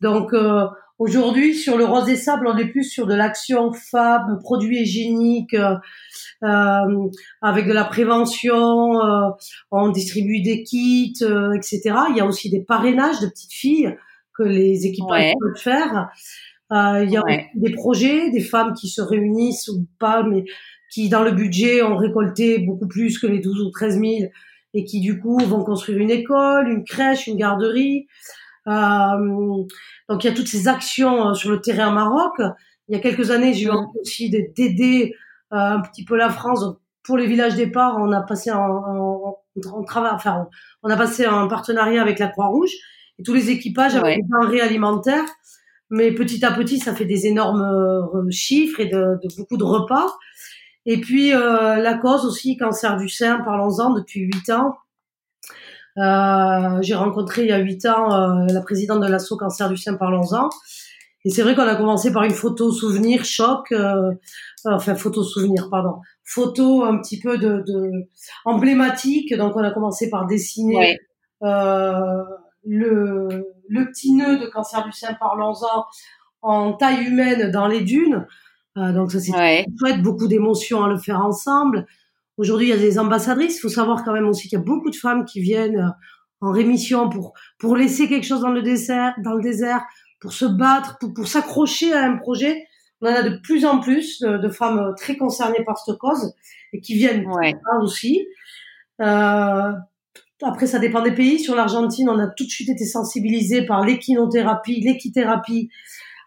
Donc 0.00 0.32
euh, 0.32 0.64
aujourd'hui, 0.98 1.54
sur 1.54 1.76
le 1.76 1.84
Rose 1.84 2.06
des 2.06 2.16
Sables, 2.16 2.48
on 2.48 2.56
est 2.56 2.68
plus 2.68 2.84
sur 2.84 3.06
de 3.06 3.14
l'action 3.14 3.70
fab, 3.74 4.40
produits 4.40 4.80
hygiéniques, 4.80 5.52
euh, 5.52 5.74
euh, 6.42 7.10
avec 7.42 7.66
de 7.66 7.72
la 7.74 7.84
prévention. 7.84 8.98
Euh, 8.98 9.28
on 9.70 9.90
distribue 9.90 10.40
des 10.40 10.62
kits, 10.62 11.22
etc. 11.54 11.82
Il 12.08 12.16
y 12.16 12.20
a 12.20 12.24
aussi 12.24 12.48
des 12.48 12.60
parrainages 12.60 13.20
de 13.20 13.26
petites 13.26 13.52
filles 13.52 13.94
que 14.38 14.42
les 14.42 14.86
équipages 14.86 15.34
peuvent 15.38 15.62
faire. 15.62 16.08
Euh, 16.72 17.04
il 17.04 17.10
y 17.10 17.16
a 17.16 17.22
des 17.54 17.72
projets, 17.72 18.30
des 18.30 18.40
femmes 18.40 18.74
qui 18.74 18.88
se 18.88 19.00
réunissent 19.00 19.68
ou 19.68 19.86
pas, 20.00 20.24
mais 20.24 20.44
qui 20.90 21.08
dans 21.08 21.22
le 21.22 21.32
budget 21.32 21.82
ont 21.82 21.96
récolté 21.96 22.58
beaucoup 22.58 22.86
plus 22.86 23.18
que 23.18 23.26
les 23.26 23.40
12 23.40 23.60
ou 23.60 23.70
13 23.70 24.00
000 24.00 24.30
et 24.74 24.84
qui 24.84 25.00
du 25.00 25.18
coup 25.18 25.38
vont 25.38 25.64
construire 25.64 25.98
une 25.98 26.10
école, 26.10 26.68
une 26.68 26.84
crèche, 26.84 27.26
une 27.26 27.36
garderie. 27.36 28.06
Euh, 28.68 29.64
donc 30.08 30.24
il 30.24 30.26
y 30.26 30.28
a 30.28 30.34
toutes 30.34 30.48
ces 30.48 30.68
actions 30.68 31.28
euh, 31.28 31.34
sur 31.34 31.50
le 31.50 31.60
terrain 31.60 31.90
Maroc. 31.90 32.34
Il 32.88 32.94
y 32.94 32.98
a 32.98 33.00
quelques 33.00 33.30
années, 33.30 33.54
j'ai 33.54 33.66
eu 33.66 33.70
aussi 34.00 34.30
d'aider 34.30 35.14
euh, 35.52 35.56
un 35.56 35.80
petit 35.80 36.04
peu 36.04 36.16
la 36.16 36.30
France. 36.30 36.64
pour 37.02 37.16
les 37.16 37.26
villages 37.26 37.54
départ, 37.54 37.96
on 37.98 38.12
a 38.12 38.20
passé 38.20 38.50
un, 38.50 38.58
on, 38.60 39.84
travaille, 39.84 40.12
enfin, 40.14 40.48
on, 40.82 40.90
a 40.90 40.96
passé 40.96 41.24
un 41.24 41.46
partenariat 41.46 42.02
avec 42.02 42.18
la 42.18 42.28
Croix-Rouge 42.28 42.72
et 43.18 43.22
tous 43.22 43.32
les 43.32 43.50
équipages 43.50 43.96
avaient 43.96 44.16
des 44.16 44.22
denrées 44.28 44.60
alimentaires 44.60 45.24
mais 45.88 46.10
petit 46.12 46.44
à 46.44 46.50
petit, 46.50 46.80
ça 46.80 46.94
fait 46.96 47.04
des 47.04 47.26
énormes 47.28 48.28
chiffres 48.30 48.80
et 48.80 48.86
de, 48.86 49.20
de 49.22 49.36
beaucoup 49.36 49.56
de 49.56 49.62
repas. 49.62 50.08
Et 50.86 51.00
puis 51.00 51.34
euh, 51.34 51.76
la 51.76 51.94
cause 51.94 52.24
aussi, 52.24 52.56
cancer 52.56 52.96
du 52.96 53.08
sein, 53.08 53.40
parlons-en 53.40 53.92
depuis 53.92 54.20
huit 54.20 54.48
ans. 54.50 54.76
Euh, 55.98 56.78
j'ai 56.82 56.94
rencontré 56.94 57.42
il 57.42 57.48
y 57.48 57.52
a 57.52 57.58
huit 57.58 57.84
ans 57.86 58.12
euh, 58.12 58.46
la 58.48 58.60
présidente 58.60 59.00
de 59.00 59.08
l'asso 59.08 59.36
Cancer 59.38 59.68
du 59.68 59.76
sein, 59.76 59.94
parlons-en. 59.94 60.48
Et 61.24 61.30
c'est 61.30 61.42
vrai 61.42 61.56
qu'on 61.56 61.62
a 61.62 61.74
commencé 61.74 62.12
par 62.12 62.22
une 62.22 62.32
photo 62.32 62.70
souvenir 62.70 63.24
choc, 63.24 63.72
euh, 63.72 64.12
enfin 64.64 64.94
photo 64.94 65.24
souvenir, 65.24 65.68
pardon, 65.70 66.00
photo 66.22 66.84
un 66.84 66.98
petit 66.98 67.18
peu 67.18 67.36
de, 67.36 67.64
de 67.66 67.90
emblématique. 68.44 69.36
Donc 69.36 69.56
on 69.56 69.64
a 69.64 69.72
commencé 69.72 70.08
par 70.08 70.26
dessiner 70.26 71.00
le, 71.42 73.44
le 73.68 73.84
petit 73.86 74.12
nœud 74.12 74.38
de 74.38 74.46
cancer 74.46 74.84
du 74.84 74.92
sein, 74.92 75.14
parlons-en, 75.14 75.84
en 76.42 76.74
taille 76.74 77.06
humaine 77.06 77.50
dans 77.50 77.66
les 77.66 77.80
dunes. 77.80 78.26
Euh, 78.76 78.92
donc 78.92 79.12
ça 79.12 79.20
c'est 79.20 79.32
ouais. 79.32 79.66
chouette, 79.78 80.02
beaucoup 80.02 80.28
d'émotions 80.28 80.84
à 80.84 80.88
le 80.88 80.98
faire 80.98 81.20
ensemble. 81.20 81.86
Aujourd'hui, 82.36 82.66
il 82.66 82.70
y 82.70 82.74
a 82.74 82.76
des 82.76 82.98
ambassadrices. 82.98 83.56
Il 83.56 83.60
faut 83.60 83.68
savoir 83.68 84.04
quand 84.04 84.12
même 84.12 84.28
aussi 84.28 84.48
qu'il 84.48 84.58
y 84.58 84.60
a 84.60 84.64
beaucoup 84.64 84.90
de 84.90 84.96
femmes 84.96 85.24
qui 85.24 85.40
viennent 85.40 85.78
euh, 85.78 85.90
en 86.40 86.52
rémission 86.52 87.08
pour 87.08 87.32
pour 87.58 87.76
laisser 87.76 88.08
quelque 88.08 88.26
chose 88.26 88.42
dans 88.42 88.50
le 88.50 88.62
désert, 88.62 89.14
dans 89.24 89.34
le 89.34 89.42
désert, 89.42 89.82
pour 90.20 90.32
se 90.32 90.44
battre, 90.44 90.98
pour, 90.98 91.14
pour 91.14 91.26
s'accrocher 91.26 91.92
à 91.92 92.04
un 92.04 92.16
projet. 92.16 92.64
On 93.00 93.08
en 93.08 93.14
a 93.14 93.22
de 93.22 93.38
plus 93.42 93.64
en 93.64 93.80
plus 93.80 94.20
de, 94.20 94.38
de 94.38 94.48
femmes 94.48 94.94
très 94.96 95.16
concernées 95.16 95.64
par 95.64 95.78
cette 95.78 95.96
cause 95.98 96.34
et 96.72 96.80
qui 96.80 96.94
viennent 96.94 97.26
ouais. 97.26 97.54
aussi. 97.82 98.26
Euh, 99.00 99.72
après, 100.42 100.66
ça 100.66 100.78
dépend 100.78 101.02
des 101.02 101.14
pays. 101.14 101.38
Sur 101.38 101.54
l'Argentine, 101.54 102.08
on 102.08 102.18
a 102.18 102.26
tout 102.26 102.44
de 102.44 102.50
suite 102.50 102.68
été 102.68 102.84
sensibilisé 102.84 103.64
par 103.64 103.84
l'équinothérapie, 103.84 104.80
l'équithérapie, 104.80 105.70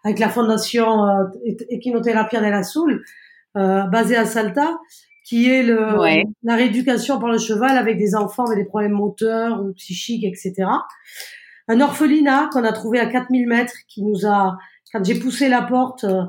avec 0.04 0.18
la 0.18 0.28
fondation 0.28 1.04
euh, 1.06 1.24
Equinothérapia 1.68 2.40
de 2.40 2.46
la 2.46 2.62
Soul, 2.62 3.04
euh, 3.56 3.82
basée 3.84 4.16
à 4.16 4.24
Salta, 4.24 4.78
qui 5.24 5.50
est 5.50 5.62
le, 5.62 6.24
la 6.42 6.56
rééducation 6.56 7.20
par 7.20 7.30
le 7.30 7.38
cheval 7.38 7.76
avec 7.76 7.98
des 7.98 8.14
enfants 8.14 8.46
avec 8.46 8.58
des 8.58 8.64
problèmes 8.64 8.92
moteurs 8.92 9.62
ou 9.62 9.72
psychiques, 9.74 10.24
etc. 10.24 10.68
Un 11.68 11.80
orphelinat 11.80 12.48
qu'on 12.52 12.64
a 12.64 12.72
trouvé 12.72 12.98
à 12.98 13.06
4000 13.06 13.46
mètres, 13.46 13.74
qui 13.86 14.02
nous 14.02 14.26
a, 14.26 14.56
quand 14.92 15.04
j'ai 15.04 15.18
poussé 15.18 15.48
la 15.48 15.62
porte, 15.62 16.04
euh, 16.04 16.24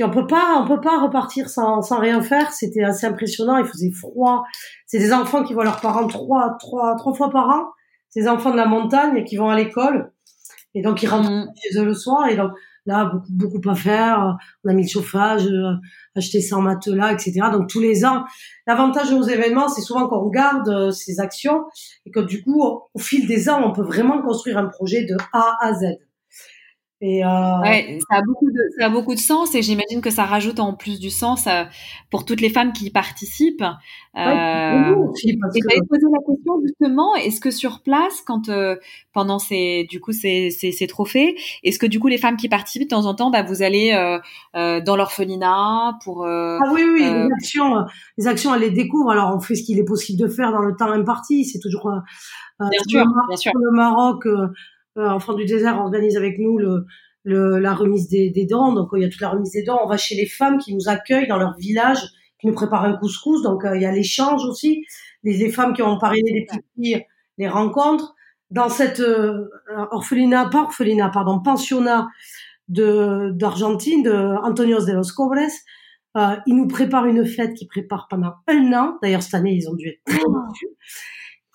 on 0.00 0.10
peut 0.10 0.26
pas, 0.26 0.58
on 0.58 0.66
peut 0.66 0.80
pas 0.80 1.00
repartir 1.00 1.50
sans, 1.50 1.82
sans 1.82 1.98
rien 1.98 2.22
faire. 2.22 2.52
C'était 2.52 2.82
assez 2.82 3.06
impressionnant. 3.06 3.58
Il 3.58 3.66
faisait 3.66 3.90
froid. 3.90 4.44
C'est 4.86 4.98
des 4.98 5.12
enfants 5.12 5.44
qui 5.44 5.52
voient 5.52 5.64
leurs 5.64 5.80
parents 5.80 6.06
trois, 6.06 6.56
trois, 6.58 6.96
trois 6.96 7.14
fois 7.14 7.30
par 7.30 7.48
an. 7.48 7.66
Ces 8.08 8.26
enfants 8.26 8.50
de 8.50 8.56
la 8.56 8.66
montagne 8.66 9.24
qui 9.24 9.36
vont 9.36 9.50
à 9.50 9.56
l'école. 9.56 10.12
Et 10.74 10.82
donc, 10.82 11.02
ils 11.02 11.08
rentrent 11.08 11.30
mmh. 11.30 11.52
chez 11.62 11.78
eux 11.78 11.84
le 11.84 11.94
soir. 11.94 12.28
Et 12.28 12.36
donc, 12.36 12.52
là, 12.86 13.04
beaucoup, 13.06 13.32
beaucoup 13.58 13.70
à 13.70 13.74
faire. 13.74 14.36
On 14.64 14.70
a 14.70 14.74
mis 14.74 14.82
le 14.82 14.88
chauffage, 14.88 15.46
euh, 15.46 15.74
acheté 16.16 16.40
100 16.40 16.62
matelas, 16.62 17.12
etc. 17.12 17.40
Donc, 17.52 17.68
tous 17.68 17.80
les 17.80 18.04
ans, 18.04 18.24
l'avantage 18.66 19.10
de 19.10 19.16
nos 19.16 19.22
événements, 19.22 19.68
c'est 19.68 19.82
souvent 19.82 20.08
qu'on 20.08 20.28
garde 20.28 20.68
euh, 20.68 20.90
ces 20.90 21.20
actions 21.20 21.64
et 22.06 22.10
que 22.10 22.20
du 22.20 22.42
coup, 22.42 22.62
au 22.62 22.98
fil 22.98 23.26
des 23.26 23.48
ans, 23.48 23.62
on 23.64 23.72
peut 23.72 23.84
vraiment 23.84 24.22
construire 24.22 24.58
un 24.58 24.66
projet 24.66 25.04
de 25.04 25.16
A 25.32 25.56
à 25.60 25.72
Z. 25.74 25.98
Et 27.04 27.24
euh... 27.24 27.60
ouais, 27.62 27.98
ça 28.08 28.18
a 28.18 28.22
beaucoup 28.22 28.48
de 28.48 28.60
ça 28.78 28.86
a 28.86 28.88
beaucoup 28.88 29.14
de 29.14 29.18
sens 29.18 29.56
et 29.56 29.62
j'imagine 29.62 30.00
que 30.00 30.10
ça 30.10 30.24
rajoute 30.24 30.60
en 30.60 30.72
plus 30.72 31.00
du 31.00 31.10
sens 31.10 31.48
euh, 31.48 31.64
pour 32.10 32.24
toutes 32.24 32.40
les 32.40 32.48
femmes 32.48 32.72
qui 32.72 32.86
y 32.86 32.90
participent. 32.90 33.64
Ouais, 34.14 34.22
euh, 34.22 34.94
aussi, 34.94 35.36
parce 35.36 35.56
et 35.56 35.60
que... 35.60 35.86
posé 35.88 36.06
la 36.12 36.32
question 36.32 36.60
justement, 36.62 37.16
est-ce 37.16 37.40
que 37.40 37.50
sur 37.50 37.80
place, 37.80 38.22
quand 38.24 38.48
euh, 38.48 38.76
pendant 39.12 39.40
ces 39.40 39.84
du 39.90 39.98
coup 39.98 40.12
ces, 40.12 40.50
ces, 40.50 40.70
ces 40.70 40.86
trophées, 40.86 41.34
est-ce 41.64 41.80
que 41.80 41.86
du 41.86 41.98
coup 41.98 42.06
les 42.06 42.18
femmes 42.18 42.36
qui 42.36 42.48
participent 42.48 42.84
de 42.84 42.88
temps 42.88 43.06
en 43.06 43.14
temps, 43.14 43.30
bah, 43.30 43.42
vous 43.42 43.62
allez 43.62 43.92
euh, 44.54 44.80
dans 44.80 44.94
l'orphelinat 44.94 45.98
pour 46.04 46.24
ah 46.24 46.58
oui 46.72 46.82
oui 46.84 47.00
les 47.00 47.32
actions 47.32 47.84
les 48.16 48.28
actions 48.28 48.54
elles 48.54 48.60
les 48.60 48.70
découvrent 48.70 49.10
alors 49.10 49.34
on 49.34 49.40
fait 49.40 49.56
ce 49.56 49.64
qu'il 49.64 49.80
est 49.80 49.84
possible 49.84 50.20
de 50.20 50.28
faire 50.28 50.52
dans 50.52 50.60
le 50.60 50.76
temps 50.76 50.92
imparti 50.92 51.44
c'est 51.44 51.58
toujours 51.58 51.90
bien 52.70 52.80
sûr, 52.86 53.04
bien 53.28 53.36
sûr. 53.36 53.52
le 53.54 53.70
Maroc 53.72 54.26
euh, 54.26 54.48
Enfants 54.96 55.34
du 55.34 55.44
désert 55.44 55.78
organise 55.78 56.16
avec 56.16 56.38
nous 56.38 56.58
le, 56.58 56.86
le, 57.24 57.58
la 57.58 57.74
remise 57.74 58.08
des, 58.08 58.30
des, 58.30 58.46
dents. 58.46 58.72
Donc, 58.72 58.90
il 58.94 59.02
y 59.02 59.04
a 59.04 59.08
toute 59.08 59.20
la 59.20 59.30
remise 59.30 59.52
des 59.52 59.62
dents. 59.62 59.80
On 59.84 59.88
va 59.88 59.96
chez 59.96 60.14
les 60.14 60.26
femmes 60.26 60.58
qui 60.58 60.74
nous 60.74 60.88
accueillent 60.88 61.28
dans 61.28 61.38
leur 61.38 61.56
village, 61.56 62.00
qui 62.40 62.46
nous 62.46 62.54
préparent 62.54 62.84
un 62.84 62.96
couscous. 62.96 63.42
Donc, 63.42 63.64
euh, 63.64 63.76
il 63.76 63.82
y 63.82 63.86
a 63.86 63.92
l'échange 63.92 64.44
aussi. 64.44 64.84
Les, 65.22 65.36
les, 65.36 65.50
femmes 65.50 65.72
qui 65.72 65.82
ont 65.82 65.98
parrainé 65.98 66.32
les 66.32 66.44
petites 66.44 66.66
filles 66.74 67.04
les 67.38 67.48
rencontres. 67.48 68.14
Dans 68.50 68.68
cette 68.68 69.00
euh, 69.00 69.48
orphelinat, 69.92 70.50
pas 70.50 70.62
orphelinat, 70.64 71.08
pardon, 71.08 71.40
pensionnat 71.40 72.08
de 72.68 73.30
d'Argentine, 73.34 74.02
de 74.02 74.12
Antonios 74.44 74.84
de 74.84 74.92
los 74.92 75.10
Cobres, 75.16 75.50
euh, 76.16 76.36
ils 76.46 76.54
nous 76.54 76.68
préparent 76.68 77.06
une 77.06 77.24
fête 77.24 77.54
qui 77.54 77.66
prépare 77.66 78.08
pendant 78.10 78.34
un 78.46 78.72
an. 78.74 78.98
D'ailleurs, 79.02 79.22
cette 79.22 79.34
année, 79.34 79.54
ils 79.54 79.70
ont 79.70 79.74
dû 79.74 79.88
être 79.88 80.02
très 80.04 80.20
oh. 80.26 80.36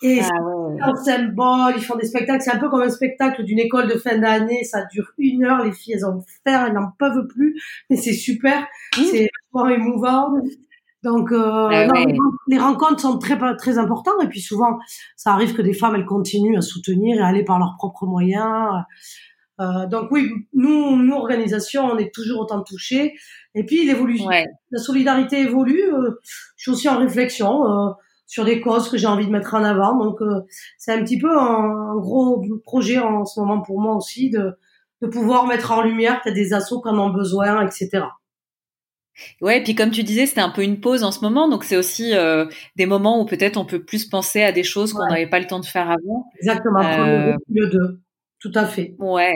Et 0.02 0.20
ah, 0.22 0.42
ouais. 0.42 0.76
un 0.80 0.94
symbole, 0.94 1.74
ils 1.76 1.82
font 1.82 1.96
des 1.96 2.06
spectacles. 2.06 2.42
C'est 2.42 2.54
un 2.54 2.58
peu 2.58 2.68
comme 2.68 2.82
un 2.82 2.90
spectacle 2.90 3.44
d'une 3.44 3.58
école 3.58 3.88
de 3.88 3.98
fin 3.98 4.18
d'année. 4.18 4.62
Ça 4.64 4.84
dure 4.92 5.08
une 5.18 5.44
heure. 5.44 5.64
Les 5.64 5.72
filles, 5.72 5.94
elles 5.94 6.06
ont 6.06 6.22
faire, 6.46 6.66
elles 6.66 6.74
n'en 6.74 6.92
peuvent 6.98 7.26
plus. 7.28 7.60
Mais 7.90 7.96
c'est 7.96 8.12
super. 8.12 8.62
Mmh. 8.96 9.02
C'est 9.10 9.28
vraiment 9.52 9.70
émouvant. 9.70 10.28
Donc, 11.04 11.30
euh, 11.30 11.88
les 12.48 12.58
rencontres 12.58 13.00
sont 13.00 13.18
très 13.18 13.38
très 13.56 13.78
importantes 13.78 14.16
et 14.22 14.26
puis 14.26 14.40
souvent, 14.40 14.78
ça 15.16 15.32
arrive 15.32 15.54
que 15.54 15.62
des 15.62 15.72
femmes 15.72 15.94
elles 15.94 16.04
continuent 16.04 16.58
à 16.58 16.60
soutenir 16.60 17.18
et 17.18 17.20
à 17.20 17.26
aller 17.28 17.44
par 17.44 17.60
leurs 17.60 17.76
propres 17.78 18.06
moyens. 18.06 18.84
Euh, 19.60 19.86
donc 19.86 20.10
oui, 20.10 20.30
nous, 20.54 20.96
nous 20.96 21.14
organisation, 21.14 21.84
on 21.84 21.98
est 21.98 22.14
toujours 22.14 22.40
autant 22.40 22.62
touchés. 22.62 23.14
Et 23.54 23.64
puis 23.64 23.86
l'évolution, 23.86 24.28
la 24.70 24.78
solidarité 24.78 25.40
évolue. 25.40 25.92
Euh, 25.92 26.20
je 26.56 26.62
suis 26.62 26.70
aussi 26.70 26.88
en 26.88 26.98
réflexion 26.98 27.66
euh, 27.66 27.90
sur 28.28 28.44
des 28.44 28.60
causes 28.60 28.88
que 28.88 28.96
j'ai 28.96 29.08
envie 29.08 29.26
de 29.26 29.32
mettre 29.32 29.54
en 29.54 29.64
avant. 29.64 29.96
Donc 29.96 30.22
euh, 30.22 30.42
c'est 30.76 30.92
un 30.92 31.02
petit 31.02 31.18
peu 31.18 31.36
un, 31.36 31.96
gros 31.96 32.44
projet 32.62 32.98
en 32.98 33.24
ce 33.24 33.40
moment 33.40 33.60
pour 33.62 33.80
moi 33.80 33.96
aussi 33.96 34.30
de, 34.30 34.52
de 35.02 35.08
pouvoir 35.08 35.46
mettre 35.46 35.72
en 35.72 35.82
lumière 35.82 36.20
peut-être 36.22 36.36
des 36.36 36.52
assauts 36.52 36.80
qui 36.80 36.88
en 36.88 36.98
ont 36.98 37.10
besoin, 37.10 37.66
etc. 37.66 38.04
Ouais, 39.40 39.58
et 39.58 39.62
puis 39.64 39.74
comme 39.74 39.90
tu 39.90 40.04
disais, 40.04 40.26
c'était 40.26 40.42
un 40.42 40.50
peu 40.50 40.62
une 40.62 40.78
pause 40.78 41.02
en 41.02 41.10
ce 41.10 41.20
moment, 41.22 41.48
donc 41.48 41.64
c'est 41.64 41.76
aussi 41.76 42.14
euh, 42.14 42.46
des 42.76 42.86
moments 42.86 43.20
où 43.20 43.24
peut-être 43.24 43.56
on 43.56 43.64
peut 43.64 43.82
plus 43.82 44.04
penser 44.04 44.42
à 44.42 44.52
des 44.52 44.62
choses 44.62 44.92
qu'on 44.92 45.06
n'avait 45.06 45.26
pas 45.26 45.40
le 45.40 45.46
temps 45.48 45.58
de 45.58 45.66
faire 45.66 45.90
avant. 45.90 46.30
Exactement, 46.36 46.84
euh... 46.84 47.34
le 47.48 47.66
deux, 47.66 48.00
tout 48.38 48.52
à 48.54 48.64
fait. 48.64 48.94
Ouais. 49.00 49.34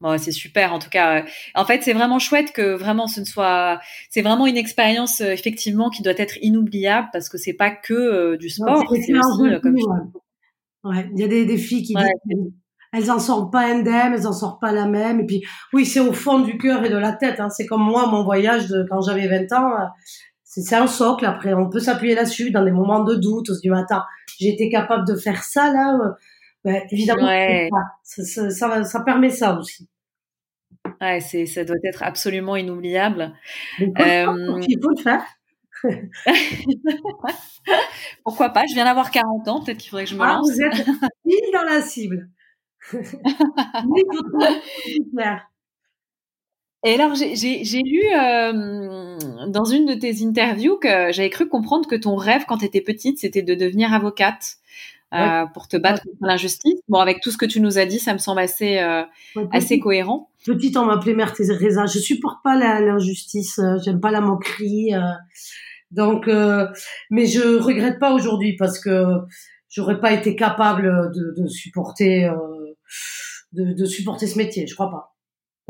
Bon, 0.00 0.16
c'est 0.16 0.32
super 0.32 0.72
en 0.72 0.78
tout 0.78 0.88
cas. 0.88 1.24
En 1.54 1.64
fait, 1.64 1.82
c'est 1.82 1.92
vraiment 1.92 2.18
chouette 2.18 2.52
que 2.52 2.74
vraiment 2.74 3.06
ce 3.06 3.20
ne 3.20 3.26
soit. 3.26 3.80
C'est 4.08 4.22
vraiment 4.22 4.46
une 4.46 4.56
expérience 4.56 5.20
euh, 5.20 5.30
effectivement 5.30 5.90
qui 5.90 6.02
doit 6.02 6.14
être 6.16 6.38
inoubliable 6.40 7.08
parce 7.12 7.28
que 7.28 7.36
c'est 7.36 7.52
pas 7.52 7.70
que 7.70 7.92
euh, 7.92 8.36
du 8.38 8.48
sport. 8.48 8.82
c'est 8.88 9.12
aussi 9.12 9.60
comme. 9.62 9.76
Ouais. 10.82 11.10
Il 11.14 11.20
y 11.20 11.24
a 11.24 11.28
des, 11.28 11.44
des 11.44 11.58
filles 11.58 11.82
qui 11.82 11.94
disent 11.94 12.52
elles 12.92 13.10
en 13.10 13.18
sortent 13.18 13.52
pas 13.52 13.66
indemnes, 13.66 14.14
elles 14.14 14.26
en 14.26 14.32
sortent 14.32 14.60
pas 14.60 14.72
la 14.72 14.86
même. 14.86 15.20
Et 15.20 15.26
puis, 15.26 15.44
oui, 15.72 15.86
c'est 15.86 16.00
au 16.00 16.12
fond 16.12 16.40
du 16.40 16.58
cœur 16.58 16.84
et 16.84 16.88
de 16.88 16.96
la 16.96 17.12
tête. 17.12 17.38
Hein. 17.38 17.48
C'est 17.48 17.66
comme 17.66 17.82
moi, 17.82 18.06
mon 18.06 18.24
voyage 18.24 18.68
de 18.68 18.84
quand 18.88 19.00
j'avais 19.02 19.28
20 19.28 19.52
ans. 19.52 19.70
Euh, 19.72 19.84
c'est 20.42 20.74
un 20.74 20.88
socle. 20.88 21.24
Après, 21.26 21.54
on 21.54 21.68
peut 21.70 21.78
s'appuyer 21.78 22.16
là-dessus 22.16 22.50
dans 22.50 22.64
des 22.64 22.72
moments 22.72 23.04
de 23.04 23.14
doute. 23.14 23.48
On 23.50 23.54
se 23.54 23.60
dit, 23.60 23.70
attends, 23.70 24.02
été 24.40 24.68
capable 24.68 25.06
de 25.06 25.14
faire 25.14 25.44
ça 25.44 25.72
là. 25.72 25.96
Euh, 26.66 26.72
ben, 26.72 26.82
évidemment, 26.90 27.28
ça. 28.02 28.24
Ça, 28.24 28.50
ça, 28.50 28.84
ça, 28.84 29.00
permet 29.00 29.30
ça 29.30 29.58
aussi. 29.58 29.88
Ouais, 31.00 31.20
c'est, 31.20 31.46
ça 31.46 31.64
doit 31.64 31.78
être 31.84 32.02
absolument 32.02 32.56
inoubliable. 32.56 33.32
Euh... 33.80 34.60
Il 34.68 34.78
faut 34.82 34.90
le 34.90 35.02
faire? 35.02 35.24
Pourquoi 38.24 38.50
pas? 38.50 38.64
Je 38.68 38.74
viens 38.74 38.84
d'avoir 38.84 39.10
40 39.10 39.48
ans, 39.48 39.64
peut-être 39.64 39.78
qu'il 39.78 39.88
faudrait 39.90 40.04
que 40.04 40.10
je 40.10 40.16
me 40.16 40.22
ah, 40.22 40.34
lance. 40.34 40.50
Vous 40.50 40.60
êtes 40.60 40.86
dans 41.52 41.62
la 41.62 41.80
cible. 41.80 42.28
Et 46.82 46.94
alors, 46.94 47.14
j'ai 47.14 47.82
lu 47.82 48.02
euh, 48.14 49.18
dans 49.48 49.64
une 49.64 49.84
de 49.84 49.92
tes 49.94 50.24
interviews 50.24 50.78
que 50.78 51.12
j'avais 51.12 51.28
cru 51.28 51.46
comprendre 51.46 51.86
que 51.86 51.96
ton 51.96 52.16
rêve 52.16 52.44
quand 52.48 52.56
tu 52.58 52.64
étais 52.64 52.80
petite, 52.80 53.18
c'était 53.18 53.42
de 53.42 53.54
devenir 53.54 53.92
avocate 53.92 54.56
euh, 55.14 55.46
pour 55.52 55.68
te 55.68 55.76
battre 55.76 56.02
contre 56.02 56.16
l'injustice. 56.20 56.80
Bon, 56.88 56.98
avec 56.98 57.20
tout 57.20 57.30
ce 57.30 57.36
que 57.36 57.46
tu 57.46 57.60
nous 57.60 57.78
as 57.78 57.86
dit, 57.86 57.98
ça 57.98 58.12
me 58.12 58.18
semble 58.18 58.40
assez, 58.40 58.78
euh, 58.78 59.02
assez 59.52 59.78
cohérent. 59.78 60.30
Petite, 60.44 60.76
on 60.76 60.86
m'appelait 60.86 61.14
Mère 61.14 61.32
Teresa. 61.32 61.86
Je 61.86 61.98
supporte 61.98 62.42
pas 62.42 62.56
l'injustice, 62.56 63.60
j'aime 63.84 64.00
pas 64.00 64.10
la 64.10 64.20
moquerie. 64.20 64.92
donc, 65.90 66.28
mais 67.10 67.26
je 67.26 67.58
regrette 67.58 67.98
pas 67.98 68.12
aujourd'hui 68.12 68.56
parce 68.56 68.78
que 68.78 69.04
j'aurais 69.68 70.00
pas 70.00 70.12
été 70.12 70.36
capable 70.36 71.10
de, 71.12 71.34
de 71.42 71.46
supporter 71.48 72.30
de, 73.52 73.72
de, 73.72 73.84
supporter 73.84 74.26
ce 74.26 74.38
métier. 74.38 74.66
Je 74.66 74.74
crois 74.74 74.90
pas. 74.90 75.14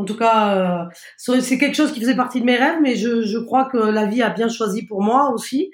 En 0.01 0.05
tout 0.05 0.17
cas, 0.17 0.87
euh, 0.87 1.41
c'est 1.41 1.59
quelque 1.59 1.77
chose 1.77 1.93
qui 1.93 2.01
faisait 2.01 2.17
partie 2.17 2.41
de 2.41 2.47
mes 2.47 2.57
rêves, 2.57 2.79
mais 2.81 2.97
je, 2.97 3.23
je 3.23 3.39
crois 3.39 3.67
que 3.67 3.77
la 3.77 4.07
vie 4.07 4.23
a 4.23 4.31
bien 4.31 4.49
choisi 4.49 4.87
pour 4.87 5.03
moi 5.03 5.31
aussi, 5.31 5.71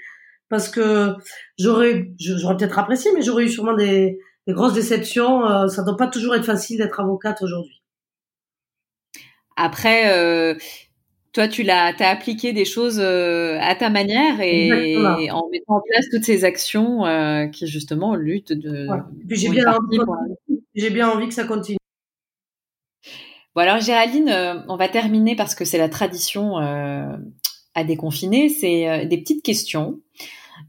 parce 0.48 0.68
que 0.68 1.14
j'aurais, 1.58 2.10
j'aurais 2.18 2.56
peut-être 2.56 2.78
apprécié, 2.78 3.10
mais 3.14 3.22
j'aurais 3.22 3.44
eu 3.44 3.48
sûrement 3.48 3.74
des, 3.74 4.18
des 4.46 4.52
grosses 4.52 4.74
déceptions. 4.74 5.46
Euh, 5.46 5.68
ça 5.68 5.82
doit 5.82 5.96
pas 5.96 6.06
toujours 6.06 6.34
être 6.34 6.44
facile 6.44 6.78
d'être 6.78 7.00
avocate 7.00 7.42
aujourd'hui. 7.42 7.82
Après, 9.56 10.12
euh, 10.12 10.54
toi, 11.32 11.48
tu 11.48 11.62
l'as, 11.62 11.94
as 11.98 12.08
appliqué 12.08 12.52
des 12.52 12.64
choses 12.64 13.00
euh, 13.00 13.58
à 13.60 13.74
ta 13.74 13.90
manière 13.90 14.40
et, 14.40 14.96
en 15.30 15.48
mettant 15.50 15.76
en 15.76 15.80
place 15.80 16.06
toutes 16.12 16.24
ces 16.24 16.44
actions 16.44 17.02
qui 17.52 17.66
justement 17.66 18.14
luttent 18.14 18.52
de. 18.52 18.86
J'ai 19.28 19.48
bien, 19.48 19.72
envie, 19.72 19.98
j'ai 20.74 20.90
bien 20.90 21.08
envie 21.08 21.28
que 21.28 21.34
ça 21.34 21.44
continue. 21.44 21.78
Bon 23.54 23.62
alors 23.62 23.80
Géraldine, 23.80 24.30
on 24.68 24.76
va 24.76 24.88
terminer 24.88 25.34
parce 25.34 25.54
que 25.54 25.64
c'est 25.64 25.78
la 25.78 25.88
tradition 25.88 26.58
à 27.76 27.84
déconfiner. 27.84 28.48
C'est 28.48 29.06
des 29.06 29.18
petites 29.18 29.44
questions 29.44 30.00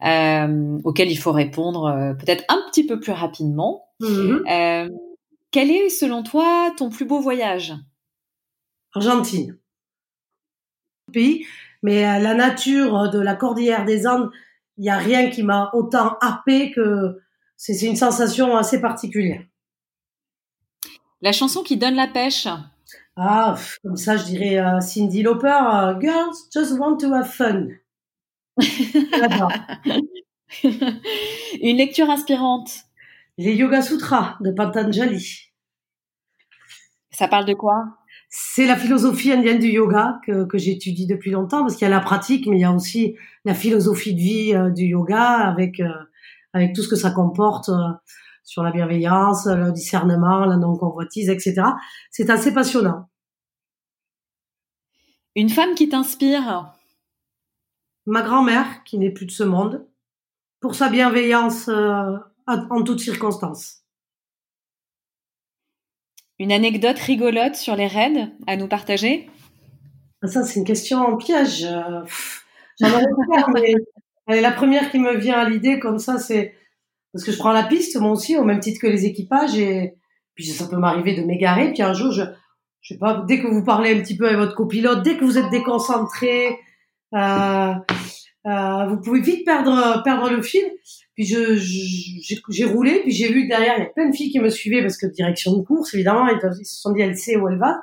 auxquelles 0.03 1.11
il 1.11 1.17
faut 1.17 1.31
répondre 1.31 2.15
peut-être 2.19 2.43
un 2.49 2.61
petit 2.69 2.85
peu 2.85 2.99
plus 2.99 3.13
rapidement. 3.13 3.85
Mm-hmm. 3.99 4.91
quel 5.49 5.71
est 5.71 5.89
selon 5.89 6.21
toi 6.21 6.71
ton 6.77 6.89
plus 6.89 7.05
beau 7.05 7.19
voyage? 7.19 7.73
Argentine 8.93 9.57
pays, 11.11 11.45
mais 11.83 12.05
euh, 12.05 12.19
la 12.19 12.33
nature 12.33 13.09
de 13.09 13.19
la 13.19 13.35
cordillère 13.35 13.85
des 13.85 14.07
Andes, 14.07 14.31
il 14.77 14.83
n'y 14.83 14.89
a 14.89 14.97
rien 14.97 15.29
qui 15.29 15.43
m'a 15.43 15.69
autant 15.73 16.17
happé 16.21 16.71
que 16.71 17.19
c'est 17.55 17.81
une 17.81 17.95
sensation 17.95 18.55
assez 18.55 18.79
particulière. 18.79 19.41
La 21.21 21.31
chanson 21.31 21.63
qui 21.63 21.77
donne 21.77 21.95
la 21.95 22.07
pêche? 22.07 22.47
Ah, 23.19 23.55
comme 23.81 23.97
ça, 23.97 24.15
je 24.15 24.25
dirais 24.25 24.59
euh, 24.59 24.79
Cindy 24.79 25.23
Lauper, 25.23 25.47
euh, 25.47 25.99
Girls 25.99 26.35
just 26.53 26.77
want 26.77 26.97
to 26.97 27.11
have 27.11 27.27
fun. 27.27 27.69
Une 31.61 31.77
lecture 31.77 32.09
inspirante 32.09 32.69
Les 33.39 33.55
Yoga 33.55 33.81
Sutras 33.81 34.37
de 34.41 34.51
Patanjali. 34.51 35.51
Ça 37.11 37.27
parle 37.27 37.45
de 37.45 37.55
quoi? 37.55 37.97
C'est 38.29 38.67
la 38.67 38.75
philosophie 38.75 39.31
indienne 39.31 39.57
du 39.57 39.69
yoga 39.69 40.19
que, 40.25 40.45
que 40.45 40.59
j'étudie 40.59 41.07
depuis 41.07 41.31
longtemps 41.31 41.61
parce 41.61 41.75
qu'il 41.75 41.87
y 41.87 41.91
a 41.91 41.95
la 41.95 42.01
pratique, 42.01 42.45
mais 42.45 42.57
il 42.57 42.61
y 42.61 42.65
a 42.65 42.71
aussi 42.71 43.15
la 43.45 43.55
philosophie 43.55 44.13
de 44.13 44.19
vie 44.19 44.53
euh, 44.53 44.69
du 44.69 44.85
yoga 44.85 45.21
avec 45.21 45.79
euh, 45.79 45.89
avec 46.53 46.73
tout 46.73 46.83
ce 46.83 46.89
que 46.89 46.95
ça 46.95 47.11
comporte 47.11 47.69
sur 48.47 48.63
la 48.63 48.71
bienveillance, 48.71 49.45
le 49.45 49.73
discernement, 49.73 50.45
la 50.45 50.55
non 50.55 50.77
convoitise, 50.77 51.29
etc. 51.29 51.63
C'est 52.09 52.29
assez 52.29 52.53
passionnant. 52.53 53.09
Une 55.35 55.49
femme 55.49 55.75
qui 55.75 55.89
t'inspire? 55.89 56.73
Ma 58.05 58.21
grand-mère, 58.21 58.85
qui 58.85 58.97
n'est 58.97 59.11
plus 59.11 59.25
de 59.25 59.31
ce 59.31 59.43
monde, 59.43 59.85
pour 60.61 60.75
sa 60.75 60.87
bienveillance 60.87 61.67
en 61.67 62.83
toutes 62.83 63.01
circonstances. 63.01 63.83
Une 66.39 66.53
anecdote 66.53 66.99
rigolote 66.99 67.55
sur 67.55 67.75
les 67.75 67.87
raids 67.87 68.31
à 68.47 68.55
nous 68.55 68.69
partager? 68.69 69.29
Ah, 70.21 70.27
Ça, 70.27 70.43
c'est 70.43 70.57
une 70.57 70.65
question 70.65 70.99
en 70.99 71.17
piège. 71.17 71.65
Euh, 71.65 72.01
j'en 72.79 72.97
ai 73.57 73.75
mais 74.29 74.41
la 74.41 74.51
première 74.51 74.89
qui 74.89 74.99
me 74.99 75.17
vient 75.17 75.37
à 75.37 75.49
l'idée 75.49 75.79
comme 75.79 75.99
ça, 75.99 76.17
c'est 76.17 76.53
parce 77.13 77.23
que 77.23 77.31
je 77.31 77.37
prends 77.37 77.53
la 77.53 77.63
piste 77.63 77.99
moi 77.99 78.11
aussi, 78.11 78.37
au 78.37 78.43
même 78.43 78.59
titre 78.59 78.79
que 78.81 78.87
les 78.87 79.05
équipages, 79.05 79.57
et 79.57 79.95
puis 80.35 80.45
ça 80.45 80.67
peut 80.67 80.77
m'arriver 80.77 81.15
de 81.15 81.23
m'égarer. 81.23 81.71
Puis 81.73 81.81
un 81.81 81.93
jour, 81.93 82.11
je, 82.11 82.23
je 82.81 82.93
sais 82.93 82.99
pas, 82.99 83.23
dès 83.27 83.41
que 83.41 83.47
vous 83.47 83.63
parlez 83.63 83.97
un 83.97 84.01
petit 84.01 84.15
peu 84.15 84.25
avec 84.27 84.37
votre 84.37 84.55
copilote, 84.55 85.03
dès 85.03 85.17
que 85.17 85.25
vous 85.25 85.37
êtes 85.37 85.49
déconcentré, 85.49 86.57
euh, 87.13 87.73
euh, 88.45 88.85
vous 88.87 89.01
pouvez 89.01 89.21
vite 89.21 89.45
perdre 89.45 90.01
perdre 90.03 90.29
le 90.29 90.41
fil. 90.41 90.63
Puis 91.15 91.25
je 91.25 91.55
j'ai 92.49 92.65
roulé, 92.65 93.01
puis 93.01 93.11
j'ai 93.11 93.31
vu 93.31 93.43
que 93.43 93.49
derrière 93.49 93.75
il 93.77 93.81
y 93.81 93.85
a 93.85 93.89
plein 93.89 94.09
de 94.09 94.15
filles 94.15 94.31
qui 94.31 94.39
me 94.39 94.49
suivaient 94.49 94.81
parce 94.81 94.97
que 94.97 95.07
direction 95.07 95.57
de 95.57 95.63
course 95.63 95.93
évidemment, 95.95 96.27
ils, 96.27 96.65
se 96.65 96.79
sont 96.79 96.93
dit 96.93 97.01
elle 97.01 97.17
sait 97.17 97.35
où 97.35 97.49
elle 97.49 97.57
va. 97.57 97.81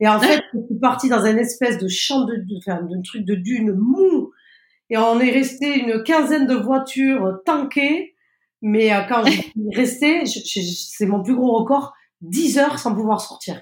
Et 0.00 0.08
en 0.08 0.18
fait, 0.18 0.42
je 0.52 0.58
suis 0.66 0.80
partie 0.80 1.08
dans 1.08 1.24
un 1.24 1.36
espèce 1.36 1.78
de 1.78 1.88
champ 1.88 2.24
de, 2.24 2.34
de, 2.34 2.96
de, 2.96 3.02
truc 3.02 3.24
de 3.24 3.34
dune 3.34 3.72
mou. 3.72 4.32
Et 4.90 4.96
on 4.96 5.20
est 5.20 5.30
resté 5.30 5.78
une 5.78 6.02
quinzaine 6.02 6.46
de 6.46 6.54
voitures 6.54 7.38
tankées. 7.46 8.13
Mais 8.66 8.94
euh, 8.94 9.02
quand 9.06 9.26
je 9.26 9.30
suis 9.30 9.52
restée, 9.74 10.24
c'est 10.24 11.04
mon 11.04 11.22
plus 11.22 11.36
gros 11.36 11.58
record, 11.58 11.92
10 12.22 12.56
heures 12.58 12.78
sans 12.78 12.94
pouvoir 12.94 13.20
sortir. 13.20 13.60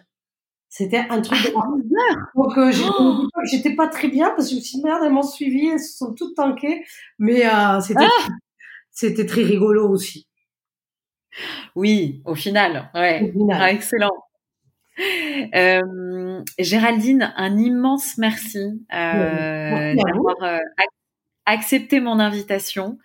C'était 0.69 1.05
un 1.11 1.21
truc 1.21 1.39
de 1.43 1.53
Donc 1.53 2.57
euh, 2.57 2.73
oh 3.01 3.27
j'étais 3.51 3.75
pas 3.75 3.89
très 3.89 4.07
bien 4.07 4.31
parce 4.31 4.45
que 4.45 4.51
je 4.53 4.57
me 4.57 4.61
suis 4.61 4.79
dit 4.79 4.85
merde, 4.85 5.03
elles 5.05 5.13
m'ont 5.13 5.25
suivi, 5.25 5.67
elles 5.67 5.81
se 5.81 5.97
sont 5.97 6.15
toutes 6.15 6.37
tankées. 6.37 6.85
Mais 7.19 7.45
euh, 7.45 7.81
c'était 7.81 8.05
ah 8.05 8.29
c'était 8.93 9.27
très 9.27 9.43
rigolo 9.43 9.89
aussi. 9.91 10.29
Oui, 11.75 12.23
au 12.25 12.37
final, 12.37 12.89
ouais, 12.95 13.35
ah, 13.51 13.73
excellent. 13.73 14.13
Euh, 15.55 16.43
Géraldine, 16.59 17.33
un 17.37 17.59
immense 17.59 18.19
merci, 18.19 18.85
euh, 18.93 19.95
d'avoir 19.95 20.61
accepté 21.47 22.01
mon 22.01 22.21
invitation. 22.21 22.99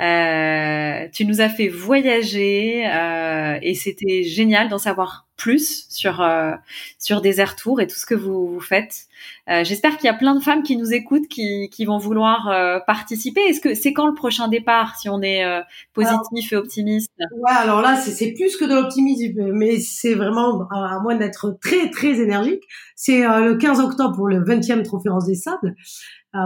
Euh, 0.00 1.08
tu 1.12 1.24
nous 1.24 1.40
as 1.40 1.48
fait 1.48 1.68
voyager 1.68 2.86
euh, 2.86 3.58
et 3.62 3.74
c'était 3.74 4.22
génial 4.24 4.68
d'en 4.68 4.78
savoir 4.78 5.25
plus 5.36 5.86
sur 5.90 6.20
euh, 6.20 6.52
sur 6.98 7.20
Désert 7.20 7.56
Tour 7.56 7.80
et 7.80 7.86
tout 7.86 7.96
ce 7.96 8.06
que 8.06 8.14
vous, 8.14 8.48
vous 8.48 8.60
faites. 8.60 9.06
Euh, 9.48 9.64
J'espère 9.64 9.96
qu'il 9.96 10.06
y 10.06 10.10
a 10.10 10.14
plein 10.14 10.34
de 10.34 10.40
femmes 10.40 10.62
qui 10.62 10.76
nous 10.76 10.92
écoutent 10.92 11.28
qui, 11.28 11.68
qui 11.70 11.84
vont 11.84 11.98
vouloir 11.98 12.48
euh, 12.48 12.78
participer. 12.86 13.40
Est-ce 13.42 13.60
que 13.60 13.74
c'est 13.74 13.92
quand 13.92 14.06
le 14.06 14.14
prochain 14.14 14.48
départ 14.48 14.96
si 14.98 15.08
on 15.08 15.22
est 15.22 15.44
euh, 15.44 15.60
positif 15.92 16.52
et 16.52 16.56
optimiste? 16.56 17.10
Ouais, 17.18 17.52
alors 17.56 17.82
là 17.82 17.96
c'est 17.96 18.32
plus 18.32 18.56
que 18.56 18.64
de 18.64 18.74
l'optimisme, 18.74 19.52
mais 19.52 19.78
c'est 19.78 20.14
vraiment 20.14 20.66
à 20.70 20.98
moins 21.00 21.16
d'être 21.16 21.58
très 21.60 21.90
très 21.90 22.20
énergique. 22.20 22.62
C'est 22.94 23.20
le 23.20 23.56
15 23.56 23.80
octobre 23.80 24.16
pour 24.16 24.28
le 24.28 24.42
20e 24.42 24.82
Trophée 24.82 25.10
des 25.26 25.34
Sables. 25.34 25.76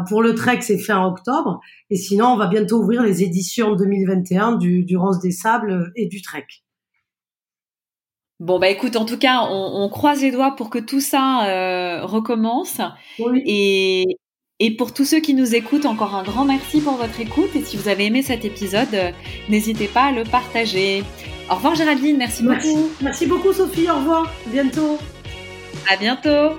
pour 0.08 0.22
le 0.22 0.34
Trek, 0.34 0.60
c'est 0.60 0.78
fin 0.78 1.04
octobre. 1.04 1.60
Et 1.90 1.96
sinon, 1.96 2.26
on 2.26 2.36
va 2.36 2.48
bientôt 2.48 2.80
ouvrir 2.82 3.02
les 3.02 3.22
éditions 3.22 3.76
2021 3.76 4.56
du, 4.56 4.84
du 4.84 4.96
Rose 4.96 5.20
des 5.20 5.30
Sables 5.30 5.92
et 5.96 6.06
du 6.06 6.22
Trek. 6.22 6.46
Bon 8.40 8.58
bah 8.58 8.70
écoute, 8.70 8.96
en 8.96 9.04
tout 9.04 9.18
cas, 9.18 9.46
on, 9.50 9.86
croise 9.90 10.22
les 10.22 10.30
doigts 10.30 10.56
pour 10.56 10.70
que 10.70 10.78
tout 10.78 11.00
ça 11.00 11.46
euh, 11.46 12.06
recommence. 12.06 12.80
Et, 13.44 14.16
et 14.60 14.76
pour 14.76 14.94
tous 14.94 15.04
ceux 15.04 15.20
qui 15.20 15.34
nous 15.34 15.54
écoutent, 15.54 15.84
encore 15.84 16.14
un 16.14 16.22
grand 16.22 16.46
merci 16.46 16.80
pour 16.80 16.94
votre 16.94 17.20
écoute. 17.20 17.54
Et 17.54 17.62
si 17.62 17.76
vous 17.76 17.88
avez 17.88 18.06
aimé 18.06 18.22
cet 18.22 18.46
épisode, 18.46 18.94
euh, 18.94 19.10
n'hésitez 19.50 19.88
pas 19.88 20.04
à 20.04 20.12
le 20.12 20.24
partager. 20.24 21.04
Au 21.50 21.56
revoir 21.56 21.74
Géraldine, 21.74 22.16
merci, 22.16 22.42
merci 22.42 22.72
beaucoup. 22.72 22.88
Merci 23.02 23.26
beaucoup 23.26 23.52
Sophie, 23.52 23.90
au 23.90 23.96
revoir, 23.96 24.32
à 24.46 24.50
bientôt. 24.50 24.98
À 25.90 25.96
bientôt. 25.96 26.56